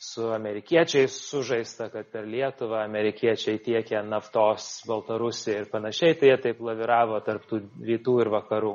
su 0.03 0.29
amerikiečiais 0.35 1.17
sužaista, 1.27 1.89
kad 1.91 2.07
per 2.13 2.27
Lietuvą 2.27 2.85
amerikiečiai 2.85 3.59
tiekė 3.63 4.05
naftos 4.07 4.69
Baltarusijai 4.87 5.65
ir 5.65 5.69
panašiai, 5.75 6.15
tai 6.21 6.31
jie 6.33 6.39
taip 6.47 6.63
laviravo 6.63 7.19
tarptų 7.27 7.61
rytų 7.91 8.17
ir 8.23 8.33
vakarų. 8.37 8.73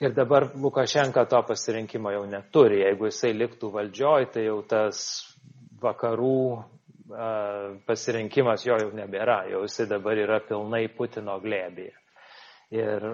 Ir 0.00 0.16
dabar 0.16 0.48
Lukašenka 0.56 1.26
to 1.28 1.42
pasirinkimo 1.48 2.12
jau 2.16 2.24
neturi. 2.28 2.80
Jeigu 2.86 3.10
jisai 3.10 3.34
liktų 3.36 3.68
valdžioj, 3.74 4.30
tai 4.32 4.46
jau 4.46 4.60
tas 4.64 5.02
vakarų 5.82 6.44
pasirinkimas 7.86 8.64
jo 8.66 8.76
jau 8.78 8.90
nebėra, 8.94 9.44
jau 9.50 9.64
jisai 9.66 9.88
dabar 9.90 10.18
yra 10.18 10.40
pilnai 10.46 10.86
Putino 10.94 11.38
glėbėje. 11.42 11.96
Ir 12.70 13.06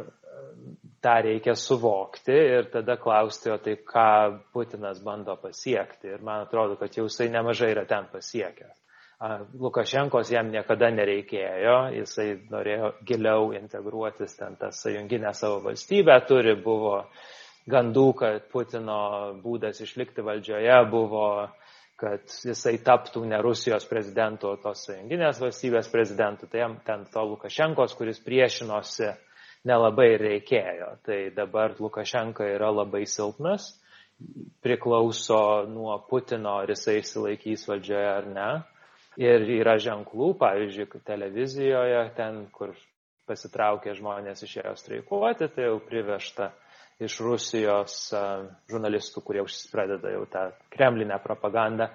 tą 1.00 1.14
reikia 1.24 1.54
suvokti 1.56 2.34
ir 2.34 2.66
tada 2.72 2.98
klausti, 3.00 3.50
o 3.50 3.56
tai 3.62 3.78
ką 3.80 4.08
Putinas 4.52 5.00
bando 5.04 5.36
pasiekti. 5.40 6.10
Ir 6.12 6.24
man 6.24 6.44
atrodo, 6.44 6.76
kad 6.76 6.92
jau 6.92 7.06
jisai 7.06 7.30
nemažai 7.32 7.70
yra 7.72 7.86
ten 7.88 8.10
pasiekęs. 8.12 8.82
Lukašenkos 9.56 10.28
jam 10.28 10.50
niekada 10.52 10.90
nereikėjo, 10.92 11.76
jisai 11.96 12.34
norėjo 12.52 12.90
giliau 13.08 13.54
integruotis 13.56 14.36
ten 14.36 14.58
tą 14.60 14.68
sąjunginę 14.76 15.32
savo 15.32 15.62
valstybę, 15.64 16.18
turi 16.28 16.52
buvo 16.60 16.98
gandų, 17.64 18.10
kad 18.20 18.50
Putino 18.52 19.00
būdas 19.40 19.80
išlikti 19.80 20.20
valdžioje 20.20 20.76
buvo 20.92 21.24
uh, 21.46 21.65
kad 21.96 22.28
jisai 22.44 22.76
taptų 22.84 23.24
ne 23.28 23.38
Rusijos 23.44 23.86
prezidentu, 23.88 24.50
o 24.52 24.60
tos 24.60 24.84
sąjunginės 24.84 25.40
valstybės 25.40 25.88
prezidentu. 25.92 26.48
Tai 26.50 26.60
jam 26.60 26.76
ten 26.84 27.06
to 27.12 27.24
Lukašenkos, 27.30 27.96
kuris 27.96 28.20
priešinosi, 28.24 29.14
nelabai 29.66 30.10
reikėjo. 30.20 30.90
Tai 31.06 31.18
dabar 31.36 31.74
Lukašenka 31.80 32.46
yra 32.52 32.68
labai 32.74 33.06
silpnas, 33.08 33.70
priklauso 34.64 35.40
nuo 35.68 35.96
Putino, 36.08 36.58
ar 36.62 36.72
jisai 36.72 37.00
išsilaikys 37.00 37.66
valdžioje 37.68 38.10
ar 38.12 38.28
ne. 38.32 38.50
Ir 39.16 39.48
yra 39.62 39.78
ženklų, 39.80 40.34
pavyzdžiui, 40.36 41.00
televizijoje, 41.08 42.02
ten, 42.18 42.42
kur 42.52 42.74
pasitraukė 43.26 43.96
žmonės 43.96 44.44
išėjo 44.44 44.74
streikuoti, 44.76 45.48
tai 45.54 45.70
jau 45.70 45.78
privežta 45.82 46.50
iš 47.02 47.18
Rusijos 47.20 47.96
žurnalistų, 48.70 49.20
kurie 49.24 49.42
pradeda 49.72 50.12
jau 50.14 50.24
tą 50.32 50.46
kremlinę 50.72 51.18
propagandą 51.24 51.90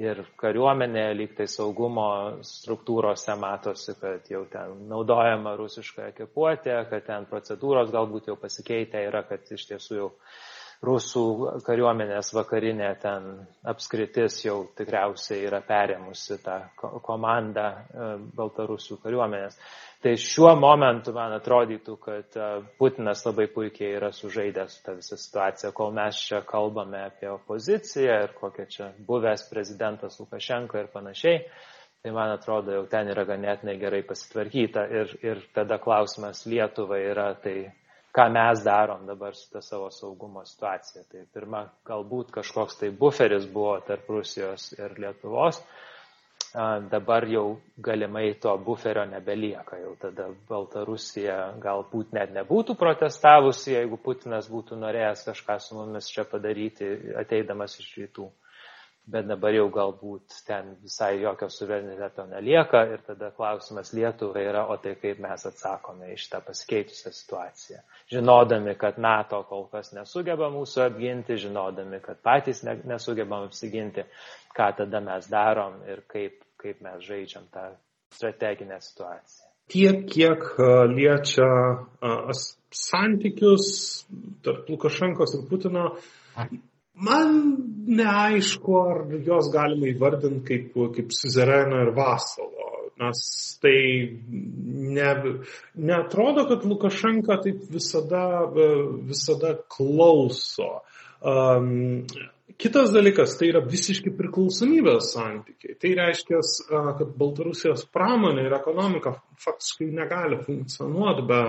ir 0.00 0.22
kariuomenė, 0.40 1.06
lyg 1.18 1.36
tai 1.36 1.48
saugumo 1.50 2.08
struktūrose 2.46 3.36
matosi, 3.40 3.96
kad 4.00 4.28
jau 4.32 4.44
ten 4.52 4.86
naudojama 4.88 5.56
rusiška 5.60 6.10
ekipuotė, 6.12 6.78
kad 6.90 7.08
ten 7.08 7.28
procedūros 7.28 7.92
galbūt 7.92 8.32
jau 8.32 8.36
pasikeitę 8.40 9.04
yra, 9.10 9.26
kad 9.28 9.44
iš 9.52 9.68
tiesų 9.72 10.00
jau 10.00 10.10
rusų 10.84 11.24
kariuomenės 11.64 12.32
vakarinė 12.36 12.90
ten 13.00 13.28
apskritis 13.68 14.42
jau 14.44 14.58
tikriausiai 14.76 15.46
yra 15.48 15.62
perėmusi 15.64 16.36
tą 16.44 16.58
komandą 16.76 17.68
Baltarusių 18.36 19.00
kariuomenės. 19.04 19.56
Tai 20.04 20.12
šiuo 20.20 20.50
momentu 20.60 21.14
man 21.16 21.32
atrodytų, 21.38 21.94
kad 22.02 22.36
e, 22.36 22.48
Putinas 22.76 23.22
labai 23.24 23.46
puikiai 23.52 23.94
yra 23.96 24.10
sužaidęs 24.12 24.82
tą 24.84 24.92
visą 24.98 25.16
situaciją, 25.16 25.70
kol 25.76 25.94
mes 25.96 26.18
čia 26.20 26.42
kalbame 26.44 27.00
apie 27.06 27.30
opoziciją 27.32 28.18
ir 28.26 28.34
kokia 28.36 28.66
čia 28.74 28.90
buvęs 29.08 29.46
prezidentas 29.48 30.20
Lukašenko 30.20 30.82
ir 30.82 30.92
panašiai. 30.92 31.40
Tai 32.04 32.12
man 32.14 32.34
atrodo, 32.36 32.74
jau 32.76 32.84
ten 32.92 33.08
yra 33.10 33.24
ganėtinai 33.26 33.78
gerai 33.80 34.02
pasitvarkyta. 34.06 34.84
Ir, 35.00 35.16
ir 35.26 35.40
tada 35.56 35.80
klausimas 35.82 36.44
Lietuvai 36.46 37.00
yra, 37.08 37.30
tai 37.40 37.56
ką 38.14 38.28
mes 38.36 38.62
darom 38.64 39.08
dabar 39.08 39.34
su 39.34 39.48
ta 39.50 39.64
savo 39.64 39.88
saugumo 39.90 40.44
situacija. 40.46 41.02
Tai 41.10 41.24
pirma, 41.34 41.64
galbūt 41.88 42.36
kažkoks 42.36 42.78
tai 42.84 42.92
buferis 42.92 43.48
buvo 43.48 43.78
tarp 43.88 44.12
Rusijos 44.12 44.70
ir 44.76 44.94
Lietuvos 45.00 45.64
dabar 46.90 47.26
jau 47.28 47.58
galimai 47.78 48.34
to 48.40 48.56
buferio 48.58 49.04
nebelieka. 49.04 49.78
Jau 49.82 49.94
tada 50.00 50.28
Baltarusija 50.48 51.36
galbūt 51.62 52.12
net 52.16 52.32
nebūtų 52.36 52.76
protestavusi, 52.80 53.74
jeigu 53.74 53.98
Putinas 54.00 54.48
būtų 54.52 54.78
norėjęs 54.80 55.26
kažką 55.30 55.58
su 55.60 55.78
mumis 55.78 56.10
čia 56.12 56.24
padaryti, 56.24 56.88
ateidamas 57.22 57.78
iš 57.82 57.92
rytų. 58.02 58.28
Bet 59.06 59.28
dabar 59.28 59.54
jau 59.54 59.68
galbūt 59.70 60.40
ten 60.48 60.72
visai 60.82 61.20
jokio 61.20 61.46
suvereniteto 61.52 62.24
nelieka 62.26 62.80
ir 62.90 63.04
tada 63.06 63.28
klausimas 63.36 63.92
Lietuvai 63.94 64.42
yra, 64.48 64.64
o 64.66 64.76
tai 64.82 64.96
kaip 64.98 65.20
mes 65.22 65.46
atsakome 65.46 66.10
iš 66.14 66.24
tą 66.32 66.40
pasikeitusią 66.42 67.12
situaciją. 67.14 67.84
Žinodami, 68.10 68.74
kad 68.80 68.98
NATO 68.98 69.44
kol 69.46 69.68
kas 69.70 69.92
nesugeba 69.94 70.50
mūsų 70.50 70.82
apginti, 70.88 71.38
žinodami, 71.38 72.02
kad 72.02 72.18
patys 72.18 72.64
nesugebam 72.66 73.46
apsiginti, 73.46 74.02
ką 74.58 74.72
tada 74.82 75.04
mes 75.06 75.30
darom 75.30 75.78
ir 75.86 76.02
kaip 76.10 76.42
kaip 76.66 76.80
mes 76.82 77.04
žaidžiam 77.06 77.44
tą 77.52 77.66
strateginę 78.16 78.80
situaciją. 78.80 79.50
Tiek, 79.70 80.04
kiek 80.10 80.44
liečia 80.92 81.48
santykius 82.70 83.66
tarp 84.46 84.68
Lukašenkos 84.70 85.34
ir 85.38 85.44
Putino, 85.50 85.88
man 86.96 87.34
neaišku, 87.86 88.78
ar 88.80 89.16
jos 89.26 89.50
galima 89.54 89.90
įvardinti 89.92 90.44
kaip, 90.46 90.78
kaip 90.96 91.14
Suzereno 91.14 91.82
ir 91.84 91.92
Vasalo. 91.96 92.52
Nes 92.96 93.18
tai 93.60 93.78
ne, 94.24 95.10
neatrodo, 95.76 96.46
kad 96.48 96.64
Lukašenka 96.64 97.36
taip 97.44 97.66
visada, 97.68 98.22
visada 99.04 99.52
klauso 99.68 100.78
Um, 101.26 102.04
kitas 102.60 102.90
dalykas 102.92 103.38
tai 103.38 103.48
yra 103.50 103.62
visiški 103.64 104.12
priklausomybės 104.18 105.10
santykiai. 105.14 105.76
Tai 105.80 105.92
reiškia, 105.98 106.40
kad 106.98 107.14
Baltarusijos 107.18 107.86
pramonė 107.92 108.46
ir 108.46 108.56
ekonomika 108.58 109.14
faktiškai 109.42 109.88
negali 109.96 110.38
funkcionuoti 110.44 111.24
be 111.30 111.40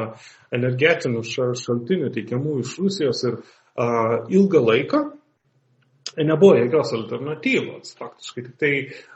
energetinių 0.56 1.24
šaltinių 1.28 2.12
teikiamų 2.16 2.58
iš 2.64 2.78
Rusijos 2.80 3.24
ir 3.28 3.38
uh, 3.38 4.16
ilgą 4.32 4.64
laiką 4.64 5.04
nebuvo 6.26 6.56
jokios 6.58 6.94
alternatyvos. 6.98 7.94
Faktiškai 8.00 8.44
tik 8.46 8.56
tai, 8.62 8.72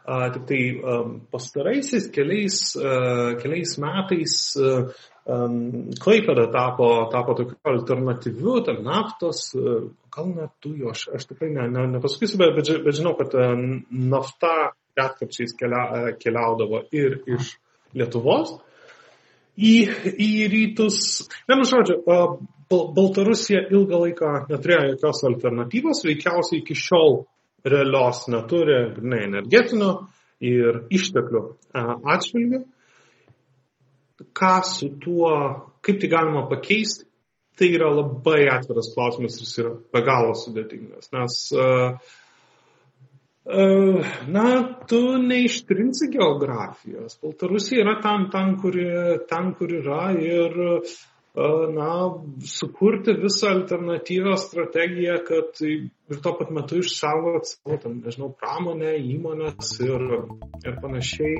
uh, 0.05 0.27
tik 0.33 0.45
tai 0.49 0.59
um, 0.77 1.15
pastaraisiais 1.31 2.09
keliais, 2.13 2.59
uh, 2.77 3.33
keliais 3.41 3.77
metais 3.81 4.35
uh, 4.61 4.91
um, 5.25 5.89
Klaipėda 6.01 6.47
tapo, 6.53 6.91
tapo 7.13 7.35
tokiu 7.39 7.57
alternatyviu, 7.73 8.59
ten 8.67 8.83
naftos, 8.85 9.47
uh, 9.57 9.87
gal 10.13 10.29
net 10.35 10.53
dujų, 10.63 10.91
aš, 10.93 11.07
aš 11.17 11.29
tikrai 11.31 11.51
ne, 11.55 11.67
ne, 11.73 11.87
nepasakysiu, 11.95 12.39
bet, 12.41 12.55
bet, 12.59 12.73
bet 12.85 12.99
žinau, 12.99 13.15
kad 13.19 13.33
uh, 13.37 13.55
nafta 13.89 14.55
retkarčiais 14.99 15.55
kelia, 15.57 16.13
keliaudavo 16.21 16.85
ir 16.93 17.21
iš 17.31 17.55
Lietuvos 17.97 18.53
į, 19.59 19.75
į 20.15 20.31
rytus. 20.51 20.97
Vienu 21.49 21.65
žodžiu, 21.67 21.97
uh, 22.05 22.37
Baltarusija 22.71 23.65
ilgą 23.71 23.99
laiką 24.05 24.31
neturėjo 24.49 24.93
jokios 24.93 25.23
alternatyvos, 25.29 26.03
veikiausiai 26.07 26.61
iki 26.61 26.77
šiol 26.77 27.21
realios 27.67 28.25
neturi 28.31 28.79
ne, 29.01 29.21
energetinio 29.27 29.91
ir 30.41 30.83
išteklių 30.93 31.43
atžvilgių. 32.15 32.63
Ką 34.37 34.55
su 34.65 34.91
tuo, 35.01 35.31
kaip 35.81 36.01
tai 36.01 36.09
galima 36.11 36.45
pakeisti, 36.49 37.07
tai 37.57 37.71
yra 37.75 37.89
labai 37.93 38.45
atviras 38.53 38.91
klausimas 38.93 39.37
ir 39.37 39.45
jis 39.47 39.61
yra 39.63 39.71
be 39.93 40.01
galo 40.05 40.35
sudėtingas, 40.37 41.09
nes 41.13 41.37
uh, 41.57 41.95
Na, 44.27 44.77
tu 44.87 45.17
neištrinsi 45.17 46.11
geografijos. 46.13 47.17
Baltarusija 47.23 47.81
yra 47.81 47.95
ten, 48.01 48.27
ten, 48.29 48.51
kur, 48.61 48.75
ten, 49.29 49.53
kur 49.57 49.73
yra 49.73 50.11
ir 50.13 50.53
na, 51.35 51.91
sukurti 52.43 53.13
visą 53.15 53.47
alternatyvę 53.47 54.37
strategiją, 54.37 55.15
kad 55.27 55.61
ir 55.63 56.19
tuo 56.23 56.33
pat 56.35 56.51
metu 56.51 56.81
išsaugoti 56.81 57.53
savo, 57.53 57.77
tam, 57.79 58.01
nežinau, 58.03 58.33
pramonę, 58.35 58.97
įmonės 58.99 59.77
ir, 59.85 60.03
ir 60.65 60.75
panašiai, 60.83 61.39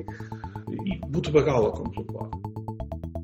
būtų 1.12 1.36
be 1.36 1.44
galo 1.44 1.74
komplikuota. 1.76 2.40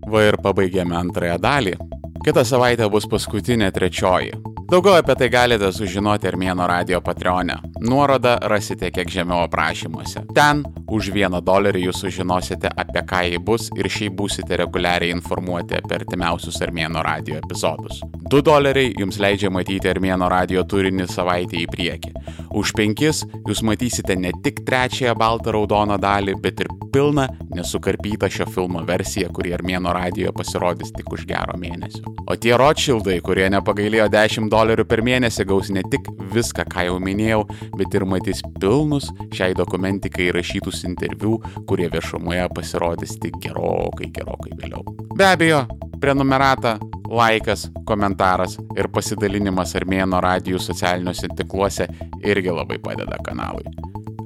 Va 0.07 0.27
ir 0.27 0.39
pabaigėme 0.43 0.95
antrąją 0.95 1.39
dalį. 1.43 1.77
Kita 2.23 2.43
savaitė 2.47 2.87
bus 2.91 3.07
paskutinė 3.07 3.71
trečioji. 3.71 4.35
Daugiau 4.67 4.97
apie 4.99 5.13
tai 5.15 5.29
galite 5.31 5.67
sužinoti 5.71 6.27
Armėno 6.27 6.65
radio 6.67 6.97
Patreonė. 6.99 7.55
Nuorodą 7.87 8.33
rasite 8.51 8.89
kiek 8.91 9.07
žemiau 9.07 9.45
aprašymuose. 9.45 10.25
Ten 10.35 10.65
už 10.91 11.07
vieną 11.15 11.39
dolerį 11.39 11.85
jūs 11.85 12.01
sužinosite 12.03 12.73
apie 12.83 13.03
ką 13.07 13.21
jį 13.29 13.39
bus 13.47 13.69
ir 13.79 13.87
šiaip 13.87 14.17
būsite 14.19 14.59
reguliariai 14.59 15.15
informuoti 15.15 15.77
apie 15.79 16.01
artimiausius 16.01 16.59
Armėno 16.67 16.99
radio 17.05 17.37
epizodus. 17.39 18.01
2 18.27 18.41
doleriai 18.43 18.91
jums 18.99 19.21
leidžia 19.23 19.47
matyti 19.55 19.87
Armėno 19.87 20.27
radio 20.27 20.65
turinį 20.67 21.07
savaitę 21.13 21.61
į 21.61 21.69
priekį. 21.71 22.11
Už 22.59 22.75
5 22.75 23.05
jūs 23.47 23.63
matysite 23.63 24.19
ne 24.19 24.33
tik 24.43 24.65
trečiąją 24.67 25.15
baltą 25.15 25.55
raudoną 25.55 25.95
dalį, 25.95 26.35
bet 26.43 26.59
ir 26.65 26.71
pilną 26.91 27.29
nesukarpytą 27.55 28.27
šio 28.27 28.49
filmo 28.51 28.83
versiją, 28.83 29.31
kuri 29.31 29.55
Armėno 29.55 29.95
radijoje 29.95 30.35
pasirodys 30.35 30.91
tik 30.91 31.07
už 31.13 31.23
gero 31.29 31.55
mėnesio. 31.55 32.03
O 32.27 32.35
tie 32.35 32.57
Rothschildai, 32.59 33.21
kurie 33.23 33.47
nepagailėjo 33.53 34.09
10 34.11 34.51
dolerių 34.57 34.85
per 34.89 35.03
mėnesį, 35.05 35.45
gaus 35.49 35.69
ne 35.73 35.83
tik 35.85 36.09
viską, 36.33 36.65
ką 36.71 36.87
jau 36.87 36.97
minėjau, 37.03 37.43
bet 37.77 37.93
ir 37.97 38.05
matys 38.09 38.41
pilnus 38.61 39.09
šiai 39.35 39.55
dokumentikai 39.57 40.31
rašytus 40.35 40.83
interviu, 40.89 41.37
kurie 41.69 41.89
viešumoje 41.93 42.47
pasirodys 42.57 43.17
tik 43.21 43.37
gerokai, 43.43 44.09
gerokai 44.15 44.55
vėliau. 44.57 44.85
Be 45.17 45.27
abejo, 45.29 45.63
prenumerata, 46.01 46.77
laikas, 47.07 47.67
komentaras 47.87 48.57
ir 48.77 48.89
pasidalinimas 48.93 49.75
Armėno 49.77 50.21
radijų 50.23 50.61
socialiniuose 50.63 51.31
tinkluose 51.37 51.87
irgi 52.25 52.53
labai 52.53 52.79
padeda 52.83 53.19
kanalui. 53.25 53.67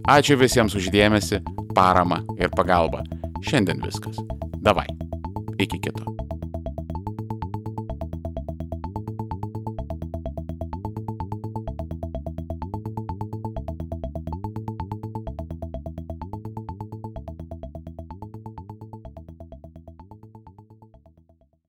Ačiū 0.10 0.40
visiems 0.40 0.76
uždėmesi, 0.80 1.44
paramą 1.78 2.24
ir 2.42 2.52
pagalbą. 2.56 3.04
Šiandien 3.46 3.84
viskas. 3.86 4.18
Davai. 4.62 4.88
Iki 5.62 5.78
kito. 5.82 6.21